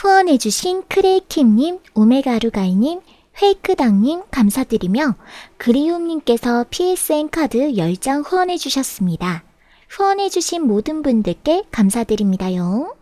[0.00, 3.02] 후원해주신 크레이킴님, 오메가루가이님,
[3.34, 5.14] 페이크당님 감사드리며
[5.58, 9.42] 그리움님께서 PSN 카드 10장 후원해주셨습니다.
[9.90, 12.96] 후원해주신 모든 분들께 감사드립니다요.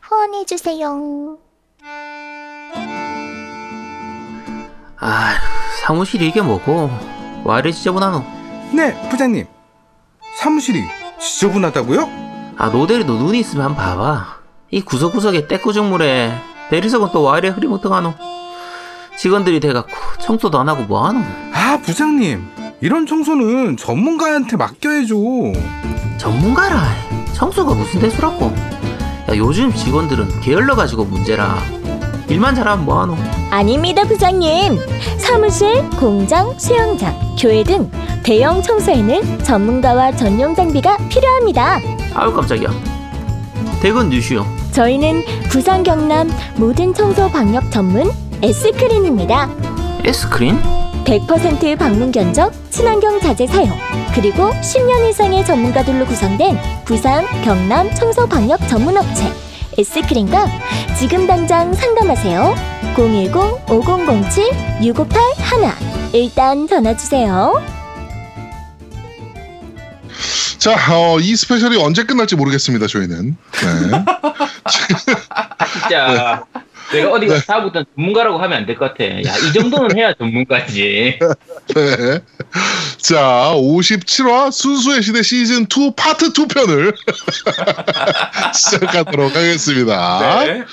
[0.00, 1.38] 후원해주세요.
[4.98, 5.34] 아,
[5.82, 6.88] 사무실이 이게 뭐고?
[7.44, 8.24] 와 이래 지저분하노?
[8.72, 9.46] 네, 부장님.
[10.38, 10.84] 사무실이
[11.20, 12.54] 지저분하다고요?
[12.56, 14.39] 아, 노대리도 눈이 있으면 한번 봐봐.
[14.70, 16.32] 이 구석구석에 때꾸죽물에
[16.70, 18.14] 대리석은 또 와 이래 흐리멍텅하노?
[19.18, 19.90] 직원들이 돼갖고
[20.20, 21.20] 청소도 안 하고 뭐하노?
[21.52, 22.42] 아, 부장님.
[22.80, 25.16] 이런 청소는 전문가한테 맡겨야죠.
[26.18, 26.80] 전문가라.
[27.34, 28.46] 청소가 무슨 대수라고?
[28.46, 31.58] 야, 요즘 직원들은 게을러가지고 문제라.
[32.28, 33.16] 일만 잘하면 뭐하노?
[33.50, 34.78] 아닙니다, 부장님.
[35.18, 37.90] 사무실, 공장, 수영장, 교회 등
[38.22, 41.80] 대형 청소에는 전문가와 전용 장비가 필요합니다.
[42.14, 42.70] 아유 깜짝이야.
[43.82, 44.46] 대근 뉴슈요.
[44.72, 48.10] 저희는 부산 경남 모든 청소 방역 전문
[48.42, 49.50] S크린입니다.
[50.04, 50.58] 에스크린?
[51.04, 53.70] 100% 방문 견적, 친환경 자재 사용,
[54.14, 59.24] 그리고 10년 이상의 전문가들로 구성된 부산, 경남 청소 방역 전문 업체
[59.78, 60.46] S크린과
[60.98, 62.54] 지금 당장 상담하세요.
[62.94, 65.72] 010-5007-6581
[66.12, 67.54] 일단 전화 주세요.
[70.60, 73.34] 자, 어, 이 스페셜이 언제 끝날지 모르겠습니다, 저희는.
[73.52, 74.04] 네.
[75.72, 76.44] 진짜
[76.92, 79.04] 내가 어디 가서 다음부터는 전문가라고 하면 안 될 것 같아.
[79.04, 81.18] 야, 이 정도는 해야 전문가지.
[81.74, 82.20] 네.
[82.98, 86.92] 자, 57화 순수의 시대 시즌 2 파트 2 편을
[88.54, 90.44] 시작하도록 하겠습니다.
[90.44, 90.64] 네.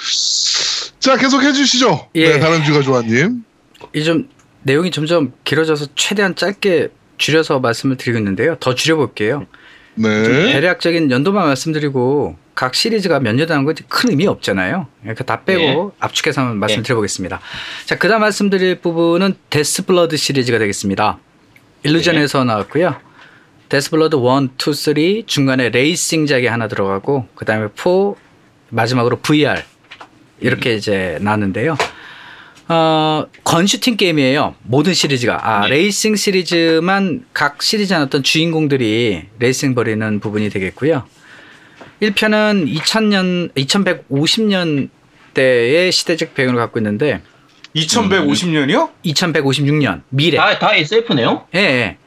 [1.00, 2.10] 자, 계속 해주시죠.
[2.16, 2.30] 예.
[2.34, 3.44] 네, 다른 주가 조아님.
[3.96, 4.28] 이좀
[4.64, 8.58] 내용이 점점 길어져서 최대한 짧게 줄여서 말씀을 드리고 있는데요.
[8.60, 9.46] 더 줄여볼게요.
[9.98, 10.54] 네.
[10.54, 14.88] 대략적인 연도만 말씀드리고 각 시리즈가 몇 년이라는 건 큰 의미 없잖아요.
[15.02, 15.96] 그러니까 다 빼고 네.
[16.00, 17.40] 압축해서 한번 말씀드려보겠습니다.
[17.86, 21.20] 자, 그다음 말씀드릴 부분은 Death Blood 시리즈가 되겠습니다.
[21.84, 22.96] Illusion에서 나왔고요.
[23.70, 28.14] Death Blood 1, 2, 3 중간에 레이싱작이 하나 들어가고 그다음에 4
[28.70, 29.62] 마지막으로 VR
[30.40, 31.76] 이렇게 이제 나왔는데요.
[32.70, 34.56] 어, 건슈팅 게임이에요.
[34.64, 35.40] 모든 시리즈가.
[35.42, 35.70] 아, 네.
[35.70, 41.06] 레이싱 시리즈만 각 시리즈 한 어떤 주인공들이 레이싱 벌이는 부분이 되겠고요.
[42.02, 44.90] 1편은 2000년, 2150년
[45.34, 47.22] 대의 시대적 배경을 갖고 있는데
[47.76, 48.90] 2150년이요?
[49.06, 50.38] 2156년 미래.
[50.38, 51.48] 다, 다 SF네요?
[51.56, 51.98] 예, 예.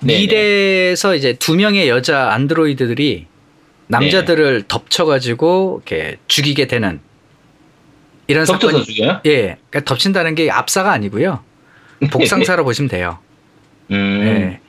[0.00, 0.18] 네네.
[0.20, 3.26] 미래에서 이제 두 명의 여자 안드로이드들이
[3.86, 7.00] 남자들을 덮쳐가지고 이렇게 죽이게 되는
[8.26, 9.20] 이런 덮쳐서 사건이 죽여요?
[9.26, 11.42] 예, 그러니까 덮친다는 게 압사가 아니고요.
[12.10, 13.18] 복상사로 보시면 돼요.
[13.90, 14.22] 음.
[14.24, 14.60] 예,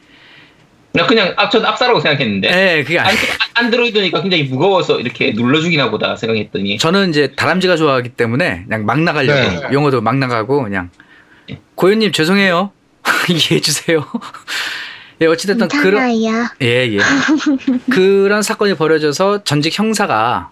[0.93, 2.49] 나 그냥 앞, 저도 앞사라고 생각했는데.
[2.49, 3.17] 예, 그게 아니.
[3.55, 6.77] 안, 안드로이드니까 굉장히 무거워서 이렇게 눌러주기나 보다 생각했더니.
[6.77, 9.73] 저는 이제 다람쥐가 좋아하기 때문에 그냥 막 나가려고 네.
[9.73, 10.91] 용어도 막 나가고 그냥
[11.49, 11.59] 예.
[11.75, 12.71] 고현님 죄송해요
[13.29, 14.05] 이해해 주세요.
[15.21, 16.47] 예, 어찌됐든 그런 괜찮아요.
[16.61, 16.99] 예, 예.
[17.91, 20.51] 그런 사건이 벌어져서 전직 형사가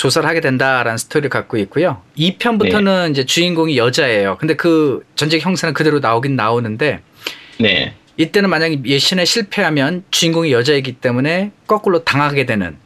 [0.00, 2.00] 조사를 하게 된다라는 스토리를 갖고 있고요.
[2.16, 3.10] 2편부터는 네.
[3.10, 4.38] 이제 주인공이 여자예요.
[4.40, 7.02] 근데 그 전직 형사는 그대로 나오긴 나오는데
[7.58, 7.94] 네.
[8.16, 12.78] 이때는 만약에 예신에 실패하면 주인공이 여자이기 때문에 거꾸로 당하게 되는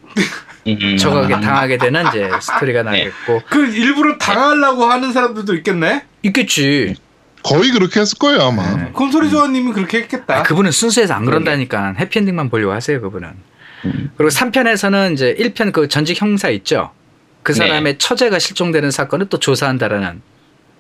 [0.67, 0.97] 음.
[0.97, 2.91] 저거게 당하게 되는 이제 스토리가 네.
[2.91, 6.03] 나겠고 그 일부러 당하려고 하는 사람들도 있겠네.
[6.25, 6.97] 있겠지.
[7.45, 8.75] 거의 그렇게 했을 거예요, 아마.
[8.75, 8.91] 네.
[8.93, 10.39] 콘솔이 조아님이 그렇게 했겠다.
[10.39, 13.29] 아, 그분은 순수해서 안 그런다니까 해피엔딩만 보려고 하세요 그분은.
[13.85, 14.11] 음.
[14.17, 16.91] 그리고 3편에서는 이제 1편 그 전직 형사 있죠.
[17.45, 17.59] 그 네.
[17.59, 20.21] 사람의 처제가 실종되는 사건을 또 조사한다라는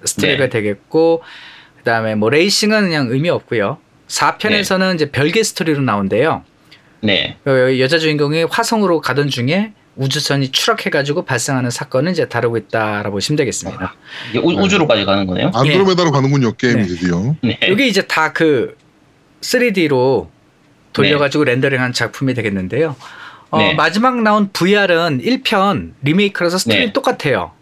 [0.04, 0.48] 스토리가 네.
[0.50, 1.22] 되겠고
[1.78, 3.78] 그다음에 뭐 레이싱은 그냥 의미 없고요.
[4.08, 6.42] 4편에서는 이제 별개 스토리로 나온대요.
[7.02, 7.36] 네.
[7.44, 13.94] 그 여자 주인공이 화성으로 가던 중에 우주선이 추락해가지고 발생하는 사건을 이제 다루고 있다라고 보시면 되겠습니다.
[14.30, 15.52] 이게 우, 우주로까지 가는 거네요?
[15.54, 16.86] 안드로메다로 가는군요, 게임이 네.
[16.88, 17.36] 드디어.
[17.42, 17.58] 네.
[17.70, 18.76] 이게 이제 다 그
[19.42, 20.28] 3D로
[20.92, 22.96] 돌려가지고 렌더링한 작품이 되겠는데요.
[23.54, 23.74] 어, 네.
[23.74, 26.92] 마지막 나온 VR은 1편 리메이크라서 스토리 네.
[26.92, 27.52] 똑같아요.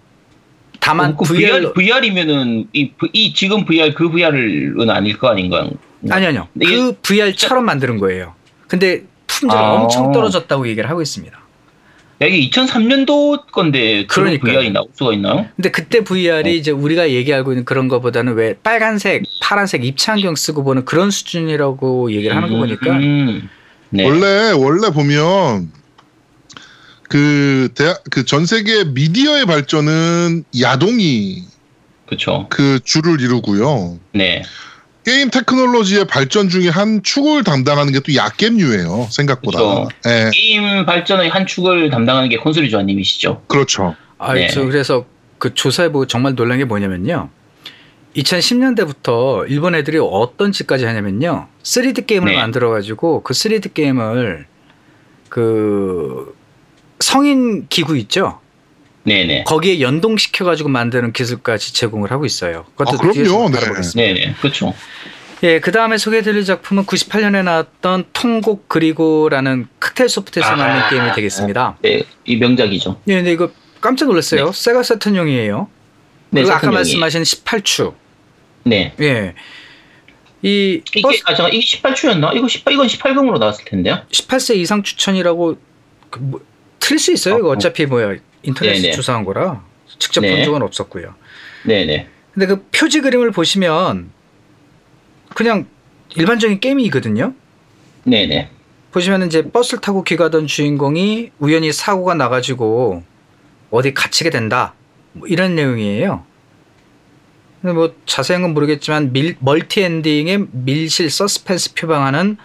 [0.81, 5.69] 다만 어, 그 VR, VR, VR이면은 이, 이 지금 VR 그 VR은 아닐 거 아닌가?
[6.11, 6.49] 아니 아니요.
[6.61, 8.35] 이게 그 VR처럼 만드는 거예요.
[8.67, 9.75] 근데 품질이 아.
[9.75, 11.43] 엄청 떨어졌다고 얘기를 하고 있습니다.
[12.23, 14.39] 야, 이게 2003년도 건데 그런.
[14.39, 15.47] VR이 나올 수가 있나요?
[15.57, 16.05] 근데 그때 어.
[16.05, 22.13] VR이 이제 우리가 얘기하고 있는 그런 거보다는 왜 빨간색, 파란색 입체안경 쓰고 보는 그런 수준이라고
[22.13, 23.49] 얘기를 하는 거 보니까 음,
[23.91, 24.05] 네.
[24.05, 25.71] 원래, 원래 보면,
[27.13, 31.43] 그, 대학, 그 전 세계 미디어의 발전은 야동이
[32.07, 32.47] 그쵸.
[32.49, 33.99] 그 줄을 이루고요.
[34.15, 34.43] 네.
[35.05, 39.59] 게임 테크놀로지의 발전 중에 한 축을 담당하는 게또 야겜류예요 생각보다.
[39.59, 39.89] 그쵸.
[40.07, 43.43] 예, 게임 발전의 한 축을 담당하는 게 콘솔이 조아님이시죠.
[43.47, 43.95] 그렇죠.
[44.17, 44.49] 아, 네.
[44.49, 45.05] 저 그래서
[45.37, 47.29] 그 조사해보고 정말 놀란 게 뭐냐면요.
[48.17, 51.49] 2010년대부터 일본 애들이 어떤 짓까지 하냐면요.
[51.63, 52.39] 3D 게임을 네.
[52.39, 54.47] 만들어가지고 그 3D 게임을
[55.29, 56.35] 그
[57.03, 58.41] 성인 기구 있죠.
[59.05, 59.45] 네네.
[59.45, 62.65] 거기에 연동시켜 가지고 만드는 기술까지 제공을 하고 있어요.
[62.77, 63.51] 그것도 아, 그럼요.
[63.51, 63.59] 네.
[63.59, 64.15] 알아보겠습니다.
[64.15, 64.35] 네네.
[64.41, 64.75] 그렇죠.
[65.43, 70.57] 예, 그 다음에 소개해드릴 작품은 98년에 나왔던 통곡 그리고라는 칵테일 소프트에서 아.
[70.57, 71.79] 만든 게임이 되겠습니다.
[71.83, 73.01] 네, 이 명작이죠.
[73.09, 73.51] 예, 근데 이거
[73.81, 74.47] 깜짝 놀랐어요.
[74.47, 74.53] 네.
[74.53, 75.69] 세가 세턴용이에요.
[76.31, 76.71] 네, 그리고 아까.
[76.71, 77.95] 말씀하신 18추.
[78.65, 78.95] 네.
[79.01, 79.35] 예.
[80.43, 82.37] 이 이게 버스 아 잠깐 이게 18초였나?
[82.37, 84.03] 이거 18 이건 18금으로 나왔을 텐데요.
[84.11, 85.57] 18세 이상 추천이라고
[86.11, 86.41] 그 뭐,
[86.83, 87.39] 틀릴 수 있어요.
[87.39, 87.55] 이거 어, 어.
[87.55, 88.93] 어차피 뭐야 인터넷에 네네.
[88.93, 89.65] 조사한 거라
[89.99, 90.45] 직접 본 네.
[90.45, 91.15] 적은 없었고요.
[91.65, 92.09] 네네.
[92.35, 94.11] 근데 그 표지 그림을 보시면
[95.35, 95.67] 그냥
[96.17, 97.35] 일반적인 게임이거든요.
[98.05, 98.51] 네네.
[98.91, 103.05] 보시면 이제 버스를 타고 귀가던 주인공이 우연히 사고가 나가지고
[103.71, 104.75] 어디 갇히게 된다.
[105.13, 106.25] 뭐 이런 내용이에요.
[107.63, 112.37] 근데 뭐 자세한 건 모르겠지만 밀, multi ending의 밀실 서스펜스 표방하는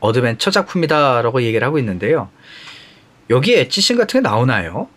[0.00, 2.28] 어드벤처 작품이다라고 얘기를 하고 있는데요.
[3.30, 4.88] 여기에 H신 같은 게 나오나요?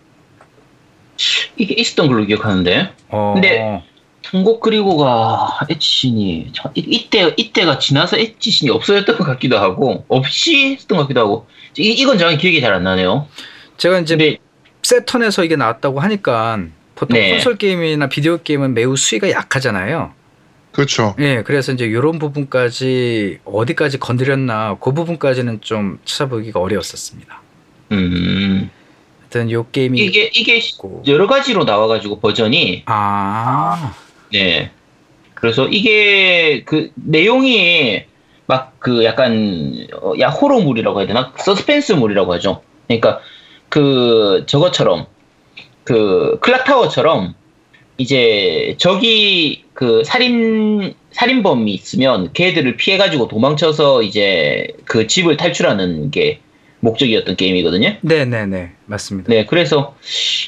[1.58, 2.94] 이게 있었던 걸로 기억하는데.
[3.10, 3.84] 어, 근데
[4.22, 11.04] 통곡 그리고가 H신이 이- 이때 이때가 지나서 H신이 없어졌던 것 같기도 하고 없이 했던 것
[11.04, 11.48] 같기도 하고
[11.78, 13.28] 이, 이건 정확히 기억이 잘 안 나네요.
[13.78, 14.38] 제가 이제 근데
[14.84, 16.60] 세턴에서 이게 나왔다고 하니까
[16.96, 17.31] 보통 네.
[17.31, 20.14] 콘솔 게임이나 비디오 게임은 매우 수위가 약하잖아요.
[20.72, 21.16] 그렇죠.
[21.20, 27.39] 예, 그래서 이제 이런 부분까지 어디까지 건드렸나 그 부분까지는 좀 찾아보기가 어려웠었습니다.
[27.92, 28.70] 음.
[29.22, 31.04] 하여튼 요 게임이 이게 이게 있고.
[31.08, 32.84] 여러 가지로 나와가지고 버전이.
[32.86, 33.94] 아,
[34.32, 34.72] 네.
[35.34, 38.04] 그래서 이게 그 내용이
[38.46, 41.34] 막 그 약간 어, 야 호러물이라고 해야 되나?
[41.38, 42.62] 서스펜스물이라고 하죠.
[42.88, 43.20] 그러니까
[43.68, 45.06] 그 저것처럼
[45.84, 47.36] 그 클락타워처럼
[47.98, 56.40] 이제 저기 그 살인 살인범이 있으면 걔들을 피해 가지고 도망쳐서 이제 그 집을 탈출하는 게
[56.81, 57.98] 목적이었던 게임이거든요.
[58.02, 59.30] 네, 네, 네, 맞습니다.
[59.30, 59.96] 네, 그래서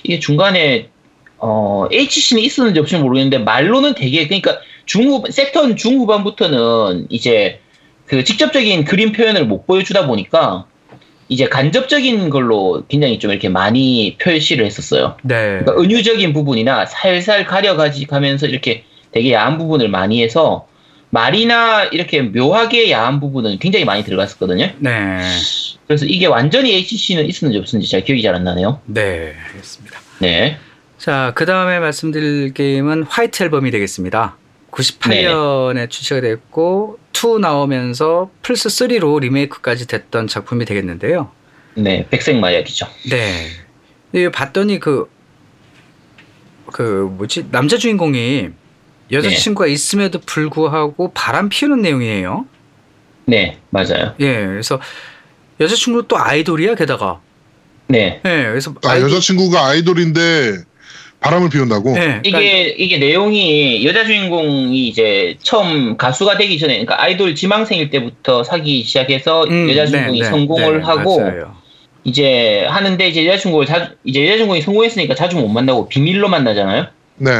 [0.03, 0.89] 이게 중간에
[1.37, 7.59] 어, HC는 있었는지 없는지 모르겠는데 말로는 되게 그러니까 중후 세턴 중후반부터는 이제
[8.05, 10.65] 그 직접적인 그림 표현을 못 보여주다 보니까
[11.29, 15.15] 이제 간접적인 걸로 굉장히 좀 이렇게 많이 표시를 했었어요.
[15.23, 20.67] 네, 그러니까 은유적인 부분이나 살살 가려가지 가면서 이렇게 되게 야한 부분을 많이 해서
[21.11, 24.71] 말이나 이렇게 묘하게 야한 부분은 굉장히 많이 들어갔었거든요.
[24.79, 25.19] 네,
[25.85, 28.81] 그래서 이게 완전히 HC는 있었는지 없었는지 잘 기억이 잘 안 나네요.
[28.85, 29.99] 네, 알겠습니다.
[30.19, 30.57] 네.
[30.97, 34.37] 자, 그 다음에 말씀드릴 게임은 화이트 앨범이 되겠습니다.
[34.71, 41.31] 98년에 출시가 됐고 2 나오면서 플스 3로 리메이크까지 됐던 작품이 되겠는데요.
[41.75, 42.87] 네, 백색 마약이죠.
[43.09, 43.47] 네.
[44.11, 45.09] 근데 이거 봤더니 그,
[46.71, 48.49] 그, 뭐지, 남자 주인공이
[49.11, 52.45] 여자친구가 있음에도 불구하고 바람 피우는 내용이에요.
[53.25, 54.15] 네, 맞아요.
[54.19, 54.79] 예, 그래서
[55.59, 57.19] 여자친구도 또 아이돌이야, 게다가.
[57.87, 58.21] 네.
[58.25, 58.73] 예, 그래서.
[58.83, 60.53] 아, 아이돌- 여자친구가 아이돌인데
[61.19, 61.91] 바람을 피운다고?
[61.97, 67.89] 예, 그러니까 이게, 이게 내용이 여자 주인공이 이제 처음 가수가 되기 전에, 그러니까 아이돌 지망생일
[67.91, 71.55] 때부터 사기 시작해서 음, 여자 네, 주인공이 네, 성공을 네, 하고, 맞아요.
[72.03, 76.87] 이제 하는데 이제 여자친구를 자주, 이제 여자친구이 성공했으니까 자주 못 만나고 비밀로 만나잖아요?
[77.17, 77.31] 네.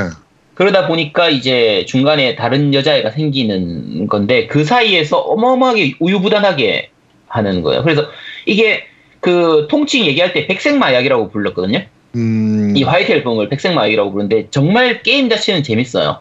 [0.62, 6.92] 그러다 보니까 이제 중간에 다른 여자애가 생기는 건데 그 사이에서 어마어마하게 우유부단하게
[7.28, 7.82] 하는 거예요.
[7.82, 8.06] 그래서
[8.46, 8.84] 이게
[9.22, 11.84] 그 통칭 얘기할 때 백색 마약이라고 불렀거든요.
[12.14, 16.20] 음, 이 White Album을 백색 마약이라고 부르는데 정말 게임 자체는 재밌어요.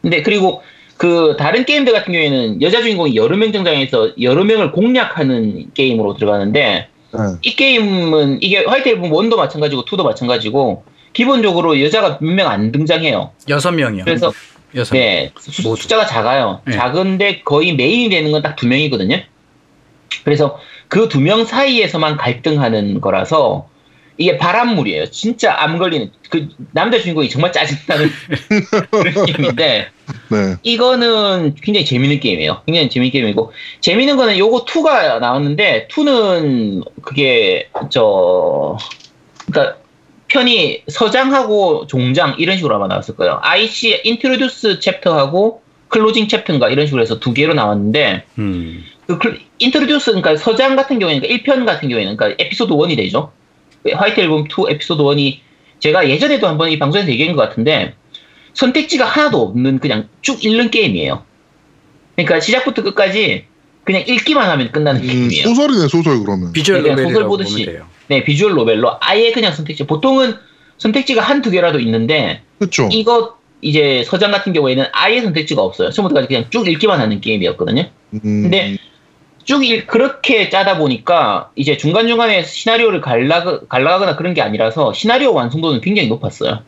[0.00, 0.62] 근데 그리고
[0.96, 6.86] 그 다른 게임들 같은 경우에는 여자 주인공이 여러 명 등장해서 여러 명을 공략하는 게임으로 들어가는데
[7.10, 7.18] 네.
[7.42, 13.30] 이 게임은 이게 White Album 1도 마찬가지고 2도 마찬가지고 기본적으로 여자가 몇 명 안 등장해요.
[13.48, 14.04] 여섯 명이요.
[14.04, 14.32] 그래서
[14.74, 15.02] 여섯 명.
[15.02, 15.82] 네, 수- 모두.
[15.82, 16.60] 숫자가 작아요.
[16.64, 16.72] 네.
[16.72, 19.20] 작은데 거의 메인이 되는 건 딱 두 명이거든요.
[20.24, 23.68] 그래서 그 두 명 사이에서만 갈등하는 거라서
[24.18, 25.06] 이게 바람물이에요.
[25.10, 28.10] 진짜 암 걸리는 그 남자 주인공이 정말 짜증나는
[28.90, 29.88] 그런 게임인데
[30.28, 30.56] 네.
[30.62, 32.60] 이거는 굉장히 재밌는 게임이에요.
[32.66, 38.76] 굉장히 재밌는 게임이고 재밌는 거는 요거 2가 나왔는데 2는 그게 저
[39.50, 39.78] 그러니까
[40.32, 43.38] 편이 서장하고 종장 이런 식으로 아마 나왔을 거예요.
[43.42, 48.82] IC introduce chapter하고 closing chapter인가 이런 식으로 해서 두 개로 나왔는데 음.
[49.06, 53.32] 그 introduce 그러니까 서장 같은 경우에는 그러니까 1편 같은 경우에는 그러니까 에피소드 1이 되죠.
[53.92, 55.38] White Album 2 에피소드 1이
[55.80, 57.94] 제가 예전에도 한번 이 방송에서 얘기한 것 같은데
[58.54, 61.24] 선택지가 하나도 없는 그냥 쭉 읽는 게임이에요.
[62.16, 63.44] 그러니까 시작부터 끝까지
[63.84, 65.48] 그냥 읽기만 하면 끝나는 음, 게임이에요.
[65.48, 66.52] 소설이네, 소설 그러면.
[66.52, 67.52] 비주얼 네, 그냥 소설 보듯이.
[67.52, 67.86] 보면 돼요.
[68.08, 69.86] 네, visual novel로 아예 그냥 선택지.
[69.86, 70.34] 보통은
[70.78, 72.88] 선택지가 한 두 개라도 있는데 그렇죠.
[72.92, 75.90] 이거 이제 서장 같은 경우에는 아예 선택지가 없어요.
[75.90, 77.88] 처음부터까지 그냥 쭉 읽기만 하는 게임이었거든요.
[78.14, 78.76] 음, 근데
[79.44, 85.80] 쭉 읽, 그렇게 짜다 보니까 이제 중간중간에 시나리오를 갈라, 갈라가거나 그런 게 아니라서 시나리오 완성도는
[85.80, 86.62] 굉장히 높았어요.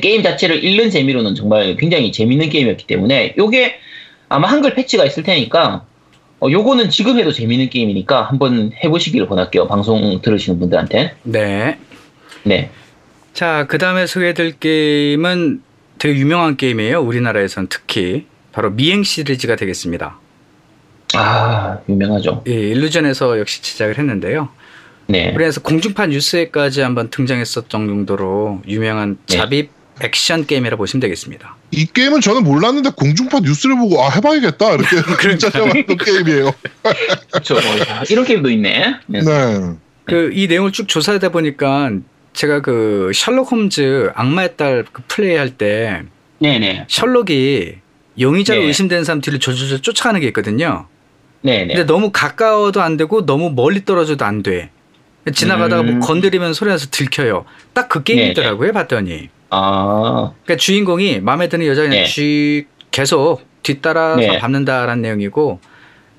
[0.00, 3.78] 게임 자체를 읽는 재미로는 정말 굉장히 재밌는 게임이었기 때문에 요게
[4.30, 5.84] 아마 한글 패치가 있을 테니까
[6.42, 9.68] 어, 요거는 지금 해도 재밌는 게임이니까 한번 해보시기를 권할게요.
[9.68, 11.14] 방송 들으시는 분들한테.
[11.22, 11.78] 네.
[12.42, 12.70] 네.
[13.32, 15.62] 자, 그 다음에 소개해드릴 게임은
[15.98, 17.00] 되게 유명한 게임이에요.
[17.00, 18.26] 우리나라에선 특히.
[18.50, 20.18] 바로 미행 시리즈가 되겠습니다.
[21.14, 22.42] 아, 유명하죠.
[22.48, 24.48] 예, 일루전에서 역시 제작을 했는데요.
[25.06, 25.32] 네.
[25.32, 29.36] 그래서 공중파 뉴스에까지 한번 등장했었던 정도로 유명한 네.
[29.36, 29.70] 잡입
[30.00, 31.56] 액션 게임이라 보시면 되겠습니다.
[31.70, 34.96] 이 게임은 저는 몰랐는데 공중파 뉴스를 보고 아 해봐야겠다 이렇게
[35.38, 36.52] 진짜 해봤던 게임이에요.
[37.30, 37.56] 그렇죠.
[38.10, 38.96] 이런 게임도 있네.
[39.06, 39.20] 네.
[39.22, 39.72] 네.
[40.06, 41.90] 그이 내용을 쭉 조사하다 보니까
[42.32, 46.02] 제가 그 셜록 홈즈 악마의 딸 그 플레이할 때
[46.40, 46.86] 네네.
[46.88, 47.76] 셜록이
[48.18, 48.66] 용의자로 네.
[48.66, 50.86] 의심되는 사람 뒤를 졸졸졸 쫓아가는 게 있거든요.
[51.42, 51.74] 네네.
[51.74, 54.70] 근데 너무 가까워도 안 되고 너무 멀리 떨어져도 안 돼.
[55.34, 56.00] 지나가다가 뭐 음.
[56.00, 57.44] 건드리면 소리 나서 들켜요.
[57.74, 59.28] 딱 그 게임이더라고요, 봤더니.
[59.54, 62.04] 아, 그러니까 주인공이 마음에 드는 여자 그냥 네.
[62.06, 64.38] 쥐 계속 뒤따라서 네.
[64.38, 65.60] 밟는다라는 내용이고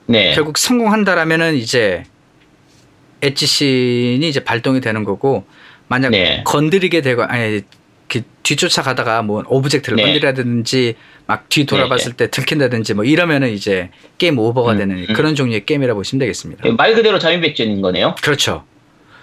[0.05, 0.33] 네.
[0.35, 2.03] 결국 성공한다라면은 이제
[3.21, 5.45] H신이 이제 발동이 되는 거고
[5.87, 6.43] 만약 네.
[6.45, 7.61] 건드리게 되고 아니
[8.07, 10.03] 그 뒤쫓아가다가 뭐 object를 네.
[10.03, 15.13] 건드리라든지 막 뒤 돌아봤을 때 들킨다든지 뭐 이러면은 이제 game over가 음, 되는 음.
[15.15, 16.69] 그런 종류의 게임이라 보시면 되겠습니다.
[16.73, 18.13] 말 그대로 잠입 액션인 거네요.
[18.21, 18.65] 그렇죠.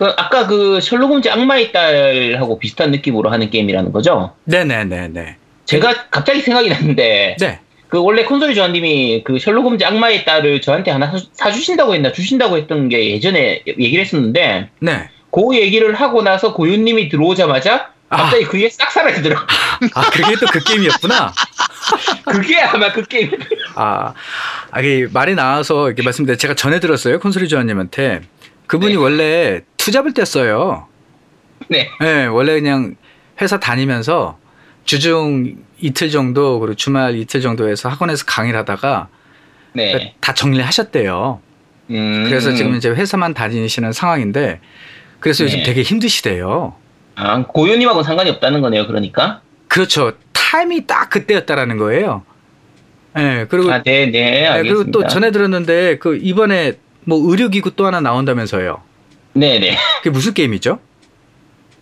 [0.00, 4.33] 그 아까 그 셜록 홈즈 악마의 딸하고 비슷한 느낌으로 하는 게임이라는 거죠.
[4.45, 5.37] 네네네네.
[5.66, 7.61] 제가 갑자기 생각이 났는데 네.
[7.90, 12.57] 그 원래 콘솔이 조아님이 그 셜록 홈즈 악마의 딸을 저한테 하나 사- 사주신다고 했나 주신다고
[12.57, 15.11] 했던 게 예전에 얘기를 했었는데 네.
[15.30, 19.42] 그 얘기를 하고 나서 고윤님이 들어오자마자 갑자기 그게 싹 사라지더라고.
[19.95, 21.30] 아 그게 또 그 게임이었구나.
[22.25, 23.33] 그게 아마 그 게임.
[23.75, 24.14] 아,
[24.71, 24.80] 아,
[25.12, 28.23] 말이 나와서 이렇게 말씀드려 제가 전해 들었어요 콘솔이 조아님한테
[28.66, 28.99] 그분이 네.
[28.99, 30.84] 원래 투잡을 뗐어요.
[31.68, 31.88] 네.
[32.00, 32.96] 네, 원래 그냥
[33.40, 34.38] 회사 다니면서
[34.84, 39.08] 주중 이틀 정도 그리고 주말 이틀 정도에서 학원에서 강의를 하다가
[39.72, 40.14] 네.
[40.20, 41.40] 다 정리를 하셨대요.
[41.90, 42.25] 음.
[42.28, 44.60] 그래서 지금 이제 회사만 다니시는 상황인데
[45.18, 45.64] 그래서 요즘 네.
[45.64, 46.75] 되게 힘드시대요.
[47.14, 48.87] 아, 고윤님하고는 상관이 없다는 거네요.
[48.87, 49.40] 그러니까.
[49.68, 50.12] 그렇죠.
[50.32, 52.22] 타임이 딱 그때였다라는 거예요.
[53.14, 54.84] 네, 그리고 아, 네, 네, 네, 알겠습니다.
[54.84, 58.89] 그리고 또 전에 들었는데 그 이번에 뭐 의료기구 또 하나 나온다면서요.
[59.40, 59.78] 네, 네.
[59.99, 60.78] 그게 무슨 게임이죠?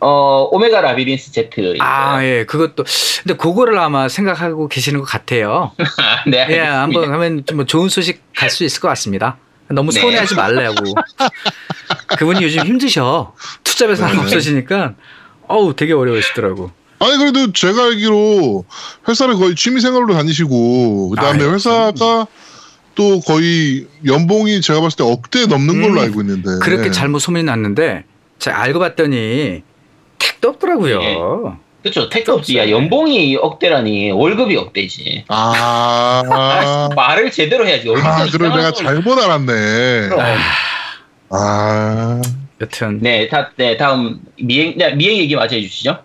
[0.01, 1.51] 어, 오메가 라비린스 Z.
[1.81, 2.85] 아, 예, 그것도.
[3.25, 5.73] 근데 그거를 아마 생각하고 계시는 것 같아요.
[6.31, 6.83] 네, 예, 알겠습니다.
[6.83, 9.39] 한번 하면 좀뭐 좋은 소식 갈 수 있을 것 같습니다.
[9.71, 10.01] 너무 네.
[10.01, 10.95] 서운해하지 말라고.
[12.17, 13.35] 그분이 요즘 힘드셔.
[13.65, 14.21] 투잡에서 하나 네.
[14.23, 14.95] 없어지니까
[15.49, 16.71] 어우 되게 어려우시더라고.
[17.01, 18.65] 아니 그래도 제가 알기로
[19.09, 22.27] 회사를 거의 취미 생활로 다니시고 그다음에 아유, 회사가
[22.99, 27.45] 또 거의 연봉이 제가 봤을 때 억대 넘는 걸로 음, 알고 있는데 그렇게 잘못 소문이
[27.45, 28.03] 났는데
[28.41, 29.63] 제가 알고 봤더니
[30.19, 30.99] 택도 없더라고요.
[30.99, 31.17] 네.
[31.83, 32.09] 그렇죠.
[32.09, 32.59] 택도 없지.
[32.59, 35.27] 야, 연봉이 억대라니 월급이 억대지.
[35.29, 37.89] 아, 아, 말을 제대로 해야지.
[38.03, 40.09] 아 그걸 내가 잘못 알았네.
[40.09, 40.37] 그럼.
[41.31, 42.21] 아,
[42.61, 46.03] 여튼 네, 다, 네, 다음 미행, 네, 미행 얘기 마저 해주시죠.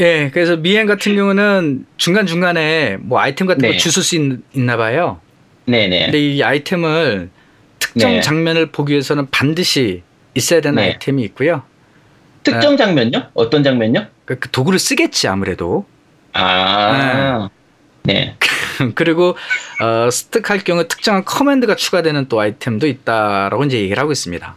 [0.00, 3.72] 예, 그래서 미행 같은 경우는 중간 중간에 뭐 아이템 같은 네.
[3.72, 5.20] 거 주술 수 있, 나 봐요.
[5.66, 6.04] 네, 네.
[6.06, 7.30] 근데 이 아이템을
[7.78, 8.20] 특정 네.
[8.20, 10.02] 장면을 보기 위해서는 반드시
[10.34, 10.84] 있어야 되는 네.
[10.92, 11.62] 아이템이 있고요.
[12.42, 13.30] 특정 장면요?
[13.34, 14.06] 어떤 장면요?
[14.24, 15.84] 그, 그 도구를 쓰겠지 아무래도.
[16.32, 17.48] 아,
[18.04, 18.36] 네.
[18.94, 19.36] 그리고
[19.82, 24.54] 어, 스틱할 경우 특정한 커맨드가 추가되는 또 아이템도 있다라고 이제 얘기를 하고 있습니다.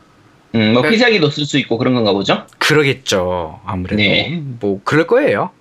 [0.55, 2.45] 음, 뭐 그러니까- 피자기도 쓸수 있고 그런 건가 보죠?
[2.59, 3.59] 그러겠죠.
[3.65, 4.41] 아무래도 네.
[4.59, 5.51] 뭐 그럴 거예요.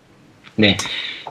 [0.57, 0.77] 네.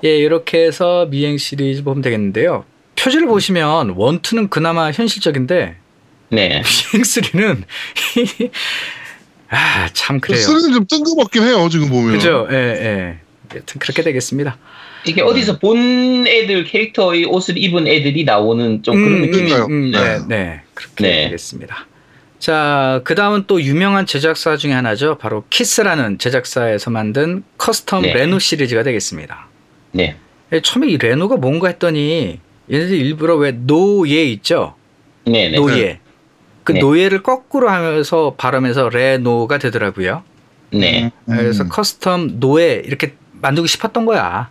[0.04, 2.66] 예, 이렇게 해서 미행 시리즈 보면 되겠는데요.
[3.08, 5.76] 표지를 보시면 원투는 그나마 현실적인데
[6.30, 6.50] 네.
[6.50, 7.64] 미행 3는
[9.50, 10.42] 아, 참 그래요.
[10.42, 12.12] 쓰리는 좀 뜬금없긴 해요 지금 보면.
[12.12, 12.48] 그죠?
[12.52, 13.18] 예, 예.
[13.56, 14.58] 여튼 그렇게 되겠습니다.
[15.06, 19.92] 이게 어디서 본 애들 캐릭터의 옷을 입은 애들이 나오는 좀 그런 음, 느낌이 음, 음,
[19.92, 20.26] 네, 네.
[20.28, 20.62] 네.
[20.74, 21.24] 그렇게 네.
[21.26, 21.88] 되겠습니다.
[22.40, 25.18] 자, 그 다음은 또 유명한 제작사 중에 하나죠.
[25.18, 28.14] 바로 KISS라는 제작사에서 만든 custom 네.
[28.14, 29.48] 레노 시리즈가 되겠습니다.
[29.94, 30.18] 네.
[30.52, 34.76] 예, 처음에 이 레노가 뭔가 했더니 얘네들 일부러 왜 노예 있죠?
[35.26, 35.58] 네, 네.
[35.58, 36.00] 노예.
[36.64, 36.80] 그 네.
[36.80, 40.24] 노예를 거꾸로 하면서 발음해서 레노가 되더라고요.
[40.72, 41.12] 네.
[41.26, 41.70] 그래서 음.
[41.70, 44.50] custom 노예 이렇게 만들고 싶었던 거야.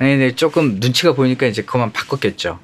[0.00, 2.58] 네, 네, 조금 눈치가 보이니까 이제 그만 바꿨겠죠.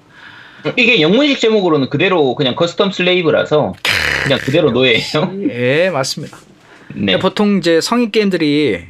[0.76, 3.75] 이게 영문식 제목으로는 그대로 그냥 custom slave라서
[4.23, 5.35] 그냥 그대로 노예예요.
[5.50, 6.38] 예, 맞습니다.
[6.95, 7.19] 네.
[7.19, 8.85] 보통 이제 성인 게임들이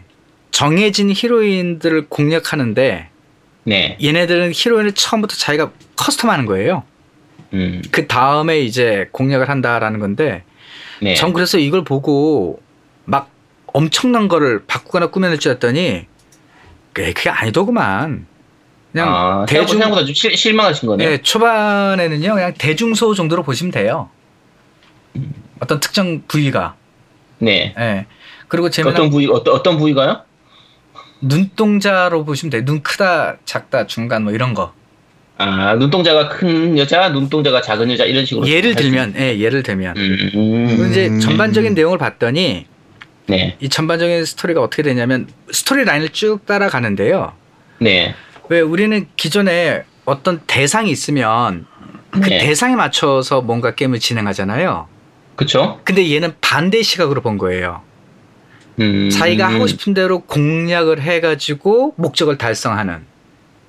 [0.51, 3.09] 정해진 히로인들을 공략하는데
[3.65, 3.99] 네.
[4.03, 6.85] 얘네들은 히로인을 처음부터 자기가 custom하는 거예요.
[7.53, 7.83] 음.
[7.91, 10.45] 그 다음에 이제 공략을 한다라는 건데
[11.01, 11.15] 네.
[11.15, 12.61] 전 그래서 이걸 보고
[13.05, 13.31] 막
[13.67, 16.07] 엄청난 거를 바꾸거나 꾸며낼 줄 알았더니
[16.93, 18.27] 그게 아니더구만.
[18.93, 21.09] 그냥 아, 대중 생각보다 좀 실, 실망하신 거네요.
[21.09, 24.11] 네, 초반에는요 그냥 대중소 정도로 보시면 돼요.
[25.59, 26.77] 어떤 특정 부위가.
[27.39, 27.75] 네.
[27.79, 28.07] 예.
[28.49, 30.23] 그리고 재미난 어떤 부위 어떤 어떤 부위가요?
[31.25, 32.65] 눈동자로 보시면 돼요.
[32.65, 34.73] 눈 크다, 작다, 중간 뭐 이런 거.
[35.37, 38.47] 아 눈동자가 큰 여자, 눈동자가 작은 여자 이런 식으로.
[38.47, 39.97] 예를 들면, 예, 예를 들면.
[39.97, 40.89] 음.
[40.91, 41.19] 이제 음.
[41.19, 42.67] 전반적인 내용을 봤더니
[43.27, 43.57] 네.
[43.59, 47.33] 이 전반적인 스토리가 어떻게 되냐면 스토리 라인을 쭉 따라가는데요.
[47.81, 48.15] 네.
[48.49, 51.67] 왜 우리는 기존에 어떤 대상이 있으면
[52.11, 52.39] 그 네.
[52.39, 54.87] 대상에 맞춰서 뭔가 게임을 진행하잖아요.
[55.37, 55.81] 그쵸?
[55.85, 57.83] 근데 얘는 반대 시각으로 본 거예요.
[58.81, 59.11] 음.
[59.11, 63.01] 자기가 하고 싶은 대로 공략을 해가지고 목적을 달성하는.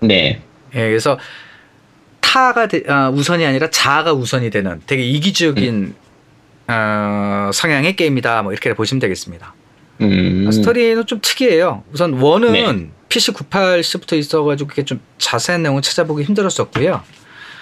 [0.01, 0.41] 네.
[0.73, 1.17] 예, 그래서
[2.21, 5.95] 타가 되- 아, 우선이 아니라 자아가 우선이 되는 되게 이기적인
[6.67, 8.41] 어, 성향의 게임이다.
[8.41, 9.53] 뭐 이렇게 보시면 되겠습니다.
[10.01, 10.49] 음.
[10.51, 11.83] 스토리는 좀 특이해요.
[11.93, 12.89] 우선 원은 네.
[13.07, 17.01] PC 98시부터 있어가지고 그게 좀 자세한 내용을 찾아보기 힘들었었고요.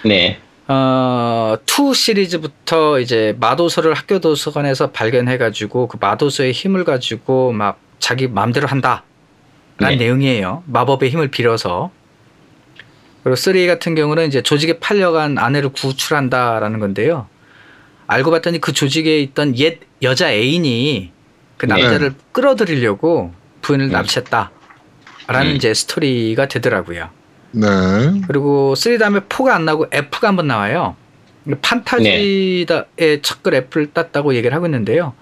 [0.04, 0.38] 네.
[0.66, 8.66] 어, 2 시리즈부터 이제 마도서를 학교 도서관에서 발견해가지고 그 마도서의 힘을 가지고 막 자기 마음대로
[8.66, 9.04] 한다.
[9.78, 10.04] 라는 네.
[10.04, 10.62] 내용이에요.
[10.66, 11.90] 마법의 힘을 빌어서.
[13.22, 17.26] 그리고 3 같은 경우는 이제 조직에 팔려간 아내를 구출한다라는 건데요.
[18.06, 21.10] 알고 봤더니 그 조직에 있던 옛 여자 애인이
[21.56, 21.74] 그 네.
[21.74, 23.92] 남자를 끌어들이려고 부인을 네.
[23.94, 24.50] 납치했다.
[25.26, 25.56] 라는 음.
[25.56, 27.08] 이제 스토리가 되더라고요.
[27.54, 28.20] 네.
[28.26, 30.96] 그리고 3 다음에 4가 안 나고 F가 한번 나와요.
[31.60, 35.14] 판타지다의 첫글 F를 땄다고 얘기를 하고 있는데요.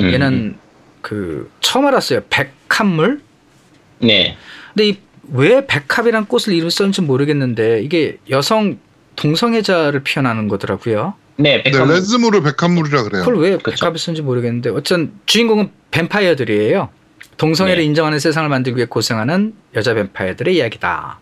[0.00, 0.12] 음.
[0.12, 0.56] 얘는
[1.02, 2.20] 그 처음 알았어요.
[2.30, 3.20] 백합물?
[4.00, 4.36] 네.
[4.74, 4.98] 근데 이
[5.32, 8.78] 왜 백합이란 꽃을 이름 썼는지 모르겠는데 이게 여성
[9.16, 11.14] 동성애자를 표현하는 거더라고요.
[11.36, 11.62] 네.
[11.62, 11.88] 네, 백합.
[11.88, 13.24] 레즈무를 백합물이라 그래요.
[13.24, 13.70] 그걸 왜 그쵸.
[13.80, 16.90] 백합을 썼는지 모르겠는데 어쨌든 주인공은 뱀파이어들이에요.
[17.36, 17.86] 동성애를 네.
[17.86, 21.18] 인정하는 세상을 만들기 위해 고생하는 여자 뱀파이어들의 이야기다.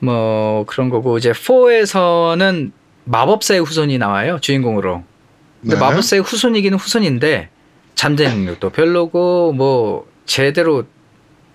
[0.00, 2.72] 뭐 그런 거고 이제 4에서는
[3.04, 5.02] 마법사의 후손이 나와요 주인공으로.
[5.60, 5.80] 근데 네.
[5.80, 7.48] 마법사의 후손이기는 후손인데
[7.94, 10.84] 잠재 능력도 별로고 뭐 제대로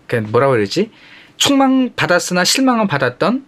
[0.08, 0.91] 그 뭐라 그러지
[1.38, 3.45] 총망 받았으나 실망은 받았던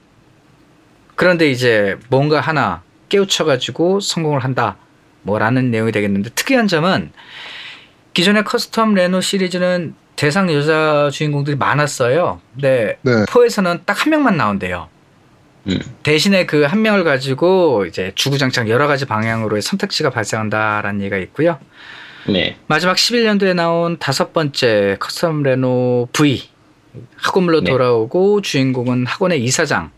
[1.15, 4.77] 그런데 이제 뭔가 하나 깨우쳐가지고 성공을 한다
[5.23, 7.11] 뭐라는 내용이 되겠는데 특이한 점은
[8.13, 12.39] 기존의 custom 레노 시리즈는 대상 여자 주인공들이 많았어요.
[12.53, 13.25] 근데 네.
[13.25, 14.87] 4에서는 딱 한 명만 나온대요.
[15.67, 15.79] 음.
[16.03, 21.57] 대신에 그 한 명을 가지고 이제 주구장창 여러 가지 방향으로의 선택지가 발생한다라는 얘기가 있고요.
[22.27, 22.57] 네.
[22.67, 26.49] 마지막 11년도에 나온 다섯 번째 custom 레노 V
[27.17, 27.71] 학원물로 네.
[27.71, 29.91] 돌아오고 주인공은 학원의 이사장.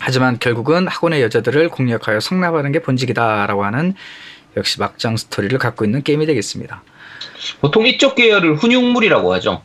[0.00, 3.94] 하지만 결국은 학원의 여자들을 공략하여 성납하는 게 본직이다라고 하는
[4.56, 6.82] 역시 막장 스토리를 갖고 있는 게임이 되겠습니다.
[7.60, 9.62] 보통 이쪽 계열을 훈육물이라고 하죠.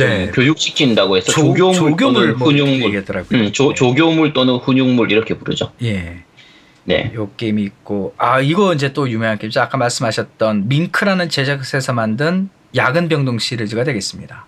[0.00, 2.82] 음, 교육시킨다고 해서 조- 조교물, 조교물 또는 뭐 훈육물.
[2.88, 3.38] 얘기하더라고요.
[3.40, 5.72] 음, 조, 조교물 또는 훈육물 이렇게 부르죠.
[5.82, 6.24] 예.
[6.84, 7.12] 네.
[7.14, 9.60] 요 게임이 있고 아 이거 이제 또 유명한 게임이죠.
[9.60, 14.46] 아까 말씀하셨던 Mink라는 제작사에서 만든 야근 병동 시리즈가 되겠습니다.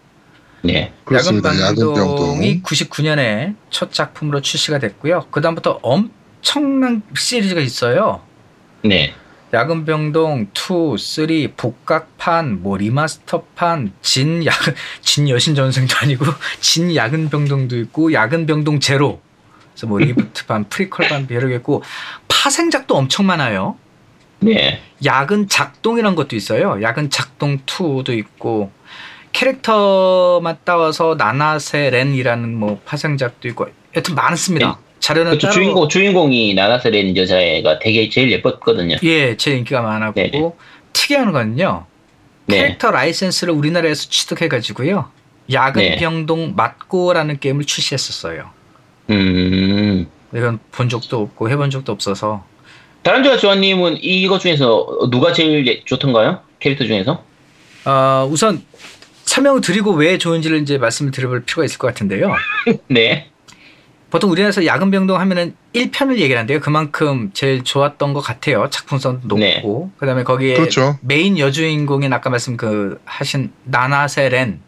[0.63, 0.93] 네.
[1.05, 1.51] 그렇습니다.
[1.59, 2.63] 야근 병동이 병동.
[2.63, 5.27] 99년에 첫 작품으로 출시가 됐고요.
[5.31, 8.21] 그 다음부터 엄청난 시리즈가 있어요.
[8.85, 9.15] 네.
[9.53, 16.25] 야근 병동 2, 3, 복각판, 뭐 remaster판, 진 야근 진 여신 전생도 아니고
[16.61, 19.21] 진 야근 병동도 있고 야근 병동 제로.
[19.73, 21.83] 그래서 뭐 reboot판, prequel판 여러 개 있고
[22.29, 23.77] 파생작도 엄청 많아요.
[24.41, 24.83] 네.
[25.05, 26.81] 야근 작동이란 것도 있어요.
[26.83, 28.71] 야근 작동 2도 있고
[29.33, 34.79] 캐릭터만 따와서 나나세 렌이라는 뭐 파생작도 있고 여튼 많습니다.
[35.01, 35.47] 자료는 그렇죠.
[35.49, 38.97] 따로 주인공 주인공이 나나세 렌 여자애가 되게 제일 예뻤거든요.
[39.03, 40.51] 예, 제일 인기가 많았고 네네.
[40.93, 41.87] 특이한 건요.
[42.47, 42.63] 네.
[42.63, 45.11] 캐릭터 라이센스를 우리나라에서 취득해 가지고요.
[45.53, 45.97] 야근 네.
[45.97, 48.51] 병동 맞고라는 게임을 출시했었어요.
[49.11, 50.07] 음.
[50.35, 52.45] 이건 본 적도 없고 해본 적도 없어서
[53.03, 56.41] 다른조아 조아님은 이거 중에서 누가 제일 예- 좋던가요?
[56.61, 57.25] 캐릭터 중에서?
[57.87, 58.63] 어, 우선
[59.25, 62.33] 설명을 드리고 왜 좋은지를 이제 말씀을 드려볼 필요가 있을 것 같은데요.
[62.89, 63.31] 네.
[64.11, 66.61] 보통 우리나라에서 야근 병동 하면은 1편을 얘기를 한대요.
[66.61, 68.69] 그만큼 제일 좋았던 것 같아요.
[68.71, 69.39] 작품성도 높고.
[69.39, 69.63] 네.
[69.99, 70.99] 그다음에 거기에 그렇죠.
[71.01, 74.61] 메인 여주인공인 아까 말씀 그 하신 나나세렌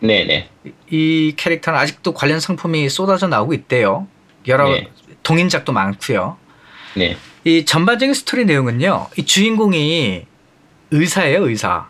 [0.00, 0.48] 네네.
[0.90, 4.08] 이 캐릭터는 아직도 관련 상품이 쏟아져 나오고 있대요.
[4.48, 4.88] 여러 네.
[5.22, 6.36] 동인작도 많고요.
[6.96, 7.16] 네.
[7.44, 9.08] 이 전반적인 스토리 내용은요.
[9.16, 10.26] 이 주인공이
[10.90, 11.88] 의사예요, 의사.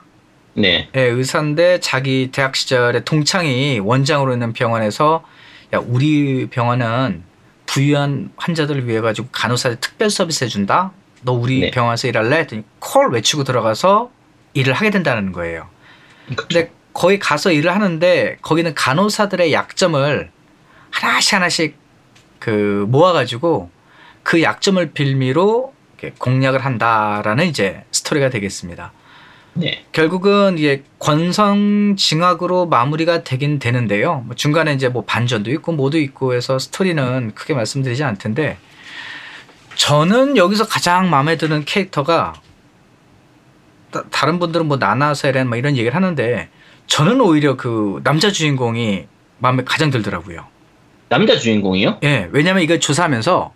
[0.54, 0.88] 네.
[0.94, 5.24] 예, 의사인데 자기 대학 시절에 동창이 원장으로 있는 병원에서
[5.72, 7.22] 야 우리 병원은
[7.66, 10.92] 부유한 환자들을 위해 가지고 간호사 특별 서비스 해준다.
[11.22, 11.70] 너 우리 네.
[11.70, 12.38] 병원에서 일할래?
[12.38, 14.10] 했더니 콜 외치고 들어가서
[14.54, 15.68] 일을 하게 된다는 거예요.
[16.34, 20.30] 근데 거기 가서 일을 하는데 거기는 간호사들의 약점을
[20.90, 21.76] 하나씩 하나씩
[22.38, 23.70] 그 모아가지고
[24.22, 25.74] 그 약점을 빌미로
[26.18, 28.92] 공략을 한다라는 이제 스토리가 되겠습니다.
[29.54, 29.84] 네.
[29.92, 34.22] 결국은 이게 권성 징악으로 마무리가 되긴 되는데요.
[34.26, 38.58] 뭐 중간에 이제 뭐 반전도 있고 뭐도 있고 해서 스토리는 크게 말씀드리지 않을 텐데
[39.74, 42.34] 저는 여기서 가장 마음에 드는 캐릭터가
[43.90, 46.48] 다, 다른 분들은 뭐 나나세렌 뭐 이런 얘기를 하는데
[46.86, 49.06] 저는 오히려 그 남자 주인공이
[49.38, 50.46] 마음에 가장 들더라고요.
[51.08, 51.98] 남자 주인공이요?
[52.04, 53.52] 예, 왜냐면 이걸 조사하면서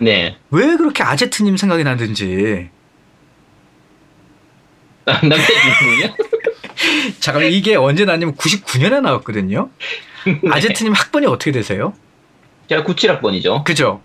[0.00, 0.36] 네.
[0.50, 2.70] 왜 그렇게 아제트님 생각이 나든지
[5.04, 6.14] 남자 주인공이요?
[7.20, 9.70] 잠깐 이게 언제 나냐면 99년에 나왔거든요.
[10.50, 11.94] 아제트님 학번이 어떻게 되세요?
[12.68, 13.64] 제가 97학번이죠.
[13.64, 14.02] 그죠?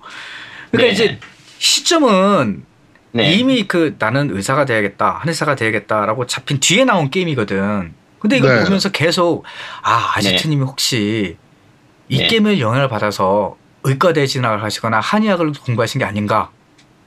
[0.71, 0.89] 그러니까 네.
[0.89, 1.19] 이제
[1.60, 2.65] 시점은
[3.12, 3.34] 네.
[3.34, 7.93] 이미 그 나는 의사가 돼야겠다, 한의사가 돼야겠다라고 잡힌 뒤에 나온 게임이거든.
[8.19, 8.63] 근데 이걸 네.
[8.63, 9.45] 보면서 계속
[9.81, 11.38] 아 아제트님이 혹시
[12.10, 12.27] 이 네.
[12.27, 16.49] 게임을 영향을 받아서 의과대에 진학을 하시거나 한의학을 공부하신 게 아닌가?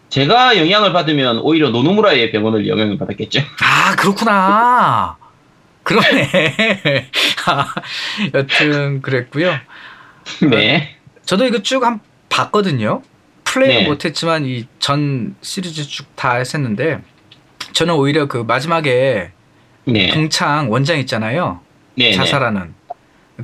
[0.09, 3.41] 제가 영향을 받으면 오히려 노노무라의 병원을 영향을 받았겠죠.
[3.63, 5.17] 아 그렇구나.
[5.83, 6.31] 그러네.
[7.47, 7.75] 아,
[8.35, 9.55] 여튼 그랬고요.
[10.51, 10.97] 네.
[11.25, 13.03] 저도 이거 쭉 한 봤거든요.
[13.45, 13.89] 플레이는 네.
[13.89, 17.01] 못했지만 이 전 시리즈 쭉 다 했었는데
[17.73, 19.31] 저는 오히려 그 마지막에
[19.85, 20.09] 네.
[20.13, 21.61] 동창 원장 있잖아요.
[21.95, 22.13] 네.
[22.13, 22.75] 자살하는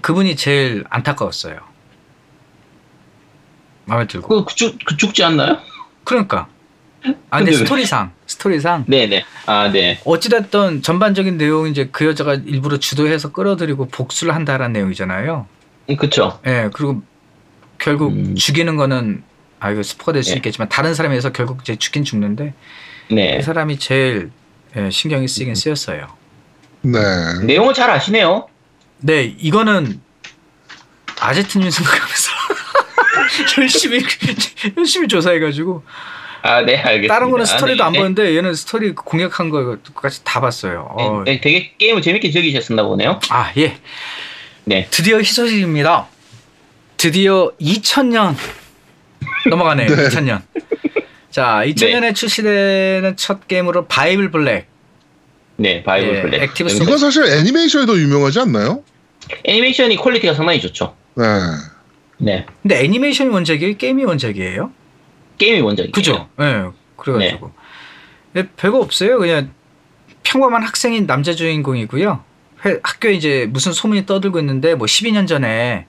[0.03, 1.59] 그분이 제일 안타까웠어요.
[3.87, 4.29] 마음에 들고.
[4.29, 5.59] 그, 그, 죽, 그 죽지 않나요?
[6.05, 6.48] 그러니까.
[7.31, 7.53] 아 근데?
[7.53, 9.25] 스토리상 스토리상 네네.
[9.47, 10.01] 아, 네.
[10.05, 15.47] 어찌됐든 전반적인 내용이 이제 그 여자가 일부러 주도해서 끌어들이고 복수를 한다라는 내용이잖아요.
[15.90, 16.40] 음, 그쵸.
[16.47, 17.03] 예, 그리고
[17.79, 18.35] 결국 음.
[18.35, 19.23] 죽이는 거는
[19.61, 20.37] 아 이거 스포가 될수 네.
[20.37, 22.55] 있겠지만 다른 사람에 의해서 결국 이제 죽긴 죽는데
[23.11, 23.37] 네.
[23.37, 24.31] 그 사람이 제일
[24.77, 26.09] 예, 신경이 쓰이긴 쓰였어요.
[26.83, 27.01] 네.
[27.45, 28.49] 내용을 잘 아시네요.
[28.99, 30.01] 네, 이거는
[31.21, 32.31] 아제트님 생각하면서
[33.61, 34.03] 열심히
[34.77, 35.83] 열심히 조사해가지고
[36.46, 37.14] 아, 네, 알겠습니다.
[37.14, 37.98] 다른 거는 스토리도 네, 안 네.
[38.00, 40.88] 보는데 얘는 스토리 공략한 거까지 다 봤어요.
[40.90, 43.18] 어, 네, 네, 되게 게임을 재밌게 즐기셨나 보네요.
[43.30, 43.78] 아 예,
[44.64, 44.87] 네.
[44.90, 46.07] 드디어 희소식입니다.
[46.98, 48.37] 드디어 2000년
[49.48, 49.88] 넘어가네요.
[49.88, 50.42] 2000년.
[51.30, 54.66] 자, 2000년에 출시되는 첫 게임으로 Bible Black.
[55.57, 56.42] 네, Bible 예, Black.
[56.42, 58.83] Active 음, 이거 사실 애니메이션에도 유명하지 않나요?
[59.44, 60.94] 애니메이션이 퀄리티가 상당히 좋죠.
[61.14, 61.24] 네.
[62.18, 62.46] 네.
[62.61, 63.78] 근데 애니메이션이 원작이에요?
[63.78, 64.70] 게임이 원작이에요?
[65.38, 65.92] 게임이 원작이에요.
[65.92, 66.29] 그죠?
[66.40, 66.44] 예.
[66.44, 67.51] 네, 그래가지고.
[68.33, 68.40] 네.
[68.40, 69.18] 예, 별거 없어요.
[69.18, 69.53] 그냥
[70.23, 72.23] 평범한 학생인 남자 주인공이고요.
[72.64, 75.87] 회- 학교에 이제 무슨 소문이 떠들고 있는데 뭐 12년 전에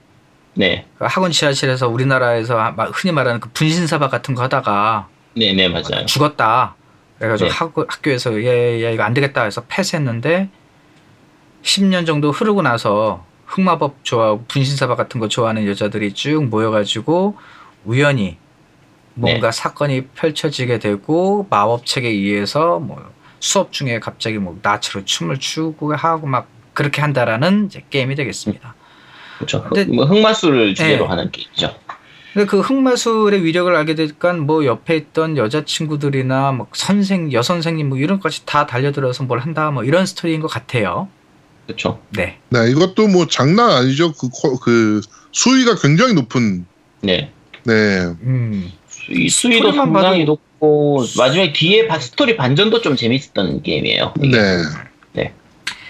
[0.54, 0.86] 네.
[0.98, 6.06] 그 학원 지하실에서 우리나라에서 마- 흔히 말하는 그 분신사바 같은 거 하다가 네, 네, 맞아요.
[6.06, 6.74] 죽었다.
[7.18, 7.54] 그래가지고 네.
[7.56, 10.48] 학교, 학교에서 얘, 얘 이거 안 되겠다 해서 폐쇄했는데
[11.62, 17.36] 10년 정도 흐르고 나서 흑마법 좋아하고 분신사바 같은 거 좋아하는 여자들이 쭉 모여가지고
[17.84, 18.36] 우연히
[19.18, 23.02] 뭔가 사건이 펼쳐지게 되고 마법책에 의해서 뭐
[23.40, 28.74] 수업 중에 갑자기 뭐 나치로 춤을 추고 하고 막 그렇게 한다라는 이제 게임이 되겠습니다.
[29.38, 29.62] 그렇죠.
[29.64, 31.08] 근데- 흑, 뭐 흑마술을 주제로 네.
[31.08, 31.74] 하는 게임이죠.
[32.34, 38.20] 근데 그 흑마술의 위력을 알게 되니까 뭐 옆에 있던 여자친구들이나 뭐 선생 여선생님 뭐 이런
[38.20, 41.08] 것이 다 달려들어서 뭘 한다 뭐 이런 스토리인 것 같아요.
[41.64, 42.00] 그렇죠.
[42.10, 42.38] 네.
[42.50, 44.12] 네, 이것도 뭐 장난 아니죠.
[44.12, 45.00] 그, 코- 그
[45.32, 46.66] 수위가 굉장히 높은.
[47.00, 47.32] 네.
[47.64, 47.72] 네.
[48.22, 48.70] 음.
[49.10, 54.14] 이 수위도 상당히 봐도- 높고 마지막에 뒤에 바- 스토리 반전도 좀 재밌었던 게임이에요.
[54.22, 54.38] 이게.
[55.12, 55.32] 네.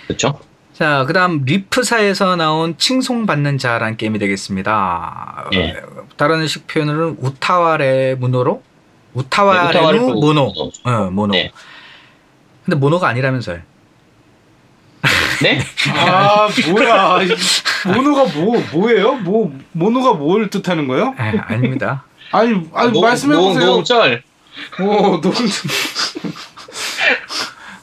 [0.07, 0.39] 그렇죠.
[0.75, 5.49] 자, 그다음 Leaf사에서 나온 칭송받는 자라는 게임이 되겠습니다.
[5.55, 5.71] 예.
[5.73, 8.63] 어, 다른 식 표현으로는 うたわれ むのろ?
[9.15, 10.53] 네, うたわれ む もの.
[10.85, 11.33] 어, もの.
[11.33, 11.51] 네.
[12.65, 13.61] 근데 もの가 아니라면서요.
[15.43, 15.59] 네?
[15.95, 17.29] 아 뭐야 이
[17.87, 19.15] もの가 뭐 뭐예요?
[19.17, 21.15] 뭐 もの가 뭘 뜻하는 거예요?
[21.19, 22.05] 에, 아닙니다.
[22.33, 23.67] 아니 아니 노- 말씀해 노- 보세요.
[23.67, 24.23] 노홍철.
[24.81, 25.33] Oh no.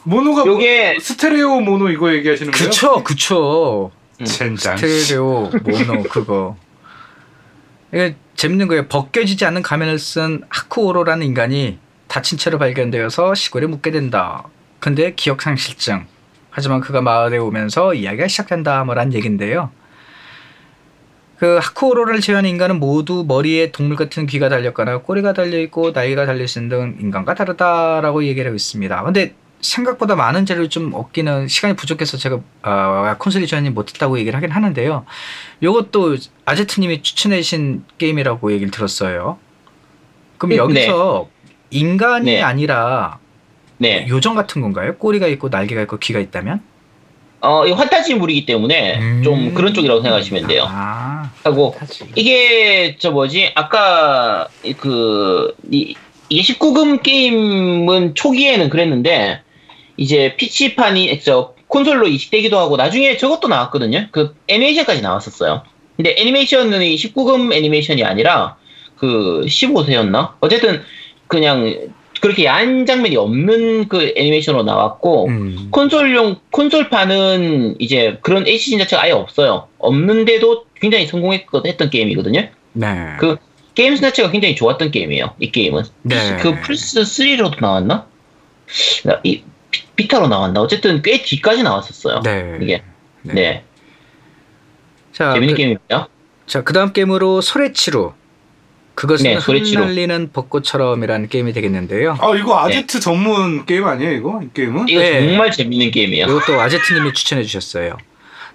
[0.04, 2.68] もの가 뭐- 요게 스테레오 모노 이거 얘기하시는 거예요?
[2.70, 3.90] 그쵸, 그쵸.
[4.24, 4.76] 젠장.
[4.76, 6.56] 스테레오 모노 그거.
[7.92, 8.86] 이게 재밌는 거예요.
[8.88, 11.78] 벗겨지지 않는 가면을 쓴 하쿠오로라는 인간이
[12.08, 14.44] 다친 채로 발견되어서 시골에 묵게 된다.
[14.80, 16.06] 근데 기억 상실증.
[16.50, 18.84] 하지만 그가 마을에 오면서 이야기가 시작된다.
[18.84, 19.70] 뭐란 얘긴데요.
[21.44, 26.42] 그 하쿠오로를 제외한 인간은 모두 머리에 동물 같은 귀가 달렸거나 꼬리가 달려 있고 나이가 달려
[26.42, 29.02] 있는 등 인간과 다르다라고 얘기를 하고 있습니다.
[29.02, 34.52] 근데 생각보다 많은 자료를 좀 얻기는 시간이 부족해서 제가 어, 콘솔이 전이 못했다고 얘기를 하긴
[34.52, 35.04] 하는데요.
[35.62, 39.36] 요것도 아제트님이 추천해주신 게임이라고 얘기를 들었어요.
[40.38, 40.56] 그럼 네.
[40.56, 41.28] 여기서
[41.68, 42.40] 인간이 네.
[42.40, 43.18] 아니라
[43.76, 44.06] 네.
[44.08, 44.96] 요정 같은 건가요?
[44.96, 46.62] 꼬리가 있고 날개가 있고 귀가 있다면?
[47.44, 49.22] 어, 이 환타지물이기 때문에 음.
[49.22, 50.64] 좀 그런 쪽이라고 생각하시면 돼요.
[50.66, 52.04] 아, 하고 하지.
[52.14, 55.94] 이게 저 뭐지 아까 그 이,
[56.28, 59.42] 이게 19금 게임은 초기에는 그랬는데
[59.96, 64.08] 이제 PC판이 저 콘솔로 이식되기도 하고 나중에 저것도 나왔거든요.
[64.10, 65.64] 그 애니메이션까지 나왔었어요.
[65.96, 68.56] 근데 애니메이션은 이 19금 애니메이션이 아니라
[68.96, 70.32] 그 15세였나?
[70.40, 70.82] 어쨌든
[71.28, 75.68] 그냥 그렇게 야한 장면이 없는 그 애니메이션으로 나왔고 음.
[75.70, 79.68] 콘솔용 콘솔판은 이제 그런 HC 자체가 아예 없어요.
[79.78, 82.48] 없는데도 굉장히 성공했던 게임이거든요.
[82.72, 83.16] 네.
[83.18, 83.36] 그
[83.74, 85.34] 게임 자체가 굉장히 좋았던 게임이에요.
[85.40, 85.82] 이 게임은.
[86.02, 86.36] 네.
[86.40, 88.06] 그 플스 3로도 나왔나?
[89.04, 90.60] 나- 이 비- 비타로 나왔나?
[90.62, 92.20] 어쨌든 꽤 뒤까지 나왔었어요.
[92.22, 92.58] 네.
[92.62, 92.82] 이게.
[93.22, 93.34] 네.
[93.34, 93.64] 네.
[95.12, 96.08] 자, 재밌는 그, 게임입니다.
[96.46, 98.12] 자, 그 다음 게임으로 それ散る.
[98.94, 99.82] 그것은 네, それ散る.
[99.82, 102.16] 흩날리는 벚꽃처럼이라는 게임이 되겠는데요.
[102.20, 104.88] 아 이거 아제트 전문 게임 아니에요 이거 이 게임은?
[104.88, 105.26] 이거 네.
[105.28, 106.26] 정말 재밌는 게임이에요.
[106.26, 107.96] 이것도 아제트님이 추천해 주셨어요.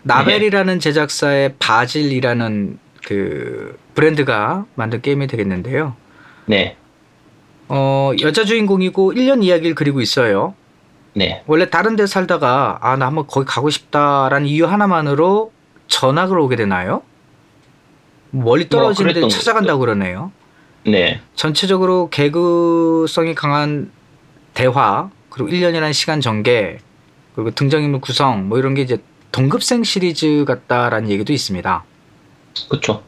[0.04, 5.96] 나벨이라는 제작사의 바질이라는 그 브랜드가 만든 게임이 되겠는데요.
[6.46, 6.78] 네.
[7.68, 10.56] 어, 여자 주인공이고 1년 이야기를 그리고 있어요.
[11.14, 11.44] 네.
[11.48, 15.52] 원래 다른 데 살다가 아, 나 한번 거기 가고 싶다라는 이유 하나만으로
[15.88, 17.02] 전학을 오게 되나요?
[18.32, 20.32] 멀리 데뭐 그랬던 찾아간다고 그러네요.
[20.86, 21.22] 네.
[21.36, 23.92] 전체적으로 개그성이 강한
[24.54, 26.78] 대화 그리고 1년이라는 시간 전개
[27.36, 28.98] 그리고 등장인물 구성 뭐 이런 게 이제
[29.32, 31.84] 동급생 시리즈 같다라는 얘기도 있습니다.
[32.70, 33.04] 그쵸.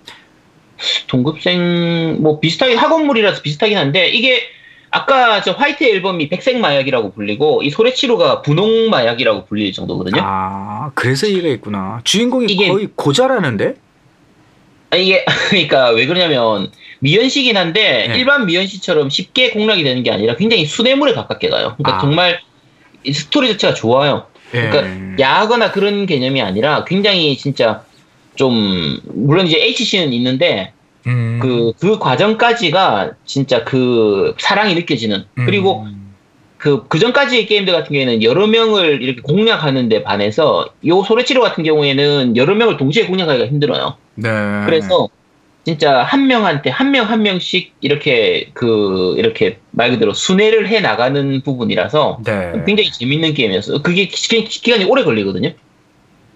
[1.08, 4.42] 동급생, 뭐, 비슷하게, 학원물이라서 비슷하긴 한데, 이게,
[4.90, 10.22] 아까 저 화이트 앨범이 백색 마약이라고 불리고, 이 소래치루가 분홍 마약이라고 불릴 정도거든요.
[10.24, 12.02] 아 그래서 이해가 있구나.
[12.04, 13.76] 주인공이 거의 고자라는데?
[14.92, 18.18] 아, 이게, 그러니까 왜 그러냐면, 미연시긴 한데, 네.
[18.18, 21.76] 일반 미연시처럼 쉽게 공략이 되는 게 아니라 굉장히 수뇌물에 가깝게 가요.
[21.78, 22.02] 그러니까 아.
[22.02, 22.40] 정말,
[23.04, 24.28] 이 스토리 자체가 좋아요.
[24.52, 25.16] 그러니까 예.
[25.20, 27.84] 야하거나 그런 개념이 아니라 굉장히 진짜
[28.36, 30.74] 좀, 물론 이제 HC는 있는데,
[31.08, 31.40] 음.
[31.42, 35.26] 그, 그 과정까지가 진짜 그 사랑이 느껴지는.
[35.36, 36.14] 그리고 음.
[36.58, 42.38] 그, 그 전까지의 게임들 같은 경우에는 여러 명을 이렇게 공략하는데 반해서 요 소래치료 같은 경우에는
[42.38, 43.96] 여러 명을 동시에 공략하기가 힘들어요.
[44.16, 44.30] 네.
[44.66, 45.10] 그래서
[45.64, 52.52] 진짜 한 명한테 한명한 명씩 이렇게 그, 이렇게 말 그대로 순회를 해 나가는 부분이라서 네.
[52.66, 53.84] 굉장히 재밌는 게임이었어요.
[53.84, 55.54] 그게 기, 기간이 오래 걸리거든요.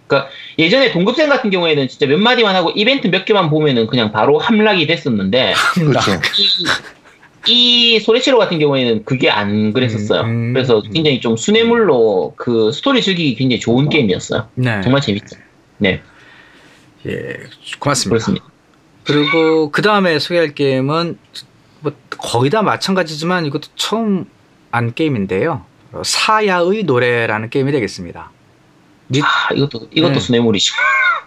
[0.07, 4.37] 그러니까 예전에 동급생 같은 경우에는 진짜 몇 마디만 하고 이벤트 몇 개만 보면은 그냥 바로
[4.37, 6.11] 함락이 됐었는데 그렇죠.
[7.47, 10.21] 이, 이 소래치로 같은 경우에는 그게 안 그랬었어요.
[10.21, 10.91] 음, 음, 그래서 음.
[10.93, 14.47] 굉장히 좀 수뇌물로 그 스토리 즐기기 굉장히 좋은 게임이었어요.
[14.55, 14.81] 네.
[14.81, 15.37] 정말 재밌죠.
[15.77, 16.01] 네,
[17.07, 17.37] 예.
[17.79, 18.09] 고맙습니다.
[18.09, 18.45] 그렇습니다.
[19.03, 21.17] 그리고 그 다음에 소개할 게임은
[21.81, 24.25] 뭐 거의 다 마찬가지지만 이것도 처음
[24.71, 25.63] 안 게임인데요.
[25.91, 28.31] 어, 사야의 노래라는 게임이 되겠습니다.
[29.11, 30.19] 니, 아, 이것도 이것도 네.
[30.19, 30.73] 수뇌물이죠.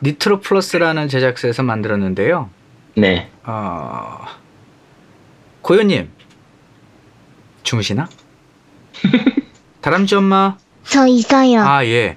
[0.03, 2.51] 니트로 플러스라는 제작사에서 만들었는데요.
[2.97, 3.31] 네.
[3.45, 4.25] 어,
[5.63, 6.11] 고현님
[7.63, 8.09] 주무시나?
[9.81, 11.61] 다람쥐 엄마 저 있어요.
[11.61, 12.17] 아 예.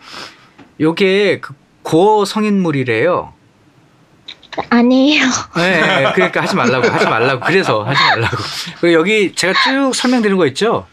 [0.79, 3.33] 요게 그 고어 성인물이래요.
[4.69, 5.23] 아니에요.
[5.57, 8.37] 예, 예, 그러니까 하지 말라고 하지 말라고 그래서 하지 말라고.
[8.79, 10.85] 그리고 여기 제가 쭉 설명드린 거 있죠.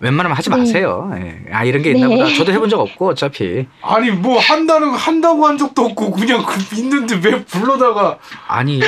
[0.00, 0.56] 웬만하면 하지 네.
[0.56, 1.10] 마세요.
[1.16, 1.40] 예.
[1.52, 2.16] 아 이런 게 있나 네.
[2.16, 2.34] 보다.
[2.34, 7.20] 저도 해본 적 없고 어차피 아니 뭐 한다는 한다고 한 적도 없고 그냥 그 있는데
[7.24, 8.80] 왜 불러다가 아니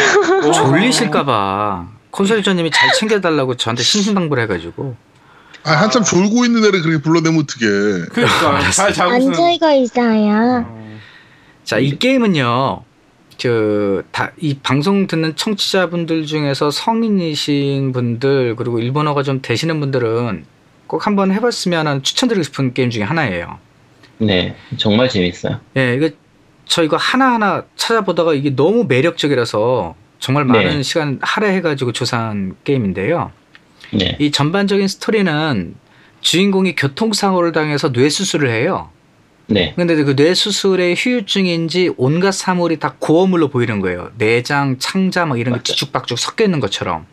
[0.52, 4.96] 졸리실까봐 콘솔전님이 잘 챙겨달라고 저한테 신신당부를 해가지고
[5.64, 8.06] 아, 한참 졸고 있는 애를 그렇게 불러내면 어떡해.
[8.12, 10.64] 그러니까 잘 자고 안 들고 있어요.
[10.68, 10.98] 어,
[11.64, 12.82] 자이 게임은요.
[13.36, 20.44] 저다이 방송 듣는 청취자분들 중에서 성인이신 분들 그리고 일본어가 좀 되시는 분들은
[20.86, 23.58] 꼭 한번 해봤으면 하는 추천드리고 싶은 게임 중에 하나예요.
[24.18, 25.60] 네, 정말 재밌어요.
[25.76, 26.10] 예, 이거
[26.64, 30.52] 저 이거 하나 하나 찾아보다가 이게 너무 매력적이라서 정말 네.
[30.52, 33.32] 많은 시간 할애해가지고 조사한 게임인데요.
[33.92, 35.74] 네, 이 전반적인 스토리는
[36.20, 38.90] 주인공이 교통사고를 당해서 뇌수술을 해요.
[39.48, 44.10] 네, 근데 그 뇌수술의 후유증인지 온갖 사물이 다 고어물로 보이는 거예요.
[44.18, 45.72] 내장, 창자 막 이런 게 맞죠.
[45.74, 47.06] 뒤죽박죽 섞여 있는 것처럼.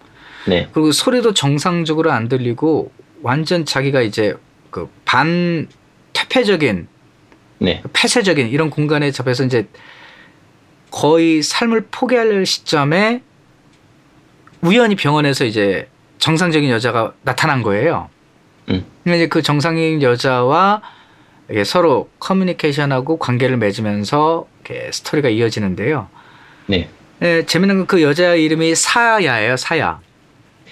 [0.47, 2.91] 네, 그리고 소리도 정상적으로 안 들리고
[3.21, 4.33] 완전 자기가 이제
[4.71, 5.67] 그 반
[6.13, 6.87] 퇴폐적인
[7.59, 9.67] 네, 폐쇄적인 이런 공간에 잡혀서 이제
[10.91, 13.21] 거의 삶을 포기할 시점에
[14.61, 18.09] 우연히 병원에서 이제 정상적인 여자가 나타난 거예요.
[18.69, 18.85] 음.
[19.03, 20.81] 근데 이제 그 정상인 여자와
[21.49, 26.07] 이게 서로 커뮤니케이션하고 관계를 맺으면서 이렇게 스토리가 이어지는데요.
[26.67, 26.89] 네.
[27.21, 29.99] 예, 재밌는 건 그 여자 이름이 사야예요, 사야.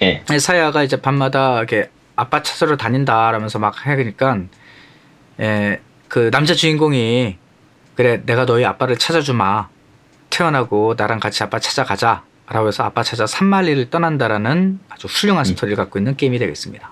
[0.02, 0.24] 예.
[0.30, 4.38] 예, 사야가 이제 밤마다 이렇게 아빠 찾으러 다닌다라면서 막 해니까
[5.40, 7.36] 예, 그 남자 주인공이
[7.94, 9.68] 그래 내가 너희 아빠를 찾아주마
[10.30, 15.98] 태어나고 나랑 같이 아빠 찾아가자 라고 해서 아빠 찾아 산말리를 떠난다라는 아주 훌륭한 스토리를 갖고
[15.98, 16.90] 있는 게임이 되겠습니다.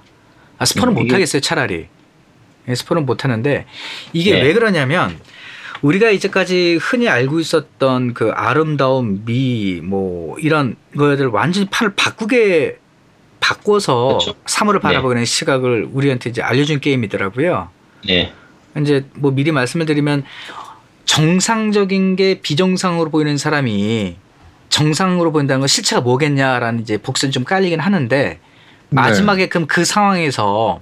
[0.58, 1.88] 아, 스포는 음, 못하겠어요 차라리 예,
[2.72, 3.66] 스포는 못하는데
[4.12, 4.42] 이게 네.
[4.42, 5.18] 왜 그러냐면
[5.82, 12.78] 우리가 이제까지 흔히 알고 있었던 그 아름다운 미뭐 이런 거들 완전히 판을 바꾸게
[13.40, 14.34] 바꿔서 그렇죠.
[14.46, 14.82] 사물을 네.
[14.82, 17.70] 바라보는 시각을 우리한테 이제 알려준 게임이더라고요.
[18.06, 18.32] 네.
[18.78, 20.24] 이제 뭐 미리 말씀을 드리면
[21.06, 24.16] 정상적인 게 비정상으로 보이는 사람이
[24.68, 28.38] 정상으로 보인다는 건 실체가 뭐겠냐라는 이제 복선이 좀 깔리긴 하는데
[28.90, 30.80] 마지막에 그럼 그 상황에서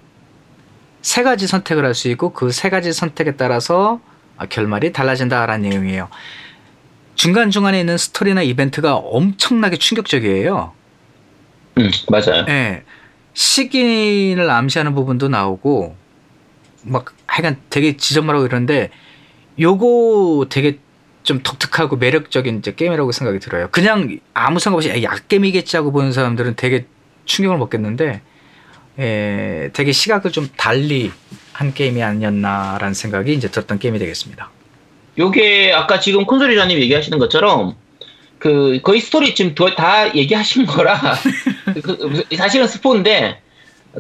[1.03, 4.01] 세 가지 선택을 할 수 있고 그 세 가지 선택에 따라서
[4.37, 6.09] 아, 결말이 달라진다라는 내용이에요.
[7.15, 10.73] 중간 중간에 있는 스토리나 이벤트가 엄청나게 충격적이에요.
[11.79, 12.45] 음, 맞아요.
[12.49, 12.85] 예.
[13.35, 15.97] 시기를 암시하는 부분도 나오고
[16.83, 18.91] 막 하여간 되게 지저분하고 이런데
[19.61, 20.79] 요거 되게
[21.25, 23.69] 좀 독특하고 매력적인 이제 게임이라고 생각이 들어요.
[23.71, 26.87] 그냥 아무 생각 없이 야, 약게임이겠지 하고 보는 사람들은 되게
[27.25, 28.23] 충격을 먹겠는데
[28.99, 31.11] 예, 되게 시각을 좀 달리
[31.53, 34.51] 한 게임이 아니었나라는 생각이 이제 들었던 게임이 되겠습니다.
[35.19, 37.75] 요게 아까 지금 콘솔이자님 얘기하시는 것처럼
[38.39, 41.01] 그 거의 스토리 지금 더- 다 얘기하신 거라
[41.83, 43.41] 그- 그 사실은 스포인데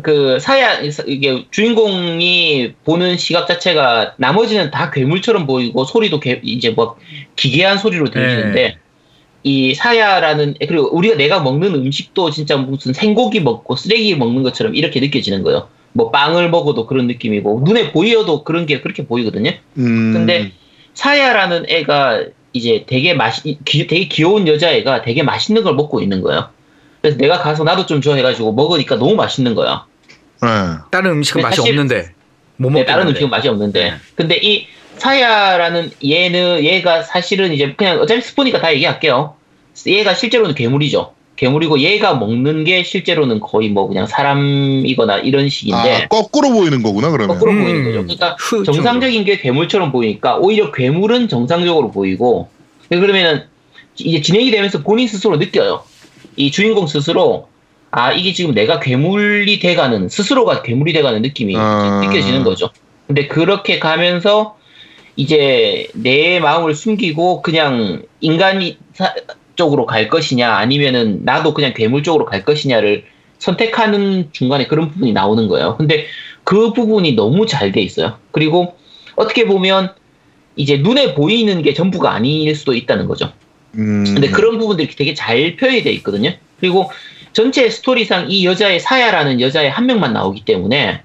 [0.03, 6.97] 그 사야 이게 주인공이 보는 시각 자체가 나머지는 다 괴물처럼 보이고 소리도 개- 이제 뭐
[7.35, 8.77] 기괴한 소리로 들리는데
[9.49, 15.01] 이 사야라는 그리고 우리가 내가 먹는 음식도 진짜 무슨 생고기 먹고 쓰레기 먹는 것처럼 이렇게
[15.01, 15.69] 느껴지는 거예요.
[15.95, 19.53] 뭐 빵을 먹어도 그런 느낌이고 눈에 보여도 그런 게 그렇게 보이거든요.
[19.79, 20.13] 음.
[20.13, 20.53] 근데
[20.93, 26.51] 사야라는 애가 이제 되게 맛이 기- 되게 귀여운 여자애가 되게 맛있는 걸 먹고 있는 거예요.
[27.01, 29.87] 그래서 내가 가서 나도 좀 좋아해가지고 먹으니까 너무 맛있는 거야.
[30.43, 30.49] 네.
[30.91, 32.11] 다른 음식은 맛이 없는데
[32.59, 32.85] 못 네.
[32.85, 33.81] 다른 음식은 맛이 없는데.
[33.83, 33.97] 네.
[34.15, 34.67] 근데 이
[34.99, 39.38] 사야라는 얘는 얘가 사실은 이제 그냥 어차피 스포니까 다 얘기할게요.
[39.87, 41.12] 얘가 실제로는 괴물이죠.
[41.37, 47.11] 괴물이고 얘가 먹는 게 실제로는 거의 뭐 그냥 사람이거나 이런 식인데 아, 거꾸로 보이는 거구나,
[47.11, 47.37] 그러면.
[47.37, 47.62] 거꾸로 음.
[47.62, 48.03] 보이는 거죠.
[48.03, 52.49] 그러니까 흐- 정상적인 게 괴물처럼 보이니까 오히려 괴물은 정상적으로 보이고
[52.88, 53.45] 그러면은
[53.97, 55.85] 이제 진행이 되면서 본인 스스로 느껴요.
[56.37, 57.49] 이 주인공 스스로
[57.91, 62.01] 아 이게 지금 내가 괴물이 돼가는 스스로가 괴물이 돼가는 느낌이 아.
[62.05, 62.71] 느껴지는 거죠.
[63.07, 64.57] 근데 그렇게 가면서
[65.17, 69.14] 이제 내 마음을 숨기고 그냥 인간이 사-
[69.59, 73.05] 쪽으로 갈 것이냐 아니면은 나도 그냥 괴물 쪽으로 갈 것이냐를
[73.38, 75.77] 선택하는 중간에 그런 부분이 나오는 거예요.
[75.77, 76.07] 근데
[76.44, 78.16] 그 부분이 너무 잘 돼 있어요.
[78.31, 78.77] 그리고
[79.16, 79.92] 어떻게 보면
[80.57, 83.33] 이제 눈에 보이는 게 전부가 아닐 수도 있다는 거죠.
[83.75, 84.05] 음.
[84.05, 86.33] 근데 그런 부분들이 되게 잘 표현이 돼 있거든요.
[86.61, 86.90] 그리고
[87.33, 91.03] 전체 스토리상 이 여자의 사야라는 여자의 한 명만 나오기 때문에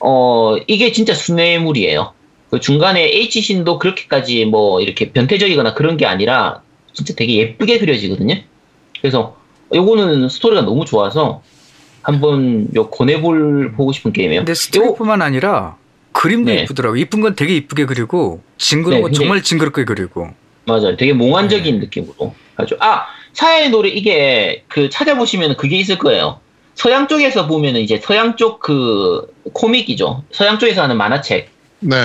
[0.00, 2.12] 어 이게 진짜 순애물이에요.
[2.50, 6.62] 그 중간에 H신도 그렇게까지 뭐 이렇게 변태적이거나 그런 게 아니라
[6.94, 8.36] 진짜 되게 예쁘게 그려지거든요.
[9.00, 9.36] 그래서
[9.74, 11.42] 요거는 스토리가 너무 좋아서
[12.02, 14.40] 한번 요 권해볼 보고 싶은 게임이에요.
[14.40, 15.76] 근데 요- 스토리뿐만 아니라
[16.12, 16.62] 그림도 네.
[16.62, 16.96] 이쁘더라고.
[16.96, 20.28] 이쁜 건 되게 이쁘게 그리고 징그러운 네, 건 근데- 정말 징그럽게 그리고.
[20.66, 20.96] 맞아요.
[20.96, 21.80] 되게 몽환적인 네.
[21.80, 22.76] 느낌으로 하죠.
[22.80, 26.40] 아, 사야의 노래 이게 그 찾아보시면 그게 있을 거예요.
[26.74, 30.24] 서양 쪽에서 보면은 이제 서양 쪽 그 코믹이죠.
[30.30, 31.50] 서양 쪽에서 하는 만화책.
[31.80, 31.96] 네.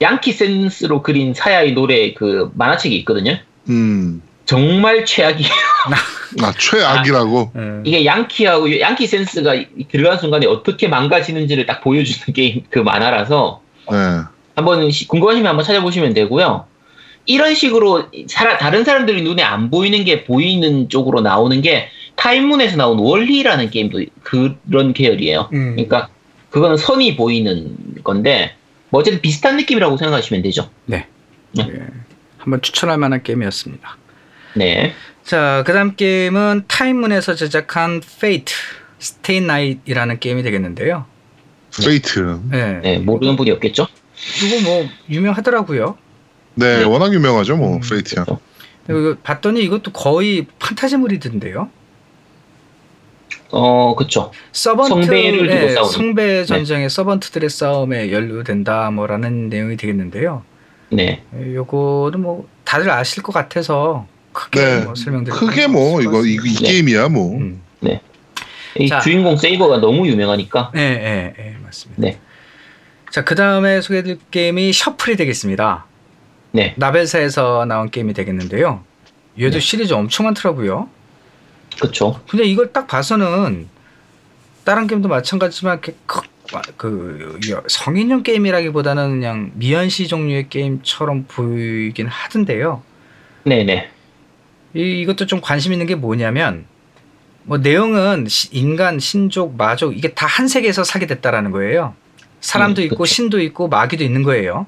[0.00, 3.38] 양키 센스로 그린 사야의 노래 그 만화책이 있거든요.
[3.70, 4.22] 음.
[4.44, 5.50] 정말 최악이에요.
[6.42, 7.52] 아, 최악이라고.
[7.56, 7.60] 예.
[7.84, 9.54] 이게 양키하고 양키 센스가
[9.90, 13.96] 들어간 순간에 어떻게 망가지는지를 딱 보여주는 게임 그 만화라서 네.
[14.56, 16.66] 한번 시- 궁금하시면 한번 찾아보시면 되고요.
[17.26, 22.98] 이런 식으로 사람- 다른 사람들이 눈에 안 보이는 게 보이는 쪽으로 나오는 게 타입문에서 나온
[22.98, 25.48] 월희라는 게임도 그런 계열이에요.
[25.52, 25.70] 음.
[25.76, 26.08] 그러니까
[26.50, 28.54] 그거는 선이 보이는 건데
[28.90, 30.68] 뭐 어쨌든 비슷한 느낌이라고 생각하시면 되죠.
[30.84, 31.06] 네.
[31.58, 31.62] 예.
[32.42, 33.96] 한번 추천할 만한 게임이었습니다.
[34.56, 34.94] 네.
[35.24, 41.06] 자, 그다음 게임은 타입문에서 제작한 Fate/stay night이라는 게임이 되겠는데요.
[41.84, 42.40] Fate.
[42.50, 42.80] 네.
[42.82, 43.86] 네, 모르는 분이 없겠죠.
[44.44, 45.96] 이거 뭐 유명하더라고요.
[46.54, 46.84] 네, 네.
[46.84, 47.80] 워낙 유명하죠, 뭐, 음.
[47.80, 48.26] Fate야.
[48.86, 51.70] 그리고 봤더니 이것도 거의 판타지물이던데요.
[53.52, 54.32] 어, 그쵸.
[54.50, 55.90] 서번트 성배를 두고 예, 싸우는.
[55.90, 60.42] 성배 전쟁의 서번트들의 싸움에 연루된다 뭐라는 내용이 되겠는데요.
[60.92, 61.22] 네.
[61.34, 64.80] 예, 요거는 뭐 다들 아실 것 같아서 크게 네.
[64.84, 66.54] 뭐 설명드릴 크게 뭐, 이거, 이, 이.
[66.54, 67.36] 게임이야, 뭐.
[67.36, 67.60] 음.
[67.80, 68.00] 네.
[68.78, 69.00] 이 자.
[69.00, 70.70] 주인공 세이버가 너무 유명하니까.
[70.74, 72.00] 네, 네, 네, 맞습니다.
[72.02, 72.18] 네.
[73.10, 75.84] 자, 그 다음에 소개해드릴 게임이 셔플이 되겠습니다.
[76.52, 76.74] 네.
[76.76, 78.82] 나벨사에서 나온 게임이 되겠는데요.
[79.38, 79.60] 얘도 네.
[79.60, 80.88] 시리즈 엄청 많더라고요.
[81.80, 82.20] 그쵸.
[82.28, 83.68] 근데 이걸 딱 봐서는
[84.64, 86.20] 다른 게임도 마찬가지지만 이렇게 크-
[86.76, 87.38] 그
[87.68, 92.82] 성인용 게임이라기보다는 그냥 미연시 종류의 게임처럼 보이긴 하던데요.
[93.44, 93.88] 네네.
[94.74, 96.66] 이, 이것도 좀 관심 있는 게 뭐냐면
[97.44, 101.94] 뭐 내용은 시- 인간, 신족, 마족 이게 다 한 세계에서 살게 됐다라는 거예요.
[102.40, 103.04] 사람도 음, 있고.
[103.04, 104.66] 신도 있고 마귀도 있는 거예요.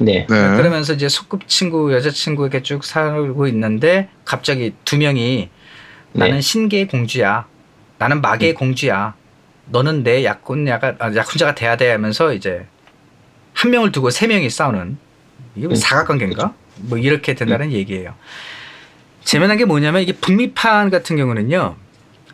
[0.00, 0.26] 네.
[0.28, 0.56] 네.
[0.56, 5.50] 그러면서 이제 소꿉친구, 여자친구 이렇게 쭉 살고 있는데 갑자기 두 명이
[6.12, 6.40] 나는 네.
[6.40, 7.46] 신계의 공주야.
[7.98, 9.14] 나는 마계의 공주야.
[9.72, 12.66] 너는 내 약혼자가 아, 약혼자가 돼야 돼 하면서 이제
[13.54, 14.98] 한 명을 두고 세 명이 싸우는
[15.56, 16.54] 이게 뭐 음, 사각관계인가?
[16.76, 18.14] 뭐 이렇게 된다는 얘기예요.
[19.24, 21.76] 재미난 게 뭐냐면 이게 북미판 같은 경우는요.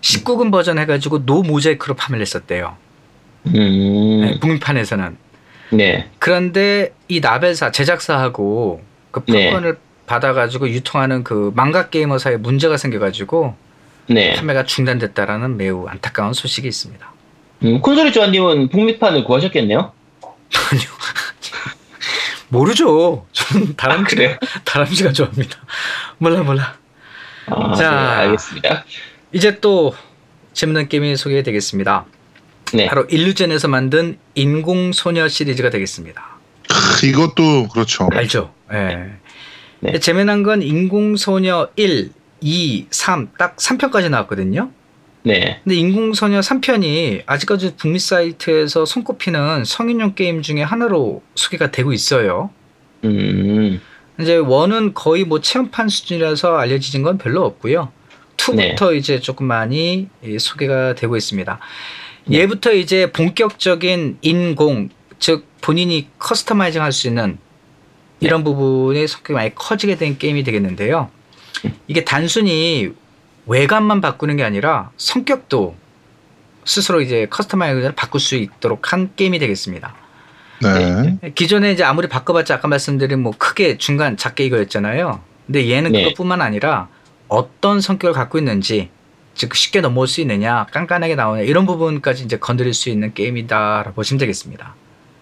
[0.01, 2.77] 19금 버전 해가지고 노 모자이크로 판매를 했었대요.
[3.47, 4.21] 음.
[4.23, 5.17] 네, 북미판에서는.
[5.73, 6.11] 네.
[6.19, 9.51] 그런데 이 나벨사 제작사하고 그 네.
[9.51, 13.55] 판권을 받아가지고 유통하는 그 망가 게이머사에 문제가 생겨가지고
[14.09, 14.35] 네.
[14.35, 17.18] 판매가 중단됐다라는 매우 안타까운 소식이 있습니다.
[17.65, 19.93] 음, 콘솔이 조아님은 북미판을 구하셨겠네요?
[20.73, 20.89] 아니요.
[22.49, 23.27] 모르죠.
[23.33, 24.37] 저는 다람쥐, 그래요?
[24.65, 25.59] 다람쥐가 좋아합니다.
[26.19, 26.77] 몰라, 몰라.
[27.47, 27.91] 아, 자.
[27.91, 28.85] 네, 알겠습니다.
[29.33, 29.95] 이제 또
[30.55, 32.07] 재밌는 게임이 소개되겠습니다.
[32.75, 32.87] 네.
[32.87, 36.39] 바로 일루전에서 만든 인공소녀 시리즈가 되겠습니다.
[36.69, 38.09] 크, 이것도 그렇죠.
[38.13, 38.53] 알죠?
[38.73, 39.13] 예.
[39.81, 39.99] 네.
[40.01, 44.71] 재미난 건 인공소녀 1, 2, 3, 딱 3편까지 나왔거든요.
[45.29, 45.61] 네.
[45.63, 52.49] 근데 인공소녀 3편이 아직까지 북미 사이트에서 손꼽히는 성인용 게임 중에 하나로 소개가 되고 있어요.
[53.05, 53.79] 음.
[54.19, 57.93] 이제 원은 거의 뭐 체험판 수준이라서 알려진 건 별로 없고요.
[58.39, 61.59] 2부터 이제 조금 많이 예, 소개가 되고 있습니다.
[62.25, 62.39] 네.
[62.39, 67.37] 얘부터 이제 본격적인 인공, 즉 본인이 customizing 할 수 있는
[68.21, 71.11] 이런 부분의 성격이 많이 커지게 된 게임이 되겠는데요.
[71.87, 72.93] 이게 단순히
[73.49, 75.75] 외관만 바꾸는 게 아니라 성격도
[76.65, 79.95] 스스로 이제 customizing을 바꿀 수 있도록 한 게임이 되겠습니다.
[80.63, 81.33] 네.
[81.35, 85.21] 기존에 이제 아무리 바꿔봤자 아까 말씀드린 뭐 크게 중간 작게 이거였잖아요.
[85.47, 86.05] 근데 얘는 네.
[86.05, 86.89] 그것뿐만 아니라
[87.29, 88.91] 어떤 성격을 갖고 있는지
[89.35, 94.19] 즉 쉽게 넘어올 수 있느냐 깐깐하게 나오냐 이런 부분까지 이제 건드릴 수 있는 게임이다라고 보시면
[94.19, 94.75] 되겠습니다.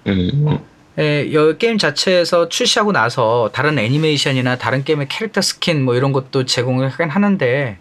[0.09, 0.59] 음.
[0.99, 6.47] 예, 이 게임 자체에서 출시하고 나서 다른 애니메이션이나 다른 게임의 캐릭터 스킨 뭐 이런 것도
[6.47, 7.79] 제공을 하긴 하는데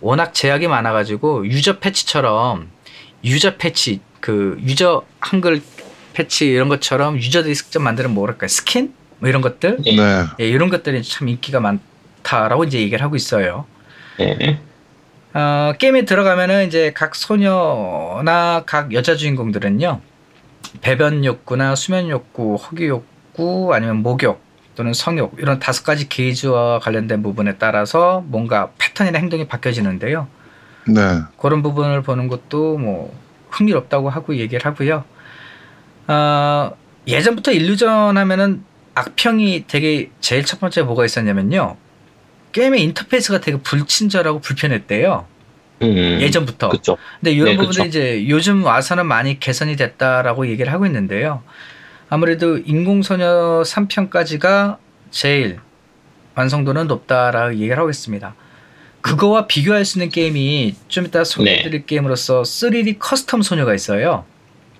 [0.00, 2.70] 워낙 제약이 많아가지고 유저 패치처럼
[3.24, 5.62] 유저 패치 그 유저 한글
[6.12, 9.96] 패치 이런 것처럼 유저들이 직접 만드는 뭐랄까 스킨 뭐 이런 것들 네.
[9.96, 10.24] 네.
[10.40, 13.66] 예, 이런 것들이 참 인기가 많다라고 이제 얘기를 하고 있어요.
[14.18, 14.60] 네.
[15.34, 20.00] 어, 게임에 들어가면은 이제 각 소녀나 각 여자 주인공들은요
[20.80, 24.40] 배변 욕구나 수면 욕구, 허기 욕구 아니면 목욕
[24.78, 30.28] 또는 성욕 이런 다섯 가지 게이지와 관련된 부분에 따라서 뭔가 패턴이나 행동이 바뀌어지는데요.
[30.86, 31.00] 네.
[31.36, 33.12] 그런 부분을 보는 것도 뭐
[33.50, 35.02] 흥미롭다고 하고 얘기를 하고요.
[36.06, 36.70] 어,
[37.08, 38.62] 예전부터 일루전 하면은
[38.94, 41.76] 악평이 되게 제일 첫 번째 뭐가 있었냐면요.
[42.52, 45.26] 게임의 인터페이스가 되게 불친절하고 불편했대요.
[45.82, 46.18] 음.
[46.20, 46.68] 예전부터.
[46.68, 46.96] 그쵸.
[47.18, 47.84] 근데 이런 네, 그쵸.
[47.84, 51.42] 이제 요즘 와서는 많이 개선이 됐다라고 얘기를 하고 있는데요.
[52.08, 54.78] 아무래도 인공소녀 3편까지가
[55.10, 55.60] 제일
[56.34, 58.34] 완성도는 높다라고 얘기를 하고 있습니다.
[59.00, 64.24] 그거와 비교할 수 있는 게임이 좀 이따 소개해드릴 게임으로서 3D custom 소녀가 있어요.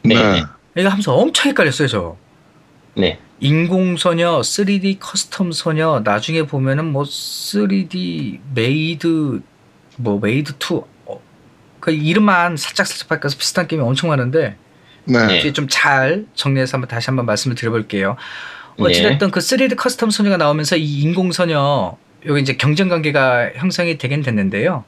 [0.02, 0.14] 네.
[0.14, 0.44] 네.
[0.76, 2.16] 이거 하면서 엄청 헷갈렸어요, 저.
[2.94, 3.18] 네.
[3.40, 9.40] 인공소녀, 3D custom 소녀, 나중에 보면은 뭐 3D 메이드,
[9.96, 11.20] 뭐 메이드 2, 어,
[11.80, 14.56] 그 이름만 살짝 살짝 바뀌어서 비슷한 게임이 엄청 많은데
[15.09, 15.26] 네.
[15.26, 15.38] 네.
[15.38, 18.16] 이제 좀 잘 정리해서 한번 다시 한번 말씀을 드려볼게요.
[18.78, 18.84] 네.
[18.84, 21.96] 어찌됐든 그 3D custom 소녀가 나오면서 이 인공소녀
[22.26, 24.84] 여기 이제 경쟁 관계가 형성이 되긴 됐는데요.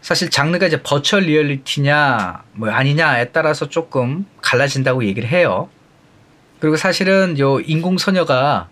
[0.00, 5.68] 사실 장르가 이제 virtual reality냐 뭐 아니냐에 따라서 조금 갈라진다고 얘기를 해요.
[6.60, 8.68] 그리고 사실은 요 인공소녀가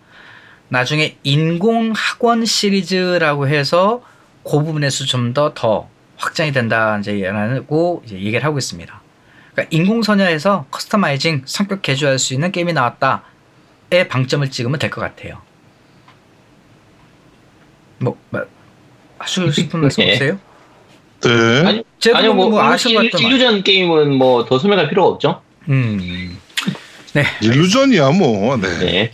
[0.69, 4.01] 나중에 인공학원 시리즈라고 해서
[4.43, 9.01] 그 부분에서 좀 더더 확장이 된다 이제 얘기하고 이제 얘기를 하고 있습니다.
[9.57, 15.41] 그러니까 인공소녀에서 customizing 성격 개조할 수 있는 게임이 나왔다에 방점을 찍으면 될 것 같아요.
[17.97, 18.45] 뭐, 뭐
[19.17, 20.11] 하시고 싶은 말씀 네.
[20.13, 20.39] 없으세요?
[21.21, 21.65] 네.
[21.67, 23.11] 아니, 제가 아니요, 뭐, 뭐, 일-.
[23.19, 25.41] 일루전 게임은 뭐 더 설명할 필요가 없죠.
[25.69, 26.37] 음.
[27.41, 28.55] 일루전이야 뭐.
[28.57, 28.77] 네.
[28.77, 29.11] 네.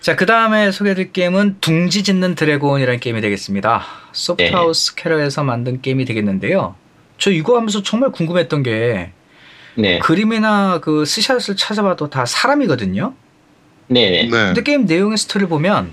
[0.00, 3.84] 자, 그 다음에 소개해드릴 게임은 둥지 짓는 드래곤이라는 게임이 되겠습니다.
[4.12, 6.74] 소프트하우스 캐러에서 만든 게임이 되겠는데요.
[7.18, 9.12] 저 이거 하면서 정말 궁금했던 게
[9.76, 9.98] 네.
[9.98, 13.14] 그림이나 그 스샷을 찾아봐도 다 사람이거든요.
[13.88, 14.22] 네네.
[14.24, 14.28] 네.
[14.30, 15.92] 근데 게임 내용의 스토리를 보면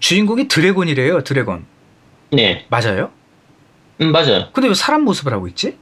[0.00, 1.24] 주인공이 드래곤이래요.
[1.24, 1.64] 드래곤
[2.32, 2.64] 네.
[2.68, 3.10] 맞아요?
[4.00, 4.48] 음, 맞아요.
[4.52, 5.76] 근데 왜 사람 모습을 하고 있지?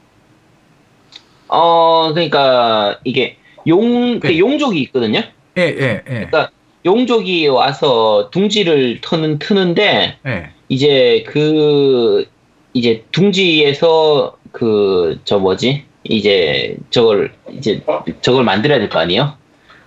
[1.47, 3.37] 어, 그러니까 이게
[3.67, 4.39] 용, 그 네.
[4.39, 5.21] 용족이 있거든요.
[5.57, 6.01] 예, 예, 예.
[6.03, 6.49] 그러니까
[6.85, 10.49] 용족이 와서 둥지를 터는 트는데 예.
[10.69, 12.27] 이제 그
[12.73, 17.81] 이제 둥지에서 그 저 뭐지 이제 저걸 이제
[18.21, 19.35] 저걸 만들어야 될 거 아니에요.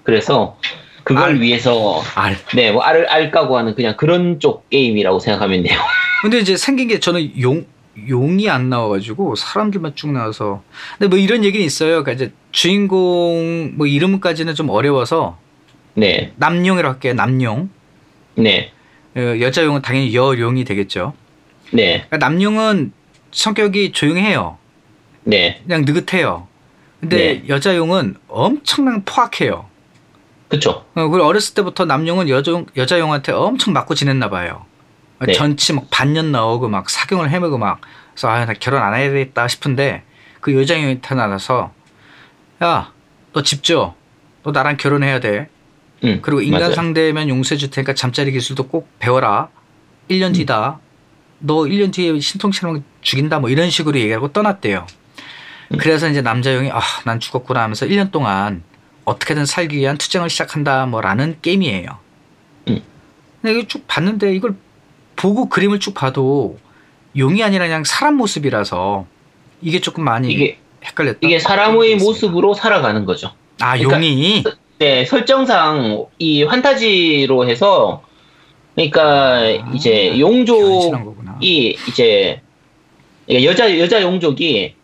[0.03, 0.59] 그래서
[1.05, 1.41] 그걸 알.
[1.41, 2.37] 위해서 알.
[2.55, 5.79] 네 뭐 알을 알 까고 하는 그냥 그런 쪽 게임이라고 생각하면 돼요.
[6.23, 7.65] 근데 이제 생긴 게 저는 용
[8.09, 10.63] 용이 안 나와가지고 사람들만 쭉 나와서
[10.99, 12.03] 근데 뭐 이런 얘기는 있어요.
[12.05, 15.39] 그러니까 이제 주인공 뭐 이름까지는 좀 어려워서
[15.95, 17.15] 네, 남용이라고 할게요.
[17.15, 17.71] 남용.
[18.37, 18.71] 네,
[19.17, 21.13] 어, 여자용은 당연히 여용이 되겠죠.
[21.73, 22.93] 네, 그러니까 남용은
[23.33, 24.59] 성격이 조용해요.
[25.25, 26.47] 네, 그냥 느긋해요.
[27.01, 29.67] 근데 여자용은 엄청난 포악해요.
[30.49, 30.85] 그쵸.
[30.95, 34.65] 어, 그리고 어렸을 때부터 남용은 여자 여자용한테 엄청 맞고 지냈나 봐요.
[35.25, 35.33] 네.
[35.35, 37.81] 전치 막 반년 나오고 막 사경을 헤매고 막
[38.15, 40.03] 그래서 아 나 결혼 안 해야 되겠다 싶은데
[40.41, 41.73] 그 여자용이 태어나서
[42.63, 42.93] 야
[43.35, 43.95] 너 집 줘
[44.45, 45.49] 너 나랑 결혼해야 돼
[46.05, 46.75] 음, 그리고 인간 맞아요.
[46.75, 49.49] 상대면 용서해 줄 테니까 잠자리 기술도 꼭 배워라
[50.09, 50.79] 1년 뒤다
[51.41, 54.98] 너 1년 뒤에 신통처럼 죽인다 뭐 이런 식으로 얘기하고 떠났대요 음.
[55.79, 58.63] 그래서 이제 남자용이 아 난 죽었구나 하면서 1년 동안
[59.05, 61.99] 어떻게든 살기 위한 투쟁을 시작한다 뭐라는 게임이에요.
[62.69, 62.83] 음.
[63.41, 64.55] 근데 이거 쭉 봤는데 이걸
[65.17, 66.59] 보고 그림을 쭉 봐도
[67.17, 69.07] 용이 아니라 그냥 사람 모습이라서
[69.63, 71.19] 이게 조금 많이 이게 헷갈렸다.
[71.23, 73.33] 이게 사람의 모습으로 살아가는 거죠.
[73.61, 74.45] 아 그러니까 용이?
[74.79, 78.03] 네, 설정상 이 환타지로 해서
[78.75, 82.41] 그러니까 이제 변신한 용족이 이제
[83.27, 84.75] 그러니까 여자 여자 용족이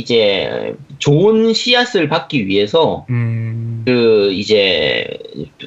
[0.00, 3.54] 이제 좋은 씨앗을 받기 위해서 음
[3.86, 5.06] 그 이제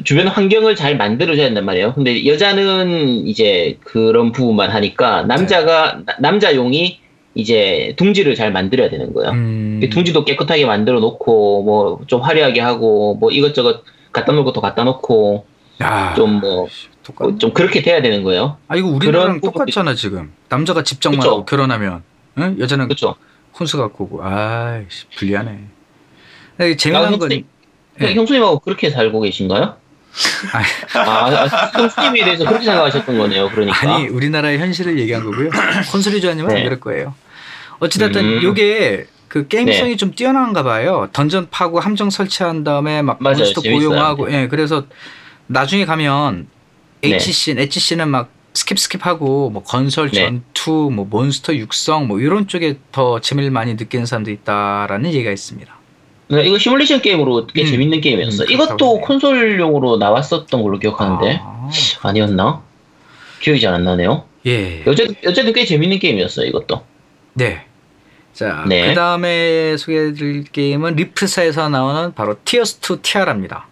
[0.03, 1.93] 주변 환경을 잘 만들어줘야 된단 말이에요.
[1.93, 6.99] 근데 여자는 이제 그런 부분만 하니까 남자가 나- 남자 용이
[7.33, 9.31] 이제 둥지를 잘 만들어야 되는 거예요.
[9.31, 9.79] 음.
[9.89, 15.45] 둥지도 깨끗하게 만들어 놓고 뭐 좀 화려하게 하고 뭐 이것저것 갖다 놓을 것도 갖다 놓고
[15.81, 16.67] 야, 좀뭐좀
[17.03, 17.53] 똑같.
[17.53, 18.57] 그렇게 돼야 되는 거예요.
[18.67, 20.33] 아 이거 부분이- 똑같잖아 지금.
[20.49, 20.83] 남자가
[21.15, 21.29] 그쵸.
[21.29, 22.03] 하고 결혼하면,
[22.39, 22.57] 응?
[22.59, 23.15] 여자는 그렇죠.
[23.59, 24.23] 혼수 갖고 오고.
[24.23, 25.59] 아이씨 불리하네.
[26.77, 27.45] 재미난 건 형수님,
[27.99, 28.13] 네.
[28.15, 29.75] 형수님하고 그렇게 살고 계신가요?
[30.53, 30.65] 아니.
[31.07, 33.49] 아, 아, 형수님에 대해서 그렇게 생각하셨던 거네요.
[33.49, 33.77] 그러니까.
[33.81, 35.49] 아니 우리나라의 현실을 얘기한 거고요.
[35.91, 36.63] 콘솔이 좋아하면 안 네.
[36.63, 37.13] 그럴 거예요.
[37.79, 38.43] 어찌됐든 음.
[38.43, 39.95] 요게 그 게임성이 네.
[39.95, 41.07] 좀 뛰어난가 봐요.
[41.13, 43.21] 던전 파고 함정 설치한 다음에 막.
[43.21, 43.61] 몬스터.
[43.61, 44.85] 고용하고 예 그래서
[45.47, 46.47] 나중에 가면
[47.01, 47.15] 네.
[47.15, 50.25] HC, HC는 막 스킵 스킵하고 뭐 건설 네.
[50.25, 55.79] 전투 뭐 몬스터 육성 뭐 이런 쪽에 더 재미를 많이 느끼는 사람도 있다라는 얘기가 있습니다.
[56.31, 57.65] 네, 이거 시뮬레이션 게임으로 꽤 음.
[57.65, 58.47] 재밌는 게임이었어요.
[58.47, 61.69] 음, 이것도 콘솔용으로 나왔었던 걸로 기억하는데 아,
[62.01, 62.61] 아니었나
[63.41, 64.25] 기억이 잘 안 나네요.
[64.45, 64.83] 예.
[64.87, 66.47] 어쨌든, 어쨌든 꽤 재밌는 게임이었어요.
[66.47, 66.83] 이것도.
[67.33, 67.65] 네.
[68.33, 68.87] 자, 네.
[68.87, 73.67] 그 다음에 소개해드릴 게임은 리프사에서 나오는 바로 티어스 2 티아라입니다.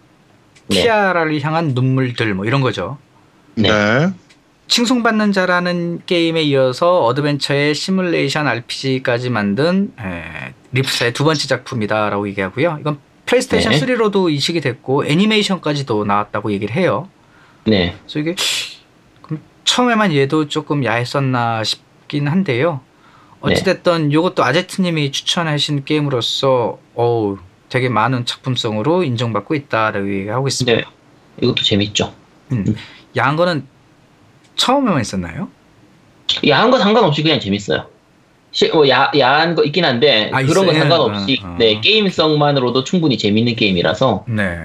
[0.68, 0.82] 네.
[0.82, 2.98] 티아라를 향한 눈물들 뭐 이런 거죠.
[3.56, 3.70] 네.
[3.70, 4.10] 네.
[4.68, 12.78] 칭송받는 자라는 게임에 이어서 어드벤처의 시뮬레이션 RPG까지 만든 에, 리프사의 두 번째 작품이다라고 얘기하고요.
[12.82, 13.80] 이건 플레이스테이션 네.
[13.80, 17.10] 3로도 이식이 됐고 애니메이션까지도 나왔다고 얘기를 해요.
[17.66, 17.96] 네.
[18.02, 18.36] 그래서 이게
[19.64, 22.82] 처음에만 얘도 조금 야했었나 싶긴 한데요.
[23.42, 27.38] 어찌됐든 이것도 아제트님이 추천하신 게임으로서 어우
[27.70, 30.78] 되게 많은 작품성으로 인정받고 있다라고 얘기하고 있습니다.
[30.80, 30.86] 네.
[31.42, 32.14] 이것도 재밌죠.
[32.52, 32.76] 음.
[33.16, 33.68] 야한 거는
[34.58, 35.50] 처음에만 있었나요?
[36.48, 37.88] 야한 거 상관없이 그냥 재밌어요.
[38.52, 40.90] 시, 뭐 야, 야한 거 있긴 한데 아, 그런 거 있어요?
[40.90, 41.56] 상관없이 어, 어.
[41.58, 44.58] 네 게임성만으로도 충분히 재밌는 게임이라서 네.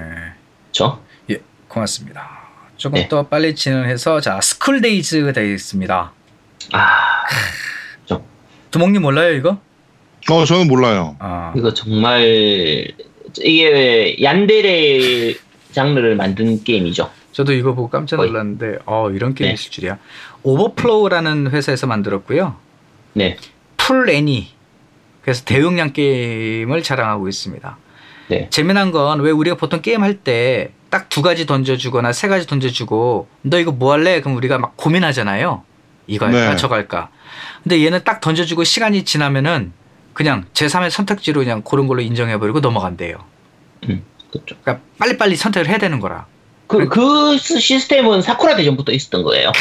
[0.65, 1.01] 그렇죠.
[1.31, 1.39] 예,
[1.69, 2.41] 고맙습니다.
[2.77, 3.09] 조금 네.
[3.09, 6.13] 더 빨리 진행해서 자 스쿨데이즈 되겠습니다.
[6.73, 7.25] 아
[8.71, 9.59] 두목님 몰라요 이거?
[10.31, 11.17] 어, 저는 몰라요.
[11.19, 12.23] 아, 이거 정말
[13.41, 15.35] 이게 얀데레
[15.73, 17.11] 장르를 만든 게임이죠.
[17.33, 18.17] 저도 이거 보고 깜짝.
[18.17, 19.55] 놀랐는데 어 이런 게임이 네.
[19.55, 19.99] 있을 줄이야.
[20.43, 22.57] 오버플로우라는 회사에서 만들었고요.
[23.15, 23.37] 네.
[23.77, 24.49] full 애니
[25.23, 27.77] 그래서 대용량 게임을 자랑하고 있습니다.
[28.29, 28.49] 네.
[28.51, 33.27] 재미난 건 왜 우리가 보통 게임 할 때 딱 두 가지 던져주거나 세 가지 던져주고
[33.43, 34.21] 너 이거 뭐 할래?
[34.21, 35.65] 그럼 우리가 막 고민하잖아요.
[36.07, 36.57] 이거 할까 네.
[36.57, 37.09] 저거 할까.
[37.63, 39.73] 근데 얘는 딱 던져주고 시간이 지나면은
[40.13, 43.17] 그냥 제3의 선택지로 그냥 고른 걸로 인정해버리고 넘어간대요.
[43.81, 44.57] 그렇죠.
[44.63, 46.27] 그러니까 빨리빨리 선택을 해야 되는 거라.
[46.73, 49.53] 그, 그 시스템은 사쿠라 대전부터 있었던 거예요.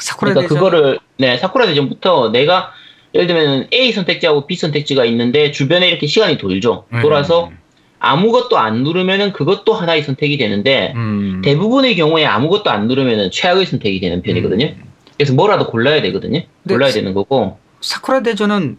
[0.00, 2.72] 사쿠라 그러니까 대전 그거를 네 사쿠라 대전부터 내가
[3.14, 6.84] 예를 들면 A 선택지하고 B 선택지가 있는데 주변에 이렇게 시간이 돌죠.
[7.02, 7.50] 돌아서
[7.98, 11.40] 아무것도 안 누르면은 그것도 하나의 선택이 되는데 음.
[11.44, 14.74] 대부분의 경우에 아무것도 안 누르면은 최악의 선택이 되는 편이거든요.
[15.16, 16.40] 그래서 뭐라도 골라야 되거든요.
[16.40, 16.74] 네.
[16.74, 17.58] 골라야 되는 거고.
[17.80, 18.78] 사쿠라 대전은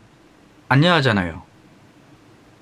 [0.69, 1.46] 안녕하잖아요.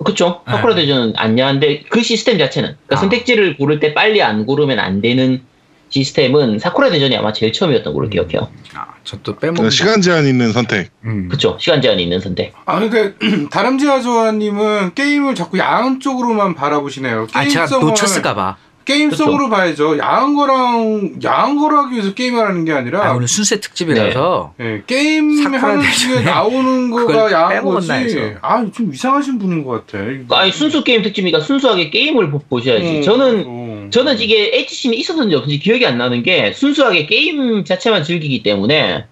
[0.04, 0.42] 그쵸?
[0.46, 0.52] 네.
[0.52, 3.00] 사쿠라 대전은 안냐한데 그 시스템 자체는 그러니까 아.
[3.00, 5.42] 선택지를 고를 때 빨리 안 고르면 안 되는
[5.88, 8.48] 시스템은 사쿠라 대전이 아마 제일 처음이었던 걸로 기억해요.
[8.74, 10.90] 아, 저또 빼먹은 시간 제한 있는 선택.
[11.04, 11.28] 음.
[11.28, 11.56] 그쵸?
[11.60, 12.52] 시간 제한이 있는 선택.
[12.66, 13.14] 아 근데
[13.50, 17.28] 다람쥐 아 조아님은 게임을 자꾸 야한 쪽으로만 바라보시네요.
[17.32, 18.56] 아, 제가 게임성을- 놓쳤을까봐.
[18.86, 19.98] 게임성으로 봐야죠.
[19.98, 24.82] 야한 거랑 야한 거로 하기 위해서 게임을 하는 게 아니라 아, 오늘 순세 특집이라서 예,
[24.86, 27.88] 게임 사쿠라 하는 중에 나오는 거가 야한 거지.
[27.88, 28.38] 빼먹었나 해서.
[28.42, 30.02] 아, 좀 이상하신 분인 것 같아.
[30.40, 32.98] 아니 순수 게임 특집이니까 순수하게 게임을 보- 보셔야지.
[32.98, 33.90] 음, 저는 음.
[33.90, 39.04] 저는 이게 HC는 있었는지 없었는지 기억이 안 나는 게 순수하게 게임 자체만 즐기기 때문에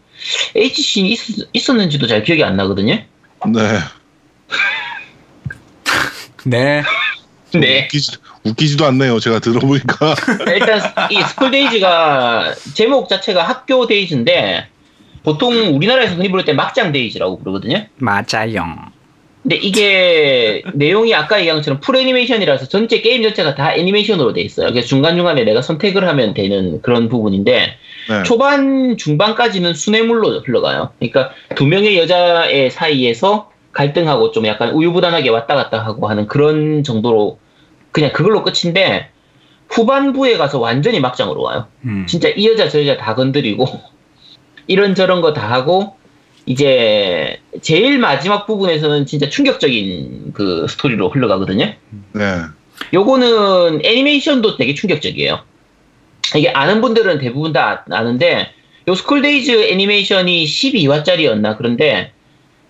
[0.56, 1.10] HC는
[1.52, 2.94] 있, 었는지도 잘 기억이 안 나거든요.
[3.52, 3.78] 네.
[6.46, 6.82] 네.
[7.60, 7.84] 네.
[7.84, 9.20] 웃기지, 웃기지도 않네요.
[9.20, 10.14] 제가 들어보니까.
[10.54, 10.80] 일단
[11.10, 14.68] 이 스쿨 데이즈가 제목 자체가 학교 데이즈인데
[15.22, 17.86] 보통 우리나라에서 흔히 부를 때 막장 데이즈라고 부르거든요.
[17.96, 18.92] 맞아요.
[19.42, 24.70] 근데 이게 내용이 아까 얘기한 것처럼 full 애니메이션이라서 전체 게임 전체가 다 애니메이션으로 돼 있어요.
[24.70, 27.76] 그래서 중간중간에 내가 선택을 하면 되는 그런 부분인데
[28.08, 28.22] 네.
[28.24, 30.92] 초반 중반까지는 순애물로 흘러가요.
[30.98, 37.38] 그러니까 두 명의 여자의 사이에서 갈등하고 좀 약간 우유부단하게 왔다 갔다 하고 하는 그런 정도로
[37.94, 39.08] 그냥 그걸로 끝인데
[39.70, 41.68] 후반부에 가서 완전히 막장으로 와요.
[41.84, 42.06] 음.
[42.08, 43.66] 진짜 이 여자 저 여자 다 건드리고
[44.66, 45.96] 이런저런 거 다 하고
[46.44, 51.72] 이제 제일 마지막 부분에서는 진짜 충격적인 그 스토리로 흘러가거든요.
[52.12, 52.22] 네.
[52.92, 55.40] 요거는 애니메이션도 되게 충격적이에요.
[56.34, 58.50] 이게 아는 분들은 대부분 다 아는데
[58.88, 62.12] 요 스쿨데이즈 애니메이션이 12화짜리였나 그런데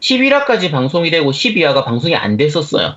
[0.00, 2.96] 11화까지 방송이 되고 12화가 방송이 안 됐었어요.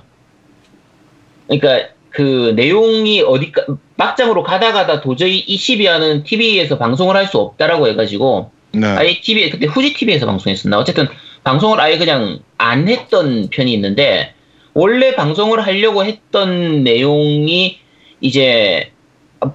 [1.48, 3.52] 그러니까 그 내용이 어디
[3.96, 8.86] 막장으로 가다 가다 도저히 이 12화는 TV에서 방송을 할 수 없다라고 해가지고 네.
[8.86, 11.08] 아예 TV 그때 후지 TV에서 방송했었나 어쨌든
[11.44, 14.34] 방송을 아예 그냥 안 했던 편이 있는데
[14.74, 17.78] 원래 방송을 하려고 했던 내용이
[18.20, 18.92] 이제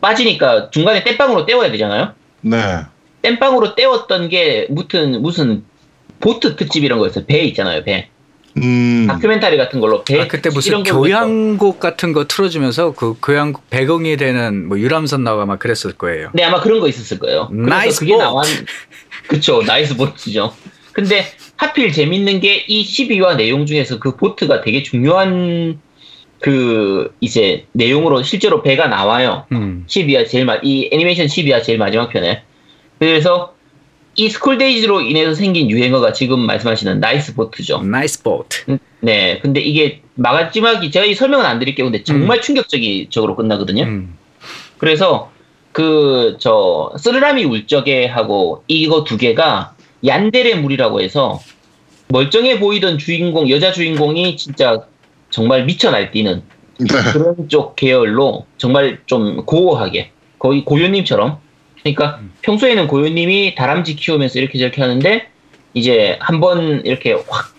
[0.01, 2.13] 빠지니까 중간에 땜빵으로 떼워야 되잖아요.
[2.41, 2.57] 네.
[3.21, 5.63] 땜빵으로 떼웠던 게 무슨 무슨
[6.19, 7.25] 보트 특집 이런 거였어요.
[7.25, 8.09] 배 있잖아요, 배.
[8.57, 9.05] 음.
[9.07, 14.67] 다큐멘터리 같은 걸로 배 아, 그때 무슨 교향곡 같은 거 틀어주면서 그 교향곡 배경이 되는
[14.67, 16.29] 뭐 유람선 나오고 막 그랬을 거예요.
[16.33, 17.47] 네, 아마 그런 거 있었을 거예요.
[17.49, 18.23] 그래서 nice 그게 boat.
[18.23, 18.45] 나왔,
[19.27, 20.53] 그쵸, nice boat죠.
[20.91, 21.25] 근데
[21.57, 25.79] 하필 재밌는 게 이 12화 내용 중에서 그 보트가 되게 중요한
[26.39, 29.45] 그 이제 내용으로 실제로 배가 나와요.
[29.53, 29.85] 음.
[29.87, 32.43] 12화 제일 마, 이 애니메이션 12화 제일 마지막 편에.
[32.99, 33.52] 그래서
[34.15, 37.81] 이 스쿨데이즈로 인해서 생긴 유행어가 지금 말씀하시는 nice boat죠.
[37.81, 38.77] Nice boat.
[38.99, 41.85] 네, 근데 이게 마지막이 제가 이 설명은 안 드릴게요.
[41.87, 43.83] 근데 정말 충격적이적으로 끝나거든요.
[43.83, 44.17] 음.
[44.77, 45.31] 그래서
[45.71, 51.39] 그 저 쓰르라미 울적에 하고 이거 두 개가 얀데레 물이라고 해서
[52.09, 54.81] 멀쩡해 보이던 주인공 여자 주인공이 진짜
[55.29, 56.43] 정말 미쳐 날뛰는
[56.79, 56.87] 네.
[57.11, 61.39] 그런 쪽 계열로 정말 좀 고어하게 거의 고요님처럼
[61.83, 65.27] 그러니까 평소에는 고요님이 다람쥐 키우면서 이렇게 저렇게 하는데
[65.73, 67.53] 이제 한번 이렇게 확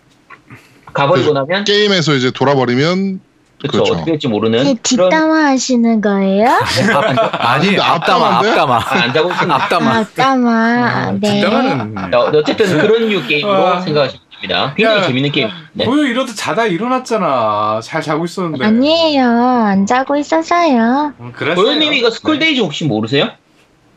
[0.92, 3.20] 가버리고 나면 게임에서 이제 돌아버리면
[3.60, 3.92] 그쵸 그렇죠.
[3.94, 6.48] 어떻게 될지 모르는 네, 그런 뒷담화 하시는 거예요?
[7.32, 8.38] 아니 앞담화?
[8.38, 9.54] 앞담화 아, 안 자고 있습니다.
[9.54, 9.90] 앞담화.
[9.96, 11.84] 아, 뒷담화.
[11.84, 12.10] 네.
[12.10, 13.80] 자, 어쨌든 그런 류 게임으로 아.
[13.80, 14.74] 생각하시면 됩니다.
[14.76, 15.06] 굉장히 야.
[15.06, 15.48] 재밌는 게임.
[15.72, 15.84] 네.
[15.86, 17.80] 고요 이러다 자다 일어났잖아.
[17.82, 18.66] 잘 자고 있었는데.
[18.66, 19.26] 아니에요.
[19.26, 21.14] 안 자고 있었어요.
[21.18, 21.32] 음.
[21.32, 23.30] 고현님 이거 스쿨데이즈 혹시 모르세요?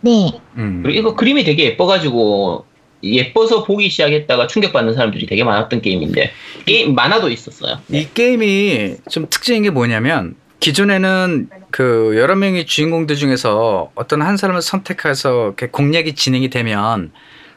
[0.08, 0.41] 네.
[0.58, 0.82] 음.
[0.84, 2.66] 그리고 이거 그림이 되게 예뻐가지고
[3.03, 6.32] 예뻐서 보기 시작했다가 충격받는 사람들이 되게 많았던 게임인데
[6.66, 7.80] 게임 만화도 있었어요.
[7.89, 14.62] 이 게임이 좀 특징인 게 뭐냐면 기존에는 그 여러 명의 주인공들 중에서 어떤 한 사람을
[14.62, 17.12] 선택해서 이렇게 공략이 진행이 되면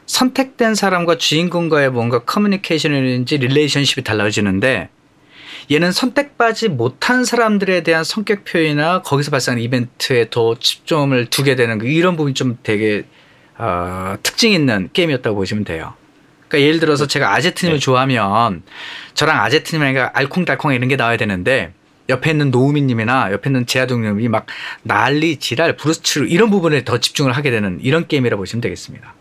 [0.05, 4.89] 선택된 사람과 주인공과의 뭔가 커뮤니케이션이든지 relationship이 달라지는데
[5.71, 11.87] 얘는 선택받지 못한 사람들에 대한 성격 표현이나 거기서 발생하는 이벤트에 더 집중을 두게 되는 그
[11.87, 13.05] 이런 부분이 좀 되게
[13.57, 15.93] 어, 특징 있는 게임이었다고 보시면 돼요.
[16.47, 17.79] 그러니까 예를 들어서 제가 아제트님을 네.
[17.79, 18.63] 좋아하면
[19.13, 21.73] 저랑 아제트님이랑 알콩달콩 이런 게 나와야 되는데
[22.09, 24.47] 옆에 있는 노우미님이나 옆에 있는 제아동님이 막
[24.83, 29.13] 난리 지랄 브루스 치는 이런 부분에 더 집중을 하게 되는 이런 게임이라 고 보시면 되겠습니다.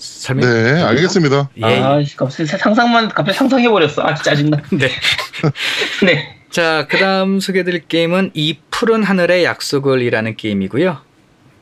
[0.00, 0.48] 설명.
[0.50, 1.50] 네, 알겠습니다.
[1.58, 1.80] 예.
[1.80, 4.02] 아, 갑자기 상상만 갑자기 상상해 버렸어.
[4.02, 4.62] 아, 짜증나.
[4.70, 4.88] 네.
[6.04, 6.36] 네.
[6.50, 10.98] 자, 그다음 소개드릴 게임은 이 푸른 하늘의 약속을이라는 게임이고요.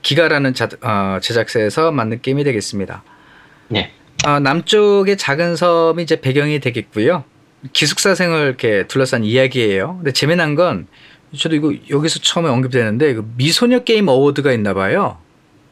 [0.03, 3.03] 기가라는 자, 어, 제작사에서 만든 게임이 되겠습니다.
[3.69, 3.93] 네.
[4.25, 7.25] 아, 남쪽의 작은 섬이 이제 배경이 되겠고요.
[7.73, 9.97] 기숙사 생을 이렇게 둘러싼 이야기예요.
[9.97, 10.87] 근데 재미난 건
[11.37, 15.19] 저도 이거 여기서 처음에 언급되는데 그 미소녀 게임 어워드가 있나 봐요.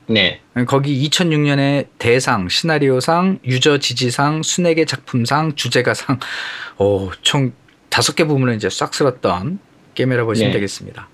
[0.08, 0.40] 네.
[0.66, 6.20] 거기 2006년에 대상, 시나리오상, 유저 지지상, 순애계 작품상, 주제가상,
[6.78, 7.52] 오, 총
[7.88, 9.58] 다섯 개 부문을 이제 싹 쓸었던
[9.94, 10.54] 게임이라고 보시면 네.
[10.54, 11.08] 되겠습니다.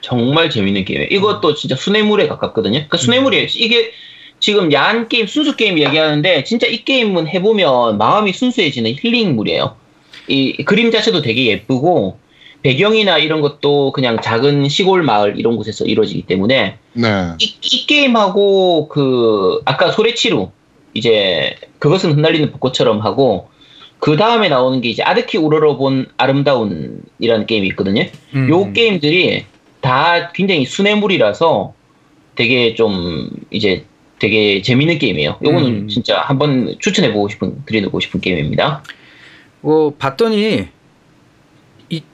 [0.00, 1.08] 정말 재밌는 게임이에요.
[1.10, 2.86] 이것도 진짜 순애물에 가깝거든요.
[2.88, 3.46] 그 순애물이에요.
[3.54, 3.92] 이게
[4.40, 9.76] 지금 야한 게임, 순수 게임 이야기하는데 진짜 이 게임은 해보면 마음이 순수해지는 힐링물이에요.
[10.26, 12.18] 이 그림 자체도 되게 예쁘고
[12.62, 17.32] 배경이나 이런 것도 그냥 작은 시골 마을 이런 곳에서 이루어지기 때문에 네.
[17.38, 20.50] 이, 이 게임하고 그 아까 소레치루
[20.94, 23.48] 이제 그것은 흩날리는 벚꽃처럼 하고
[23.98, 28.04] 그 다음에 나오는 게 이제 아드키 우러러 본 아름다운이라는 게임이 있거든요.
[28.34, 28.48] 음.
[28.48, 29.44] 요 게임들이
[29.80, 31.74] 다 굉장히 수뇌물이라서
[32.34, 33.84] 되게 좀 이제
[34.18, 35.38] 되게 재밌는 게임이에요.
[35.42, 35.88] 요거는 음.
[35.88, 38.84] 진짜 한번 추천해 보고 싶은 드리고 싶은 게임입니다.
[39.60, 40.66] 뭐 봤더니 이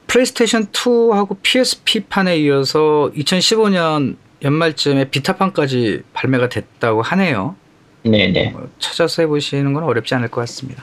[0.08, 7.56] 플레이스테이션 2하고 PSP 판에 이어서 2015년 연말쯤에 Vita판까지 발매가 됐다고 하네요.
[8.02, 10.82] 네네 뭐 찾아서 해보시는 건 어렵지 않을 것 같습니다.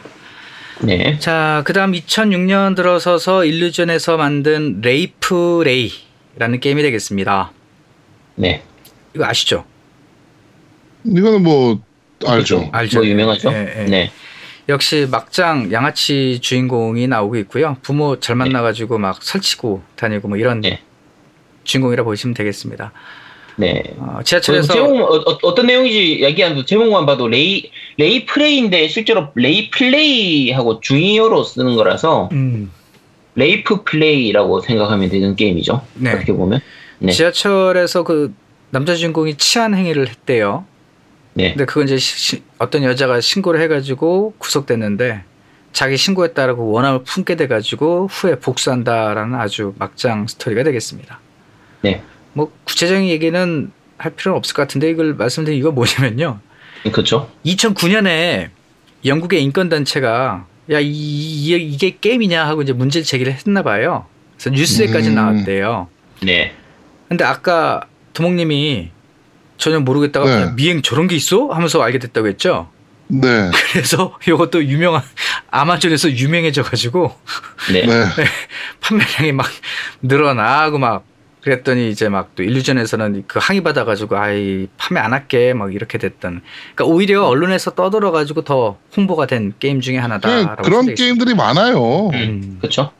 [0.81, 1.17] 네.
[1.19, 7.51] 자, 그 다음 2006년 들어서서 Illusion에서 만든 RapeLay라는 게임이 되겠습니다.
[8.35, 8.61] 네.
[9.15, 9.63] 이거 아시죠?
[11.05, 11.79] 이거는 뭐
[12.25, 12.69] 알죠.
[12.73, 12.99] 알죠.
[12.99, 13.51] 뭐 유명하죠.
[13.53, 13.85] 예, 예.
[13.85, 14.11] 네.
[14.67, 17.77] 역시 막장 양아치 주인공이 나오고 있고요.
[17.81, 20.81] 부모 잘 만나가지고 막 설치고 다니고 뭐 이런 네.
[21.63, 22.91] 주인공이라 보시면 되겠습니다.
[23.57, 23.83] 네.
[23.97, 25.01] 어, 그 지하철에서 제목
[25.43, 32.29] 어, 떤 내용인지 얘기하는 제목만 봐도 레이 레이 플레이인데 실제로 레이 플레이하고 중의어로 쓰는 거라서
[32.33, 32.71] 음,
[33.35, 35.85] rape 플레이라고 생각하면 되는 게임이죠.
[35.95, 36.13] 네.
[36.13, 36.59] 어떻게 보면.
[36.99, 37.11] 네.
[37.11, 38.33] 지하철에서 그
[38.71, 40.65] 남자 주인공이 치한 행위를 했대요.
[41.35, 41.49] 네.
[41.49, 45.23] 근데 그건 이제 시- 시- 어떤 여자가 신고를 해가지고 구속됐는데
[45.73, 51.19] 자기 신고했다라고 원한을 품게 돼가지고 후에 복수한다라는 아주 막장 스토리가 되겠습니다.
[51.81, 52.01] 네.
[52.33, 56.39] 뭐 구체적인 얘기는 할 필요는 없을 것 같은데 이걸 말씀드린 이유가 뭐냐면요.
[56.91, 57.29] 그렇죠.
[57.45, 58.49] 2009년에
[59.03, 64.05] 영국의 인권 단체가 야 이, 이, 이게 게임이냐 하고 이제 문제를 제기를 했나 봐요.
[64.37, 65.15] 그래서 뉴스에까지 음.
[65.15, 65.87] 나왔대요.
[66.23, 66.53] 네.
[67.09, 67.81] 근데 아까
[68.13, 68.91] 두목님이
[69.57, 70.41] 전혀 모르겠다가 네.
[70.41, 71.47] 야, 미행 저런 게 있어?
[71.47, 72.69] 하면서 알게 됐다고 했죠.
[73.07, 73.51] 네.
[73.71, 75.01] 그래서 이것도 유명한
[75.51, 77.15] 아마존에서 유명해져 가지고
[77.71, 77.85] 네.
[77.85, 78.05] 네.
[78.81, 79.47] 판매량이 막
[80.01, 81.03] 늘어나고 막
[81.41, 85.97] 그랬더니 이제 막 또 일루전에서는 그 항의 받아 가지고 아이 판매 안 할게 막 이렇게
[85.97, 86.41] 됐던.
[86.73, 90.63] 그러니까 오히려 언론에서 떠들어 가지고 더 홍보가 된 게임 중에 그냥 하나다라고.
[90.63, 92.09] 그런 게임들이 많아요.
[92.09, 92.57] 음.
[92.59, 92.91] 그렇죠.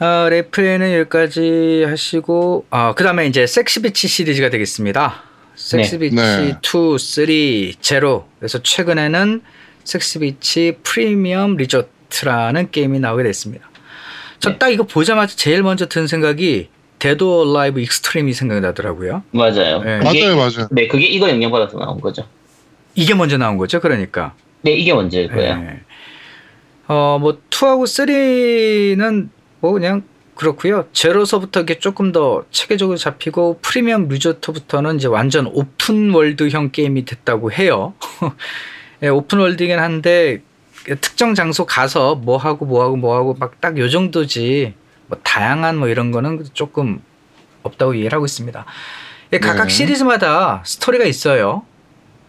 [0.00, 5.22] 어, 레플레이는 여기까지 하시고, 어, 그 다음에 이제 섹스비치 시리즈가 되겠습니다.
[5.54, 6.58] 섹스비치 네.
[6.62, 8.26] 2, 3, 제로.
[8.38, 9.40] 그래서 최근에는
[9.84, 13.70] 섹스비치 프리미엄 리조트라는 게임이 나오게 됐습니다.
[14.40, 14.58] 저 네.
[14.58, 16.68] 딱 이거 보자마자 제일 먼저 든 생각이
[16.98, 19.22] Dead or Alive Xtreme이 생각이 나더라고요.
[19.30, 19.82] 맞아요.
[19.82, 20.00] 네.
[20.00, 20.68] 그게, 맞아요, 맞아요.
[20.70, 22.26] 네, 그게 이거 영향받아서 나온 거죠.
[22.96, 24.34] 이게 먼저 나온 거죠, 그러니까.
[24.62, 25.56] 네, 이게 먼저일 거예요.
[25.56, 25.80] 네.
[26.88, 29.28] 어, 뭐, 2하고 3는
[29.64, 30.02] 뭐 그냥
[30.34, 30.86] 그렇고요.
[30.92, 37.94] 제로서부터 이게 조금 더 체계적으로 잡히고 Premium Resort부터는 이제 완전 open world형 게임이 됐다고 해요.
[39.02, 40.42] 예, open world이긴 한데
[41.00, 44.74] 특정 장소 가서 뭐 하고 뭐 하고 뭐 하고 막 딱 요 정도지
[45.06, 47.00] 뭐 다양한 뭐 이런 거는 조금
[47.62, 48.66] 없다고 이해를 하고 있습니다.
[49.32, 49.70] 예, 각각 네.
[49.70, 51.64] 시리즈마다 스토리가 있어요.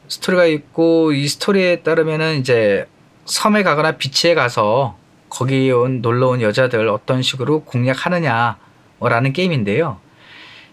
[0.07, 2.87] 스토리가 있고 이 스토리에 따르면은 이제
[3.25, 4.97] 섬에 가거나 beach에 가서
[5.29, 9.99] 거기 온 놀러 온 여자들 어떤 식으로 공략하느냐라는 게임인데요.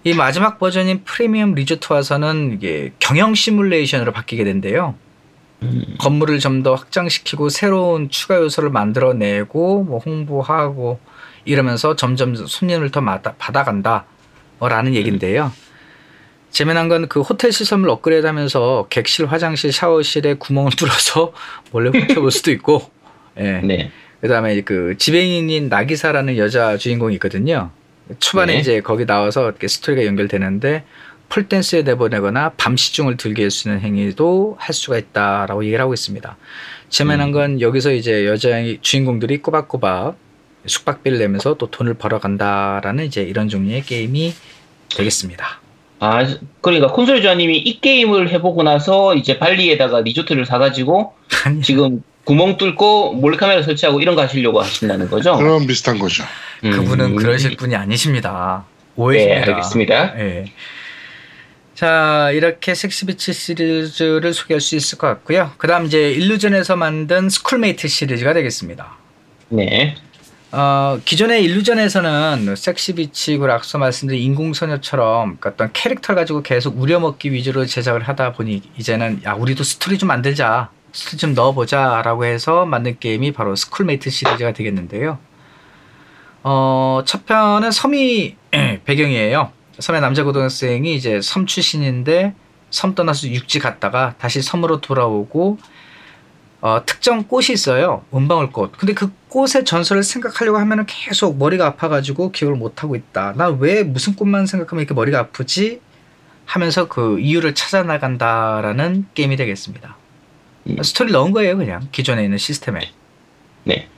[0.05, 4.95] 이 마지막 버전인 Premium Resort 와서는 이게 경영 시뮬레이션으로 바뀌게 된대요.
[5.99, 10.99] 건물을 좀 더 확장시키고 새로운 추가 요소를 만들어내고 뭐 홍보하고
[11.45, 14.05] 이러면서 점점 손님을 더 받아, 받아간다
[14.61, 15.53] 라는 얘긴데요.
[16.51, 21.33] 재미난 건 그 호텔 시설을 업그레이드 하면서 객실, 화장실, 샤워실에 구멍을 뚫어서
[21.71, 22.91] 몰래 훔쳐볼 수도 있고,
[23.39, 23.61] 예.
[23.65, 23.91] 네.
[24.23, 27.71] 그다음에 그 지배인인 나기사라는 여자 주인공이 있거든요.
[28.21, 28.61] 초반에 네.
[28.61, 30.85] 이제 거기 나와서 이렇게 스토리가 연결되는데
[31.29, 36.37] 폴댄스에 내보내거나 밤시중을 들게 할 수 있는 행위도 할 수가 있다라고 얘기를 하고 있습니다.
[36.89, 37.33] 재미난 음.
[37.33, 38.51] 건 여기서 이제 여자
[38.81, 40.17] 주인공들이 꼬박꼬박
[40.67, 44.33] 숙박비를 내면서 또 돈을 벌어간다라는 이제 이런 종류의 게임이
[44.97, 45.61] 되겠습니다.
[45.99, 46.27] 아,
[46.61, 51.15] 그러니까 콘솔 조아님이 이 게임을 해보고 나서 이제 발리에다가 리조트를 사가지고
[51.63, 55.37] 지금 구멍 뚫고 몰래카메라 설치하고 이런 거 하시려고 하신다는 거죠?
[55.37, 56.23] 그런 비슷한 거죠.
[56.65, 56.71] 음.
[56.71, 58.65] 그분은 그러실 분이 아니십니다.
[58.95, 59.53] 네, 오해십니다.
[59.53, 60.19] 알겠습니다.
[60.21, 60.45] 예.
[61.75, 65.51] 자, 이렇게 Sexy Beach 시리즈를 소개할 수 있을 것 같고요.
[65.57, 68.97] 그 다음 이제 Illusion에서 만든 School Mate 시리즈가 되겠습니다.
[69.49, 69.97] 네.
[70.53, 77.65] 어, 기존의 Illusion에서는 Sexy Beach고 앞서 말씀드린 인공소녀처럼 그 어떤 캐릭터를 가지고 계속 우려먹기 위주로
[77.65, 80.69] 제작을 하다 보니 이제는 야, 우리도 스토리 좀 만들자.
[80.93, 82.03] 좀 넣어보자.
[82.05, 85.19] 라고 해서 만든 게임이 바로 School Mate 시리즈가 되겠는데요.
[86.43, 88.37] 어, 첫 편은 섬이
[88.85, 89.53] 배경이에요.
[89.79, 92.35] 섬의 남자 고등학생이 이제 섬 출신인데
[92.71, 95.59] 섬 떠나서 육지 갔다가 다시 섬으로 돌아오고
[96.61, 98.05] 어, 특정 꽃이 있어요.
[98.15, 98.73] 은방울꽃.
[98.79, 103.33] 근데 그 꽃의 전설을 생각하려고 하면은 계속 머리가 아파가지고 기억을 못하고 있다.
[103.37, 105.81] 나 왜 무슨 꽃만 생각하면 이렇게 머리가 아프지?
[106.45, 109.97] 하면서 그 이유를 찾아 나간다라는 게임이 되겠습니다.
[110.69, 110.83] 음.
[110.83, 111.89] 스토리를 넣은 거예요, 그냥.
[111.93, 112.91] 기존에 있는 시스템에.
[113.65, 113.89] 네.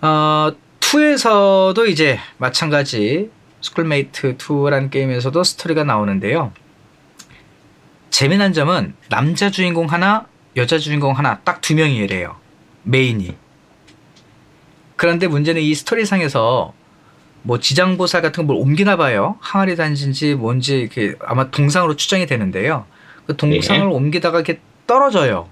[0.00, 3.30] 어, 2에서도 이제 마찬가지
[3.60, 6.52] School Mate 2라는 게임에서도 스토리가 나오는데요.
[8.10, 12.36] 재미난 점은 남자 주인공 하나, 여자 주인공 하나 딱 두 명이래요.
[12.82, 13.34] 메인이.
[14.96, 16.72] 그런데 문제는 이 스토리상에서
[17.42, 19.36] 뭐 지장보살 같은 걸 옮기나 봐요.
[19.40, 22.84] 항아리 단지인지 뭔지 이렇게 아마 동상으로 추정이 되는데요.
[23.26, 23.94] 그 동상을 네.
[23.94, 25.48] 옮기다가 이렇게 떨어져요.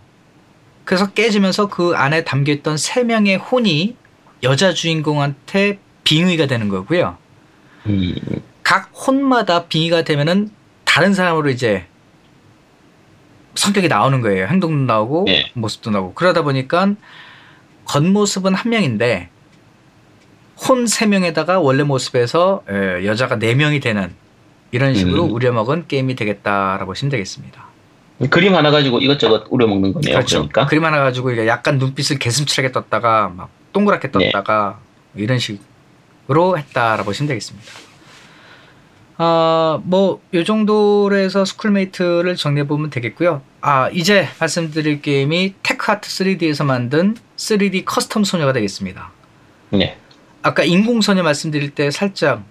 [0.89, 3.95] 그래서 깨지면서 그 안에 담겨 있던 세 명의 혼이
[4.43, 7.19] 여자 주인공한테 빙의가 되는 거고요.
[7.85, 8.15] 음,
[8.63, 10.49] 각 혼마다 빙의가 되면은
[10.87, 11.85] 다른 사람으로 이제
[13.55, 14.47] 성격이 나오는 거예요.
[14.47, 15.51] 행동도 나오고 네.
[15.53, 16.95] 모습도 나오고 그러다 보니까
[17.85, 19.29] 겉모습은 한 명인데
[20.67, 24.15] 혼 세 명에다가 원래 모습에서 에, 여자가 네 명이 되는
[24.71, 25.33] 이런 식으로 음.
[25.33, 27.68] 우려먹은 게임이 되겠다라고 보시면 되겠습니다.
[28.31, 30.15] 그림 하나 가지고 이것저것 우려먹는 거네요.
[30.15, 30.39] 그렇죠.
[30.39, 30.67] 그러니까.
[30.67, 34.31] 그림 하나 가지고 약간 눈빛을 개슴츠하게 떴다가 막 동그랗게 네.
[34.31, 34.81] 떴다가
[35.15, 37.67] 이런 식으로 했다라고 보시면 되겠습니다.
[39.21, 43.43] 아, 뭐, 요 정도로 해서 School Mate를 정리해보면 되겠고요.
[43.61, 49.11] 아, 이제 말씀드릴 게임이 TechArts 3D에서 만든 3D custom 소녀가 되겠습니다.
[49.71, 49.99] 네.
[50.43, 52.45] 아까 인공소녀 말씀드릴 때 살짝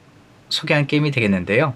[0.49, 1.74] 소개한 게임이 되겠는데요.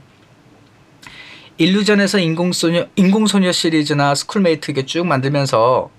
[1.62, 5.92] Illusion에서 인공소녀, 인공소녀 시리즈나 School Mate 이게 쭉 만들면서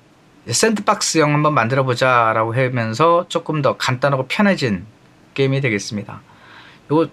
[0.49, 4.85] sandbox형 한번 만들어 보자 라고 하면서 조금 더 간단하고 편해진
[5.35, 6.21] 게임이 되겠습니다.
[6.87, 7.07] 이거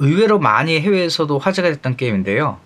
[0.00, 2.58] 의외로 많이 해외에서도 화제가 됐던 게임인데요.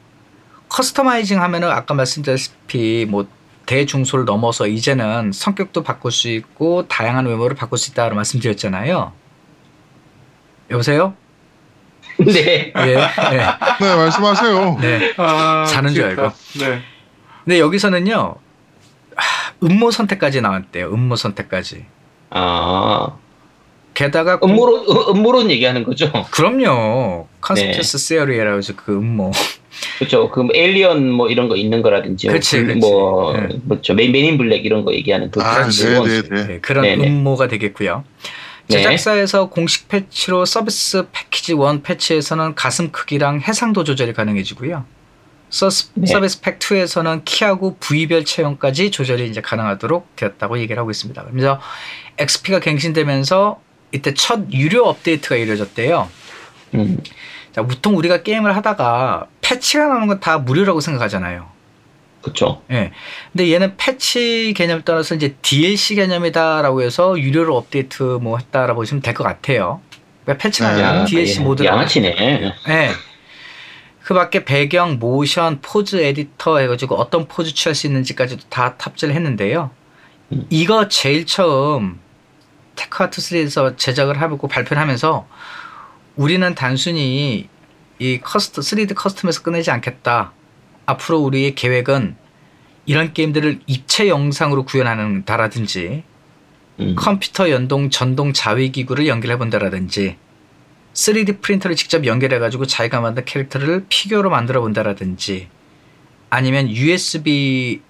[0.70, 3.28] customizing 하면은 아까 말씀드렸다시피 뭐
[3.66, 9.12] 대중소를 넘어서 이제는 성격도 바꿀 수 있고 다양한 외모를 바꿀 수 있다고 말씀드렸잖아요.
[10.72, 11.14] 여보세요?
[12.26, 12.72] 네.
[12.76, 12.88] 예.
[12.88, 12.96] 예.
[13.80, 14.78] 네, 말씀하세요.
[14.80, 15.14] 네.
[15.16, 16.04] 아, 자는 줄.
[16.04, 16.22] 알고.
[16.58, 16.80] 네.
[17.44, 18.34] 근데 여기서는요.
[19.16, 20.86] 하, 음모 선택까지 나왔대요.
[20.92, 21.84] 음모 선택까지.
[22.30, 23.08] 아,
[23.94, 26.10] 게다가 음모론, 음- 음모론 얘기하는 거죠.
[26.30, 27.26] 그럼요.
[27.30, 27.36] 네.
[27.40, 29.30] conspiracy theory라고 해서 그 음모.
[29.98, 30.28] 그렇죠.
[30.30, 32.78] 그 alien 뭐 이런 거 있는 거라든지, 그치, 그 그치.
[32.80, 33.48] 뭐, 네.
[33.62, 33.94] 뭐죠.
[33.94, 36.04] Men in, Men in Black 이런 거 얘기하는 그 아, 그런 네.
[36.04, 36.46] 네, 네.
[36.46, 37.06] 네, 그런 네네.
[37.08, 38.04] 음모가 되겠고요.
[38.68, 38.76] 네.
[38.76, 44.84] 제작사에서 공식 패치로 서비스 패키지 1 패치에서는 가슴 크기랑 해상도 조절이 가능해지고요.
[45.50, 46.06] 서스, 네.
[46.06, 51.24] 서비스 팩 2에서는 키하고 부위별 체형까지 조절이 이제 가능하도록 되었다고 얘기를 하고 있습니다.
[51.30, 51.60] 그래서
[52.18, 53.58] XP가 갱신되면서
[53.92, 56.10] 이때 첫 유료 업데이트가 이루어졌대요.
[56.74, 56.98] 음,
[57.52, 61.48] 자, 보통 우리가 게임을 하다가 패치가 나오는 건 다 무료라고 생각하잖아요.
[62.28, 62.62] 그쵸.
[62.70, 62.90] 예.
[63.32, 69.14] 근데 얘는 패치 개념을 떠나서 이제 DLC 개념이다라고 해서 유료로 업데이트 뭐 했다라고 보시면 될
[69.14, 69.80] 것 같아요.
[70.24, 70.82] 그러니까 패치가 네.
[70.82, 71.76] 아니라 야, DLC 예, 모드라고.
[71.76, 72.16] 양아치네.
[72.68, 72.90] 예.
[74.02, 79.70] 그 밖에 배경, 모션, 포즈 에디터 해가지고 어떤 포즈 취할 수 있는지까지도 다 탑재를 했는데요.
[80.32, 80.46] 음.
[80.50, 81.98] 이거 제일 처음
[82.76, 85.26] 테크아트 3에서 제작을 하고 발표를 하면서
[86.16, 87.48] 우리는 단순히
[87.98, 90.32] 이 커스텀, 3D 커스텀에서 끝내지 않겠다.
[90.88, 92.16] 앞으로 우리의 계획은
[92.86, 96.02] 이런 게임들을 입체 영상으로 구현하는다라든지
[96.80, 100.16] 음, 컴퓨터 연동 전동 자위 기구를 연결해 본다라든지
[100.94, 105.48] 3D 프린터를 직접 연결해 가지고 자기가 만든 캐릭터를 피규어로 만들어 본다라든지
[106.30, 107.82] 아니면 USB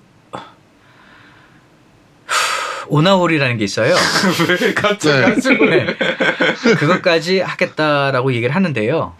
[2.89, 3.95] 오나홀이라는 게 있어요.
[4.49, 5.85] 왜 갑자기 네.
[5.85, 6.75] 네.
[6.79, 9.15] 그것까지 하겠다라고 얘기를 하는데요.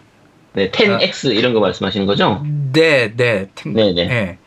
[0.53, 2.43] 네, 10X 이런 거 말씀하시는 거죠?
[2.73, 3.47] 네, 네.
[3.55, 4.07] 탱- 네네.
[4.07, 4.37] 네.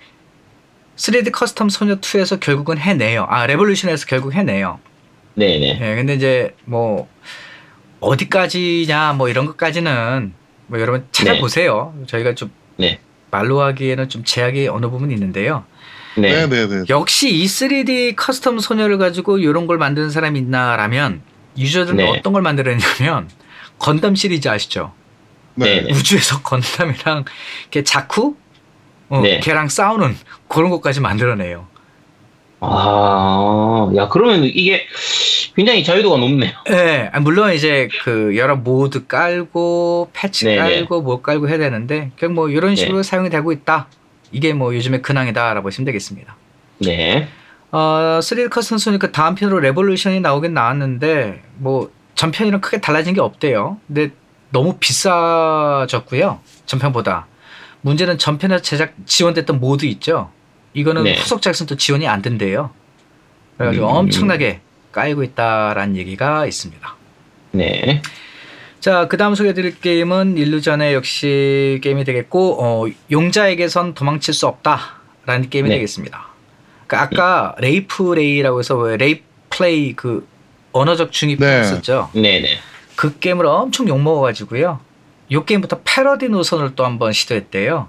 [0.96, 3.26] 3D 커스텀 소녀 2에서 결국은 해내요.
[3.28, 4.78] 아, 레볼루션에서 결국 해내요.
[5.34, 5.78] 네네.
[5.80, 7.08] 예, 근데 이제 뭐
[8.00, 10.32] 어디까지냐 뭐 이런 것까지는
[10.66, 11.94] 뭐 여러분 찾아보세요.
[12.06, 12.98] 저희가 좀 네.
[13.30, 15.64] 말로 하기에는 좀 제약이 어느 부분이 있는데요.
[16.16, 16.46] 네.
[16.46, 16.84] 네, 네, 네.
[16.90, 21.22] 역시 이 3D 커스텀 소녀를 가지고 이런 걸 만드는 사람이 있나라면
[21.56, 22.08] 유저들은 네.
[22.08, 23.30] 어떤 걸 만들었냐면
[23.78, 24.92] 건담 시리즈 아시죠?
[25.54, 25.82] 네.
[25.82, 25.92] 네.
[25.92, 27.24] 우주에서 건담이랑
[27.62, 28.36] 이렇게 자쿠
[29.08, 29.40] 어, 네.
[29.40, 30.16] 걔랑 싸우는
[30.48, 31.66] 그런 것까지 만들어내요.
[32.64, 34.86] 아, 야, 그러면 이게
[35.56, 36.52] 굉장히 자유도가 높네요.
[36.70, 40.56] 예, 아, 물론 이제 그 여러 모드 깔고 패치 네네.
[40.58, 43.02] 깔고 뭐 깔고 해야 되는데 그냥 뭐 이런 식으로 네.
[43.02, 43.88] 사용이 되고 있다.
[44.30, 46.36] 이게 뭐 요즘의 근황이다라고 보시면 되겠습니다.
[46.78, 47.28] 네.
[47.72, 53.78] 어, 스릴 컷 선수니까 다음 편으로 레볼루션이 나오긴 나왔는데 뭐 전편이랑 크게 달라진 게 없대요.
[53.88, 54.10] 근데
[54.52, 56.40] 너무 비싸졌고요.
[56.66, 57.26] 전편보다.
[57.80, 60.30] 문제는 전편에 제작 지원됐던 mod 있죠.
[60.74, 61.14] 이거는 네.
[61.16, 62.70] 후속 작성 또 지원이 안 된대요.
[63.56, 63.96] 그래가지고 음.
[63.96, 64.60] 엄청나게
[64.92, 66.96] 까이고 있다라는 얘기가 있습니다.
[67.52, 68.02] 네.
[68.80, 75.68] 자, 그 다음 소개해드릴 게임은 일루전의 역시 게임이 되겠고, 어, 용자에게선 도망칠 수 없다라는 게임이
[75.68, 75.76] 네.
[75.76, 76.26] 되겠습니다.
[76.86, 80.26] 그러니까 아까 레이프레이라고 해서 왜 레이 플레이 그
[80.72, 81.60] 언어적 중의 네.
[81.60, 82.10] 했었죠.
[82.12, 82.58] 네네.
[83.02, 84.78] 그 게임을 엄청 욕먹어가지고요.
[85.32, 87.88] 요 게임부터 패러디 노선을 또 한번 시도했대요.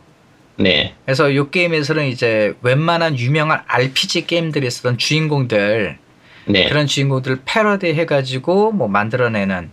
[0.58, 0.96] 네.
[1.06, 6.00] 그래서 요 게임에서는 이제 웬만한 유명한 RPG 게임들이 있었던 주인공들
[6.48, 6.68] 네.
[6.68, 9.70] 그런 주인공들을 패러디 해가지고 뭐 만들어내는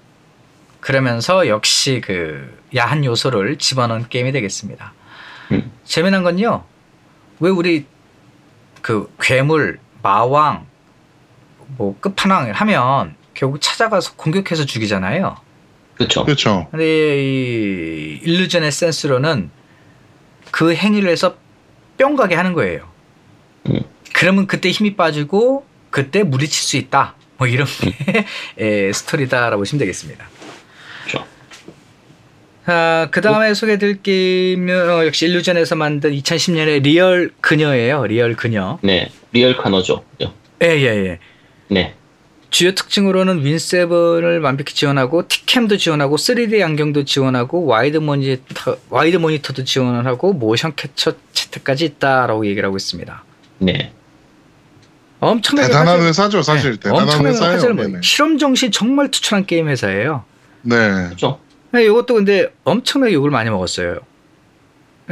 [0.80, 4.92] 그러면서 역시 그 야한 요소를 집어넣은 게임이 되겠습니다.
[5.52, 5.72] 음.
[5.84, 6.64] 재미난 건요.
[7.38, 7.86] 왜 우리
[8.82, 10.66] 그 괴물, 마왕,
[11.78, 15.34] 뭐 끝판왕을 하면 결국 찾아가서 공격해서 죽이잖아요.
[15.94, 16.26] 그쵸.
[16.26, 16.68] 그렇죠.
[16.70, 19.50] 근데 이 일루전의 센스로는
[20.50, 21.36] 그 행위를 해서
[21.96, 22.86] 뿅 가게 하는 거예요.
[23.70, 23.80] 음.
[24.12, 27.14] 그러면 그때 힘이 빠지고 그때 무리칠 수 있다.
[27.38, 28.26] 뭐 이런 게
[28.58, 30.28] 에, 스토리다라고 보시면 되겠습니다.
[31.06, 31.24] 그쵸.
[32.66, 38.04] 자, 그 다음에 소개해드릴 게임은 어, 역시 일루전에서 만든 2010년의 리얼 그녀예요.
[38.04, 38.78] 리얼 그녀.
[38.82, 39.10] 네.
[39.32, 40.04] 리얼 카노죠.
[40.18, 40.34] 그죠?
[40.62, 41.18] 예, 예, 예.
[41.68, 41.94] 네.
[42.50, 50.06] 주요 특징으로는 윈7을 완벽히 지원하고 티캠도 지원하고 3D 안경도 지원하고 wide 모니터 wide 모니터도 지원을
[50.06, 53.24] 하고 모션 캡처 채택까지 있다라고 얘기를 하고 있습니다.
[53.58, 53.92] 네.
[55.20, 56.72] 엄청나게 대단한 회사죠, 사실.
[56.72, 57.74] 네, 대단한 회사예요.
[57.74, 58.00] 네네.
[58.02, 60.24] 실험 정신 정말 투철한 게임 회사예요.
[60.62, 61.08] 네.
[61.10, 61.38] 그죠?
[61.72, 63.98] 네, 이것도 근데 엄청나게 욕을 많이 먹었어요.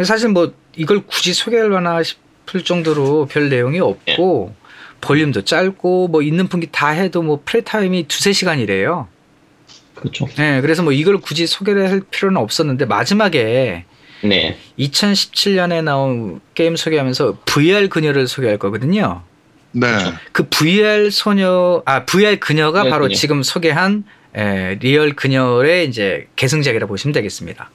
[0.05, 4.55] 사실 뭐 이걸 굳이 소개하려나 싶을 정도로 별 내용이 없고
[5.01, 9.09] 볼륨도 짧고 뭐 있는 분기 다 해도 뭐 플레이 타임이 두세 시간이래요.
[9.95, 10.27] 그렇죠.
[10.37, 13.85] 네, 그래서 뭐 이걸 굳이 소개를 할 필요는 없었는데 마지막에
[14.23, 14.59] 네.
[14.79, 19.23] 2017년에 나온 게임 소개하면서 VR 그녀를 소개할 거거든요.
[19.73, 19.87] 네.
[20.33, 23.15] 그 VR 소녀, 아 VR 그녀가 VR 바로 그녀.
[23.17, 27.71] 지금 소개한 에, 리얼 그녀의 이제 계승작이라 고 보시면 되겠습니다.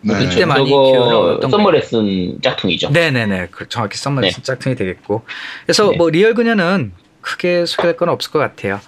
[0.00, 0.24] 네.
[0.24, 2.90] 이때 많이 키우는 썸머레슨 짝퉁이죠.
[2.90, 4.42] 네네네, 그 정확히 썸머레슨 네.
[4.42, 5.22] 짝퉁이 되겠고.
[5.64, 5.96] 그래서 네.
[5.96, 8.80] 뭐 리얼 그녀는 크게 소개할 건 없을 것 같아요.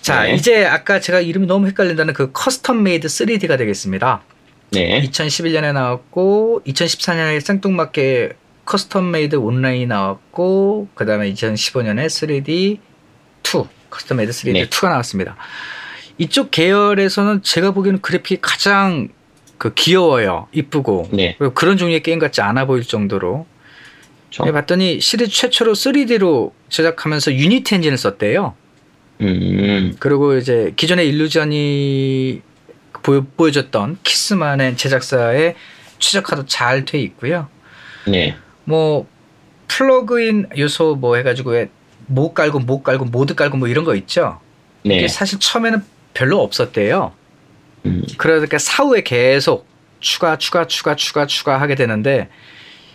[0.00, 0.34] 자, 네.
[0.34, 4.22] 이제 아까 제가 이름이 너무 헷갈린다는 그 커스텀 메이드 3D가 되겠습니다.
[4.70, 5.02] 네.
[5.02, 8.32] 2011년에 나왔고 2014년에 생뚱맞게
[8.66, 12.78] 커스텀 메이드 온라인이 나왔고 그다음에 2015년에 3D
[13.42, 14.66] 2 커스텀 메이드 3D 네.
[14.68, 15.36] 2가 나왔습니다.
[16.18, 19.08] 이쪽 계열에서는 제가 보기에는 그래픽이 가장
[19.58, 21.36] 그 귀여워요, 이쁘고 네.
[21.38, 23.46] 그리고 그런 종류의 게임 같지 않아 보일 정도로.
[24.28, 24.44] 그렇죠.
[24.44, 28.54] 네, 봤더니 시리즈 최초로 3D로 제작하면서 유니티 엔진을 썼대요.
[29.20, 29.94] 음.
[30.00, 32.42] 그리고 이제 기존의 일루전이
[33.02, 35.54] 보여, 보여줬던 키스만의 제작사의
[35.98, 37.48] 최적화도 잘 돼 있고요.
[38.06, 38.36] 네.
[38.64, 39.06] 뭐
[39.68, 41.50] 플러그인 요소 뭐 해가지고
[42.08, 44.40] 왜 뭐 깔고 뭐 깔고 mod 깔고 뭐 이런 거 있죠.
[44.84, 44.96] 네.
[44.98, 45.82] 이게 사실 처음에는
[46.12, 47.12] 별로 없었대요.
[47.86, 48.02] 음.
[48.16, 49.66] 그러니까 사후에 계속
[50.00, 52.28] 추가 추가 추가 추가 추가 하게 되는데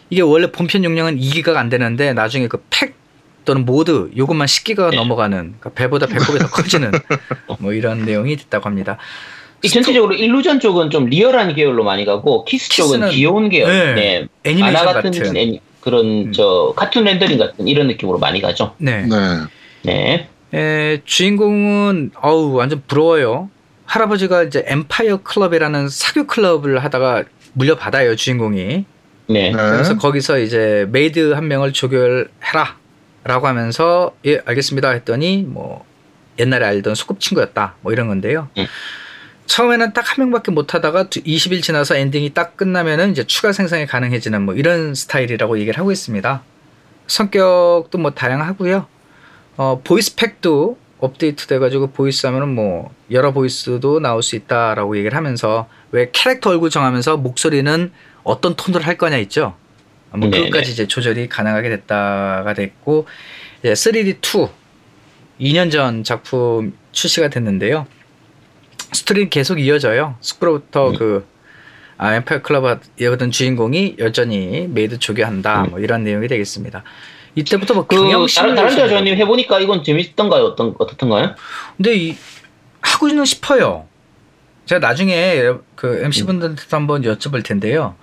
[0.10, 2.96] 이게 원래 본편 용량은 2기가가 안 되는데 나중에 그 팩
[3.46, 4.98] 또는 mod 요것만 10기가가 네.
[4.98, 6.92] 넘어가는 그러니까 배보다 배꼽이 더 커지는
[7.60, 8.98] 뭐 이런 내용이 됐다고 합니다.
[9.64, 13.68] 이 전체적으로 일루전 쪽은 좀 리얼한 계열로 많이 가고 키스 쪽은 귀여운 계열.
[13.72, 13.94] 네.
[13.96, 14.28] 네.
[14.44, 16.32] 애니메이션 만화 같은 같은 애니- 그런 음.
[16.34, 18.76] 저 카툰 렌더링 같은 이런 느낌으로 많이 가죠.
[18.78, 19.06] 네.
[19.08, 19.18] 네.
[19.84, 20.28] 네.
[20.54, 23.50] 에, 주인공은 어우 완전 부러워요.
[23.90, 27.24] 할아버지가 이제 엠파이어 클럽이라는 사교 클럽을 하다가
[27.54, 28.86] 물려받아요 주인공이.
[29.28, 29.52] 네.
[29.52, 29.52] 네.
[29.52, 35.84] 그래서 거기서 이제 메이드 한 명을 조교해라라고 하면서 예 알겠습니다 했더니 뭐
[36.38, 38.50] 옛날에 알던 소꿉친구였다 뭐 이런 건데요.
[38.60, 38.68] 음.
[39.48, 44.44] 처음에는 딱 한 명밖에 못 하다가 20일 지나서 엔딩이 딱 끝나면은 이제 추가 생성이 가능해지는
[44.44, 46.44] 뭐 이런 스타일이라고 얘기를 하고 있습니다.
[47.08, 48.86] 성격도 뭐 다양하고요.
[49.58, 55.68] 어, voice pack도 업데이트 돼가지고 voice 하면은 뭐 여러 voice도 나올 수 있다라고 얘기를 하면서
[55.92, 57.92] 왜 캐릭터 얼굴 정하면서 목소리는
[58.24, 59.56] 어떤 톤으로 할 거냐 있죠.
[60.12, 60.46] 뭐 네네.
[60.46, 63.08] 그것까지 이제 조절이 가능하게 됐다가 됐고
[63.60, 64.50] 이제 3D 2
[65.40, 67.88] 2년 전 작품 출시가 됐는데요.
[68.92, 70.16] 스토리는 계속 이어져요.
[70.20, 70.96] 스크로부터 음.
[70.96, 71.28] 그
[71.98, 75.64] 아, 엠파이어 클럽이었던 주인공이 여전히 메이드 조교한다.
[75.64, 75.70] 음.
[75.72, 76.84] 뭐 이런 내용이 되겠습니다.
[77.36, 77.96] 이때부터 뭐그
[78.36, 78.90] 다른 다른.
[78.90, 80.44] 저님 해보니까 이건 재밌던가요?
[80.44, 81.36] 어떤 어떻던가요?
[81.78, 82.16] 근데 이
[82.82, 83.88] 하고는 싶어요.
[84.66, 87.96] 제가 나중에 그 MC 분들한테 한번 여쭤볼 텐데요.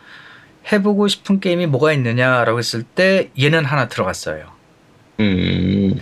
[0.73, 4.47] 해보고 싶은 게임이 뭐가 있느냐라고 했을 때 얘는 하나 들어갔어요.
[5.21, 6.01] 음.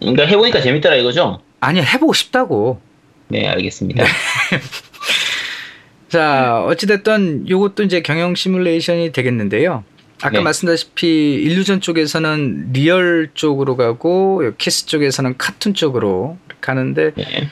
[0.00, 1.40] 그러니까 해보니까 재밌더라 이거죠?
[1.60, 2.80] 아니 해보고 싶다고.
[3.28, 4.04] 네, 알겠습니다.
[6.08, 9.84] 자 어찌됐든 요것도 이제 경영 시뮬레이션이 되겠는데요.
[10.22, 10.40] 아까 네.
[10.40, 17.50] 말씀다시피 일루전 쪽에서는 real 쪽으로 가고 키스 쪽에서는 카툰 쪽으로 가는데 네.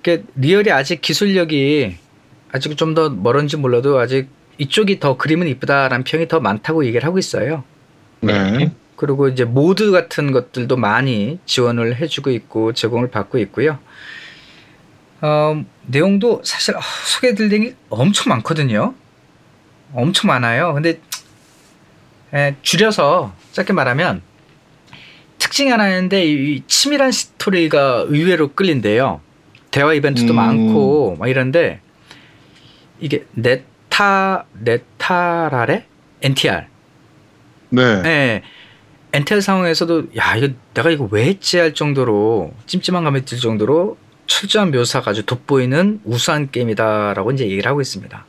[0.00, 1.96] 이게 real이 아직 기술력이
[2.52, 4.28] 아직 좀 더 멀은지 몰라도 아직
[4.58, 7.64] 이쪽이 더 그림은 이쁘다라는 평이 더 많다고 얘기를 하고 있어요.
[8.20, 8.72] 네.
[8.96, 13.78] 그리고 이제 모드 같은 것들도 많이 지원을 해주고 있고 제공을 받고 있고요.
[15.22, 18.94] 어, 내용도 사실 아, 소개해드릴 게 엄청 많거든요.
[19.94, 20.74] 엄청 많아요.
[20.74, 21.00] 근데 에,
[22.62, 24.22] 줄여서 짧게 말하면
[25.38, 29.20] 특징이 하나 있는데 이 치밀한 스토리가 의외로 끌린대요.
[29.70, 30.36] 대화 이벤트도 음.
[30.36, 31.80] 많고 막 이런데
[33.00, 35.86] 이게 네타 네타라레
[36.22, 36.64] NTR
[37.70, 38.02] 네.
[38.02, 38.42] 네.
[39.12, 44.70] 엔텔 상황에서도 야 이거 내가 이거 왜 했지 할 정도로 찜찜한 감이 들 정도로 철저한
[44.70, 48.24] 묘사가 아주 돋보이는 우수한 게임이다라고 이제 얘기를 하고 있습니다.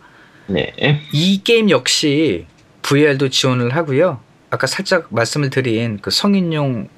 [0.47, 0.73] 네.
[1.13, 2.47] 이 게임 역시
[2.81, 4.19] VR도 지원을 하고요.
[4.49, 6.89] 아까 살짝 말씀을 드린 그 성인용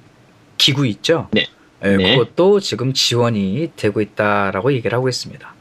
[0.57, 1.27] 기구 있죠?
[1.31, 1.47] 네.
[1.83, 2.17] 예, 네.
[2.17, 5.53] 그것도 지금 지원이 되고 있다라고 얘기를 하고 있습니다.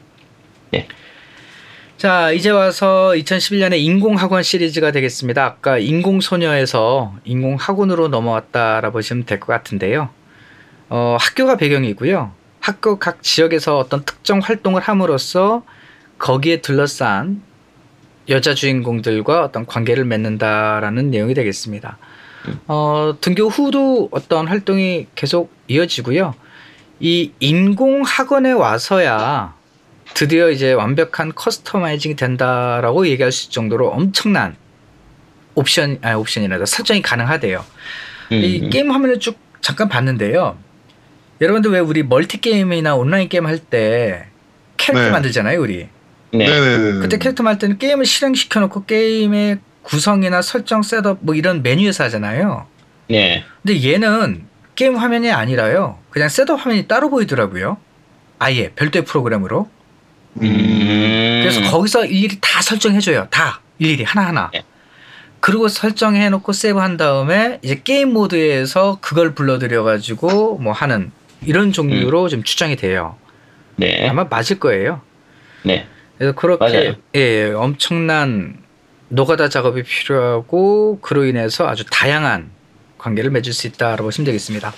[0.71, 0.87] 네.
[1.97, 5.43] 자, 이제 와서 2011년에 인공학원 시리즈가 되겠습니다.
[5.45, 10.09] 아까 인공소녀에서 인공학원으로 넘어왔다라 보시면 될 것 같은데요.
[10.89, 12.33] 어, 학교가 배경이고요.
[12.59, 15.63] 학교 각 지역에서 어떤 특정 활동을 함으로써
[16.17, 17.41] 거기에 둘러싼
[18.29, 21.97] 여자 주인공들과 어떤 관계를 맺는다라는 내용이 되겠습니다.
[22.67, 26.35] 어, 등교 후도 어떤 활동이 계속 이어지고요.
[26.99, 29.55] 이 인공 학원에 와서야
[30.13, 34.55] 드디어 이제 완벽한 customizing이 된다라고 얘기할 수 있을 정도로 엄청난
[35.55, 37.63] 옵션, 아니 옵션이라도 설정이 가능하대요.
[38.31, 38.69] 이 음.
[38.69, 40.57] 게임 화면을 쭉 잠깐 봤는데요.
[41.41, 44.27] 여러분들 왜 우리 멀티 게임이나 온라인 게임 할 때
[44.77, 45.11] 캐릭터 네.
[45.11, 45.87] 만들잖아요, 우리.
[46.33, 46.47] 네.
[46.47, 46.99] 네네네.
[46.99, 52.65] 그때 캐릭터 만들 때는 게임을 실행시켜 놓고 게임의 구성이나 설정 setup 뭐 이런 메뉴에서 하잖아요.
[53.09, 53.43] 네.
[53.61, 55.99] 근데 얘는 게임 화면이 아니라요.
[56.09, 57.77] 그냥 setup 화면이 따로 보이더라고요.
[58.39, 59.69] 아예 별도의 프로그램으로.
[60.41, 61.39] 음.
[61.43, 63.27] 그래서 거기서 일일이 다 설정해줘요.
[63.29, 64.49] 다 일일이 하나하나.
[64.51, 64.63] 네.
[65.39, 71.11] 그리고 설정해놓고 세이브한 다음에 이제 게임 모드에서 그걸 불러들여가지고 뭐 하는
[71.45, 73.17] 이런 종류로 좀 추정이 돼요.
[73.75, 74.07] 네.
[74.07, 75.01] 아마 맞을 거예요.
[75.63, 75.85] 네.
[76.23, 76.95] 그래서 그렇게 맞아요.
[77.15, 78.57] 예, 엄청난
[79.09, 82.49] 노가다 작업이 필요하고 그로 인해서 아주 다양한
[82.97, 84.73] 관계를 맺을 수 있다라고 보시면 되겠습니다.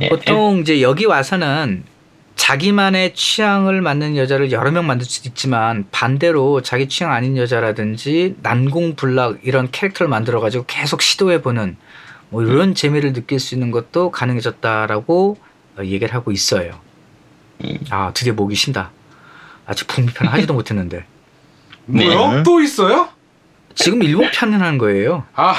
[0.00, 0.08] 네.
[0.08, 1.84] 보통 이제 여기 와서는
[2.34, 9.38] 자기만의 취향을 맞는 여자를 여러 명 만들 수도 있지만 반대로 자기 취향 아닌 여자라든지 난공불락
[9.44, 11.76] 이런 캐릭터를 만들어 가지고 계속 시도해 보는
[12.30, 15.38] 뭐 이런 재미를 느낄 수 있는 것도 가능해졌다라고
[15.78, 16.80] 어, 얘기를 하고 있어요.
[17.62, 17.78] 음.
[17.90, 18.90] 아 드디어 목이 쉰다.
[19.66, 21.04] 아직 북미편 하지도 못했는데
[21.86, 22.32] 뭐요?
[22.32, 22.42] 네.
[22.42, 23.08] 또 있어요?
[23.74, 25.24] 지금 일본 편을 하는 거예요.
[25.34, 25.54] 아,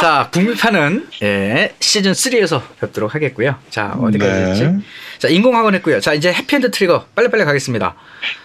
[0.00, 3.56] 자 북미편은 예, 시즌 3에서 뵙도록 하겠고요.
[3.70, 4.44] 자 어디까지 네.
[4.46, 4.68] 됐지?
[5.18, 6.00] 자 인공학원 했고요.
[6.00, 7.94] 자 이제 Happy End Trigger 빨리빨리 가겠습니다.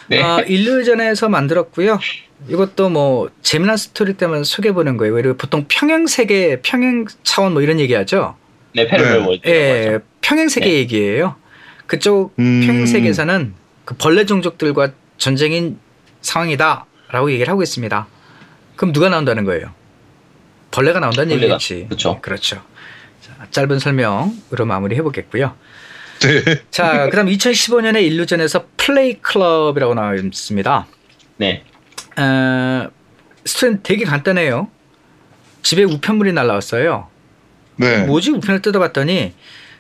[0.08, 0.22] 네.
[0.24, 2.00] 아, Illusion에서 만들었고요.
[2.48, 5.14] 이것도 뭐 재미난 스토리 때문에 소개해 보는 거예요.
[5.14, 8.36] 그리고 보통 평행 세계, 평행 차원 뭐 이런 얘기하죠.
[8.74, 9.26] 네, parallel 네.
[9.26, 9.50] world.
[9.50, 10.74] 예, 평행 세계 네.
[10.78, 11.36] 얘기예요.
[11.90, 12.62] 그쪽 음.
[12.66, 15.80] 평행 세계에서는 그 벌레 종족들과 전쟁인
[16.22, 18.08] 상황이다라고 얘기를 하고 있습니다.
[18.76, 19.74] 그럼 누가 나온다는 거예요?
[20.70, 21.88] 벌레가 나온다는 벌레가, 얘기겠지.
[21.90, 22.20] 그쵸.
[22.22, 22.62] 그렇죠.
[23.22, 25.56] 자, 짧은 설명으로 마무리해 보겠고요.
[26.20, 26.62] 네.
[26.70, 30.88] 자, 그다음 2015년에 Illusion에서 Play Club이라고 나와 있습니다.
[31.38, 31.64] 네.
[32.18, 32.88] 어,
[33.46, 34.70] 스토리는 되게 간단해요.
[35.64, 37.08] 집에 우편물이 날라왔어요.
[37.78, 38.04] 네.
[38.04, 39.34] 뭐지 우편을 뜯어봤더니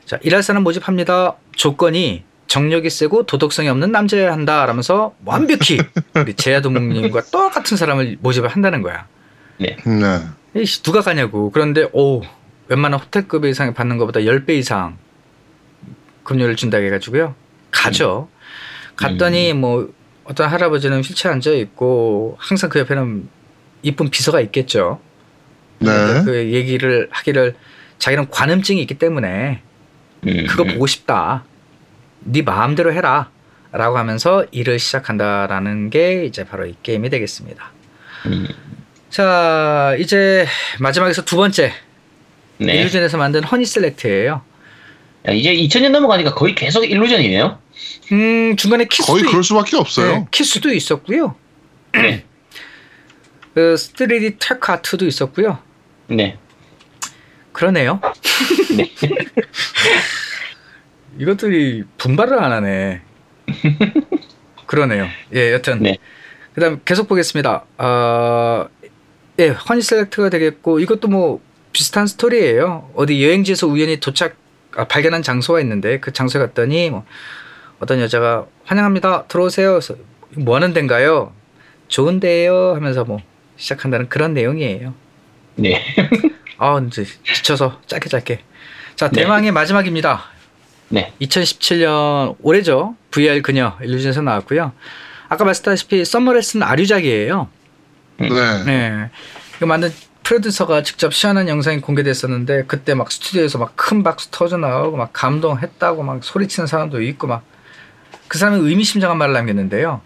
[0.09, 1.35] 자 일할 사람 모집합니다.
[1.51, 4.65] 조건이 정력이 세고 도덕성이 없는 남자여야 한다.
[4.65, 5.79] 라면서 완벽히
[6.15, 9.05] 우리 제야도목님과 똑같은 사람을 모집을 한다는 거야.
[9.59, 9.77] 네.
[10.55, 11.51] 에이씨 누가 가냐고.
[11.51, 12.23] 그런데 오
[12.69, 14.97] 웬만한 호텔급 이상에 받는 것보다 10배 이상
[16.23, 17.35] 급료를 준다고 해가지고요.
[17.69, 18.29] 가죠.
[18.95, 23.29] 갔더니 뭐 어떤 할아버지는 휠체어 앉아 있고 항상 그 옆에는
[23.83, 24.99] 이쁜 비서가 있겠죠.
[25.77, 25.91] 네.
[26.25, 27.53] 그 얘기를 하기를
[27.99, 29.61] 자기는 관음증이 있기 때문에
[30.27, 30.45] 음.
[30.47, 31.43] 그거 보고 싶다.
[32.21, 33.29] 네 마음대로 해라.
[33.71, 37.71] 라고 하면서 일을 시작한다라는 게 이제 바로 이 게임이 되겠습니다.
[38.25, 38.47] 음.
[39.11, 40.47] 자, 이제
[40.79, 41.71] 마지막에서 두 번째
[42.57, 42.73] 네.
[42.79, 44.41] 일루전에서 만든 허니 셀렉트예요.
[45.27, 47.59] 야, 이제 2000년 넘어가니까 거의 계속 일루전이네요.
[48.11, 50.11] 음, 중간에 키스도 거의 있- 그럴 수밖에 없어요.
[50.11, 51.35] 네, 키스도 있었고요.
[51.93, 52.25] 네.
[53.53, 55.59] 그 3D 테크아트도 있었고요.
[56.07, 56.37] 네.
[57.51, 57.99] 그러네요.
[58.75, 58.91] 네.
[61.19, 63.01] 이것들이 분발을 안 하네.
[64.65, 65.07] 그러네요.
[65.33, 65.81] 예, 여튼.
[65.81, 65.97] 네.
[66.53, 67.65] 그 다음 계속 보겠습니다.
[67.77, 68.67] 어,
[69.39, 72.91] 예, 허니 셀렉트가 되겠고 이것도 뭐 비슷한 스토리예요.
[72.95, 74.35] 어디 여행지에서 우연히 도착
[74.75, 77.05] 아, 발견한 장소가 있는데 그 장소에 갔더니 뭐
[77.79, 79.25] 어떤 여자가 환영합니다.
[79.27, 79.71] 들어오세요.
[79.71, 79.95] 그래서
[80.35, 81.33] 뭐 하는 데인가요?
[81.87, 83.19] 좋은데요 하면서 뭐
[83.57, 84.93] 시작한다는 그런 내용이에요.
[85.55, 85.83] 네.
[86.59, 88.43] 아, 이제 지쳐서 짧게 짧게.
[88.95, 89.21] 자, 네.
[89.21, 90.23] 대망의 마지막입니다.
[90.89, 91.13] 네.
[91.21, 92.95] 2017년 올해죠.
[93.11, 94.73] VR 그녀 일루전에서 나왔고요.
[95.29, 97.47] 아까 말씀다시피 썸머레스는 아류작이에요.
[98.17, 98.29] 네.
[98.65, 99.09] 네.
[99.57, 104.97] 이거 만든 프로듀서가 직접 시연한 영상이 공개됐었는데 그때 막 스튜디오에서 막 큰 박수 터져 나오고
[104.97, 107.43] 막 감동했다고 막 소리치는 사람도 있고 막
[108.29, 110.01] 그 사람이 의미심장한 말을 남겼는데요.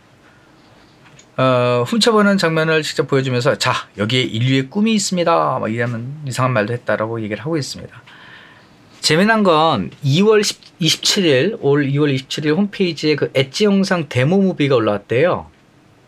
[1.36, 5.60] 어, 훔쳐보는 장면을 직접 보여주면서 자 여기에 인류의 꿈이 있습니다.
[5.60, 8.02] 막 이러면 이상한 말도 했다라고 얘기를 하고 있습니다.
[9.02, 10.42] 재미난 건 2월
[10.80, 15.48] 27일 올 2월 27일 홈페이지에 그 엣지 영상 데모 무비가 올라왔대요.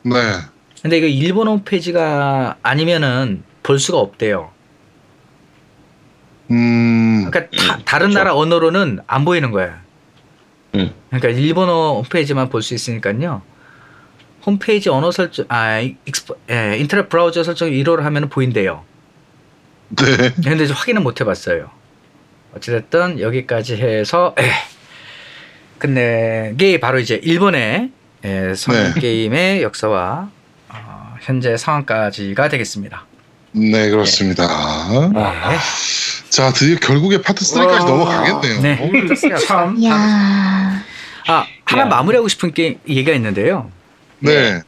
[0.03, 0.13] 네.
[0.81, 4.51] 근데 이거 일본 홈페이지가 아니면은 볼 수가 없대요.
[6.51, 7.25] 음.
[7.31, 8.19] 그러니까 다, 음, 다 른 그렇죠.
[8.19, 9.73] 나라 언어로는 안 보이는 거예요.
[10.75, 10.93] 음.
[11.09, 13.41] 그러니까 일본어 홈페이지만 볼 수 있으니까요.
[14.45, 18.83] 홈페이지 언어 설정, 아, 익스포, 예, 인터넷 브라우저 설정 1호를 하면 보인대요.
[19.89, 20.33] 네.
[20.43, 21.69] 근데 확인은 못 해봤어요.
[22.55, 24.49] 어찌됐든 여기까지 해서 에,
[25.79, 27.91] 끝낸 게 바로 이제 일본의
[28.23, 28.99] 예, 성인 네.
[28.99, 30.29] 게임의 역사와
[30.69, 33.05] 어, 현재 상황까지가 되겠습니다.
[33.51, 34.47] 네, 그렇습니다.
[35.13, 35.57] 네.
[36.29, 37.79] 자, 드디어 결국에 파트 3까지 와.
[37.85, 38.61] 넘어가겠네요.
[38.61, 38.79] 네.
[38.81, 39.93] 오늘 참야
[41.27, 41.85] 아 하나 야.
[41.85, 43.71] 마무리하고 싶은 게 얘기가 있는데요.
[44.19, 44.61] 네.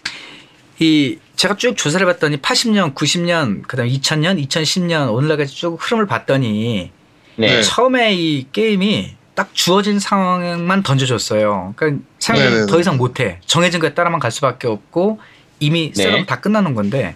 [0.79, 6.91] 이 제가 쭉 조사를 해봤더니 80년, 90년, 그다음 2000년, 2010년 오늘날까지 쭉 흐름을 봤더니
[7.35, 7.47] 네.
[7.47, 7.61] 네.
[7.61, 11.73] 처음에 이 게임이 딱 주어진 상황만 던져줬어요.
[11.75, 12.65] 그러니까 생각이 네네네.
[12.71, 13.39] 더 이상 못해.
[13.45, 15.19] 정해진 거에 따라만 갈 수밖에 없고
[15.59, 16.03] 이미 네.
[16.03, 17.15] 셋업 다 끝나는 건데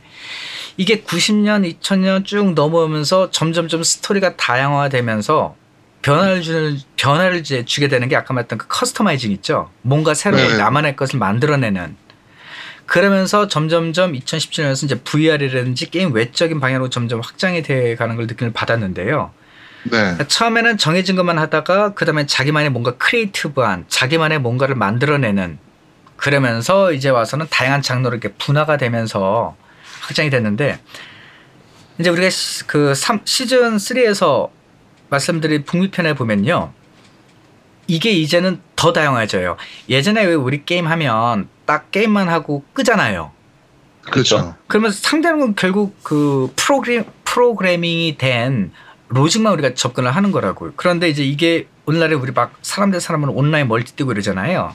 [0.78, 5.56] 이게 90년, 2000년 쭉 넘어오면서 점점점 스토리가 다양화되면서
[6.02, 9.72] 변화를 주는 변화를 주게 되는 게 아까 말했던 그 customizing 있죠.
[9.82, 10.58] 뭔가 새로운 네.
[10.58, 11.96] 나만의 것을 만들어내는
[12.92, 19.32] 그러면서 점점점 2017년에서 이제 VR이라든지 게임 외적인 방향으로 점점 확장이 돼 가는 걸 느낌을 받았는데요.
[19.84, 19.90] 네.
[19.92, 25.58] 그러니까 처음에는 정해진 것만 하다가 그다음에 자기만의 뭔가 creative한 자기만의 뭔가를 만들어내는
[26.18, 29.56] 그러면서 이제 와서는 다양한 장르로 이렇게 분화가 되면서
[30.02, 30.82] 확장이 됐는데
[31.98, 34.50] 이제 우리가 시- 그 삼- 시즌 3에서
[35.10, 36.74] 말씀드린 북미편에 보면요.
[37.88, 39.56] 이게 이제는 더 다양해져요.
[39.88, 43.32] 예전에 왜 우리 게임 하면 딱 게임만 하고 끄잖아요.
[44.02, 44.56] 그렇죠.
[44.68, 48.74] 그러면 상대는 결국 그 프로그램 프로그래밍이 된
[49.08, 50.74] 로직만 우리가 접근을 하는 거라고요.
[50.76, 54.74] 그런데 이제 이게 오늘날에 우리 막 사람 대 사람은 온라인 멀티 뛰고 이러잖아요.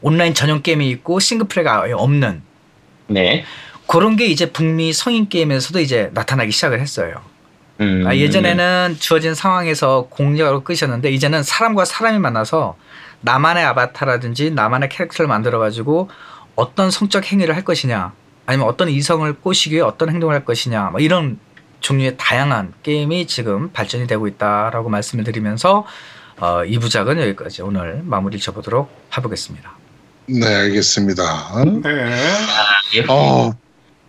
[0.00, 2.42] 온라인 전용 게임이 있고 싱글 플레이가 아예 없는
[3.08, 3.44] 네.
[3.88, 7.16] 그런 게 이제 북미 성인 게임에서도 이제 나타나기 시작을 했어요.
[7.80, 8.04] 음.
[8.06, 12.76] 아, 예전에는 주어진 상황에서 공략으로 끄셨는데 이제는 사람과 사람이 만나서
[13.22, 16.10] 나만의 아바타라든지 나만의 캐릭터를 만들어 가지고
[16.54, 18.12] 어떤 성적 행위를 할 것이냐
[18.46, 21.38] 아니면 어떤 이성을 꼬시기 위해 어떤 행동을 할 것이냐 뭐 이런
[21.80, 25.84] 종류의 다양한 게임이 지금 발전이 되고 있다라고 말씀을 드리면서
[26.38, 29.72] 어, 이 부작은 여기까지 오늘 마무리 쳐보도록 해보겠습니다.
[30.26, 31.64] 네, 알겠습니다.
[31.82, 32.12] 네.
[32.94, 33.04] 예.
[33.08, 33.52] 어,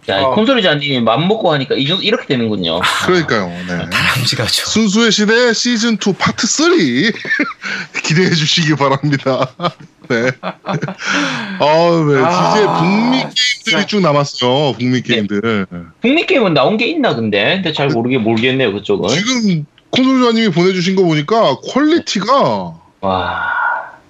[0.10, 0.36] 야, 어.
[0.36, 2.82] 콘솔이자님이 맘 먹고 하니까 이 이렇게 되는군요.
[3.06, 3.48] 그러니까요.
[3.48, 3.90] 네.
[3.90, 4.66] 다람쥐가죠.
[4.66, 6.72] 순수의 시대 시즌 2 파트 3
[8.04, 9.48] 기대해 주시기 바랍니다.
[10.10, 10.32] 네.
[10.42, 12.22] 아, 네.
[12.22, 13.86] 아, 이제 북미 게임들이 진짜.
[13.86, 14.74] 쭉 남았어요.
[14.78, 15.66] 북미 게임들.
[16.02, 17.56] 북미 게임은 나온 게 있나 근데?
[17.56, 19.08] 근데 잘 모르게 모르겠네요 그쪽은.
[19.10, 23.44] 지금 콘솔자님이 보내주신 거 보니까 quality가 와.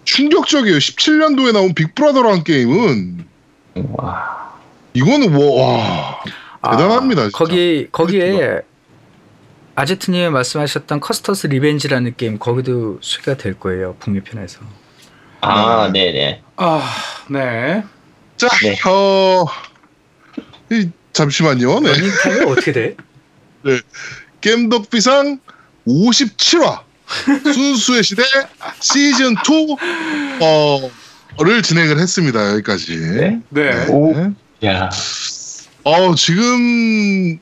[0.05, 0.77] 충격적이에요.
[0.77, 3.25] 17년도에 나온 Big Brother라는 게임은
[3.93, 4.42] 와.
[4.93, 6.23] 이거는 뭐, 와
[6.71, 7.23] 대단합니다.
[7.23, 7.35] 진짜.
[7.35, 8.61] 아, 거기 거기에
[9.75, 14.59] 아제트님이 말씀하셨던 Custer's Revenge라는 게임 거기도 수혜가 될 거예요 북미 편에서.
[15.41, 16.11] 아, 네.
[16.11, 16.41] 네네.
[16.57, 16.81] 아,
[17.29, 17.83] 네.
[18.37, 18.77] 자, 네.
[18.87, 19.45] 어,
[20.71, 21.79] 이, 잠시만요.
[21.81, 21.89] 네.
[21.89, 22.95] 러닝 타임이 어떻게 돼?
[24.41, 25.39] 겜덕비상
[25.87, 26.81] 57화
[27.53, 28.23] 순수의 시대
[28.79, 29.77] 시즌 2
[30.41, 30.89] 어,
[31.61, 32.53] 진행을 했습니다.
[32.53, 32.97] 여기까지.
[32.97, 33.41] 네?
[33.49, 33.87] 네.
[33.89, 34.13] 오.
[34.13, 34.31] 네.
[34.65, 34.89] 야.
[35.83, 37.37] 어, 지금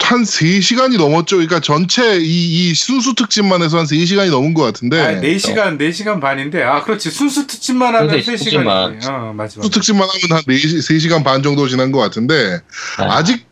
[0.00, 1.36] 한 3시간이 넘었죠.
[1.36, 5.00] 그러니까 전체 이, 이 순수 특집만 해서 한 3시간이 넘은 것 같은데.
[5.00, 7.10] 아, 4시간, 4시간 반인데, 아, 그렇지.
[7.10, 8.38] 순수 특집만 하면 그래서 3시간이지.
[8.44, 9.00] 특집만.
[9.08, 9.54] 어, 맞아.
[9.54, 12.60] 순수 특집만 하면 한 4시, 3시간 반 정도 지난 것 같은데.
[12.98, 13.16] 아.
[13.18, 13.44] 아직도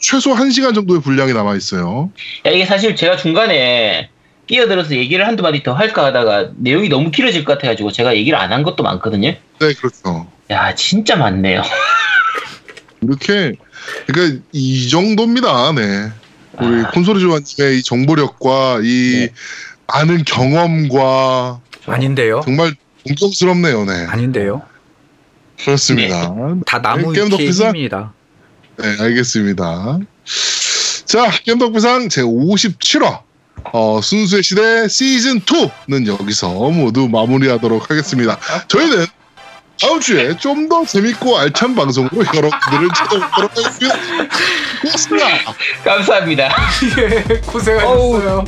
[0.00, 2.10] 최소 1시간 정도의 분량이 남아 있어요.
[2.46, 4.10] 야, 이게 사실 제가 중간에
[4.48, 8.52] 끼어들어서 얘기를 한두 마디 더 할까 하다가 내용이 너무 길어질 것 같아가지고 제가 얘기를 안
[8.52, 9.28] 한 것도 많거든요.
[9.60, 10.26] 네, 그렇죠.
[10.50, 11.62] 야, 진짜 많네요.
[13.02, 13.54] 이렇게,
[14.06, 15.72] 그러니까 이 정도입니다.
[15.72, 16.10] 네.
[16.60, 16.90] 우리 아.
[16.90, 19.28] 콘솔이 조아님의 이 정보력과 이 네.
[19.86, 22.42] 아는 경험과 아닌데요.
[22.44, 22.74] 정말
[23.06, 23.84] 존경스럽네요.
[23.84, 24.06] 네.
[24.06, 24.62] 아닌데요.
[25.64, 26.34] 그렇습니다.
[26.66, 27.68] 다 나무 게임 위키의 덕비상?
[27.68, 28.12] 힘입니다.
[28.78, 29.98] 네, 알겠습니다.
[31.04, 33.20] 자, 겜덕비상 제 57화
[33.72, 38.38] 어, 순수의 시대 시즌 2는 여기서 모두 마무리하도록 하겠습니다.
[38.68, 39.06] 저희는
[39.82, 43.96] 다음 주에 좀 더 재밌고 알찬 방송으로 여러분들을 찾아뵙도록 하겠습니다.
[44.80, 45.26] 고맙습니다.
[45.84, 46.48] 감사합니다.
[46.98, 48.44] 예, 고생하셨어요.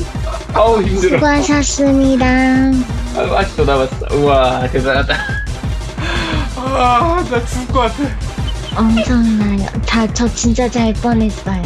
[0.54, 1.16] 아우, 힘들어.
[1.18, 2.26] 수고하셨습니다.
[2.26, 4.06] 아, 아직도 남았어.
[4.12, 5.14] 우와, 대단하다.
[6.56, 7.96] 아, 나 죽을 것 같아.
[8.76, 9.66] 엄청나요.
[9.86, 11.62] 다, 저 진짜 잘 뻔했어요.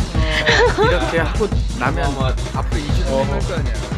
[0.79, 2.59] 이렇게 하고 나면 어마어마하다.
[2.59, 3.98] 앞으로 2주 동안 할거 아니야.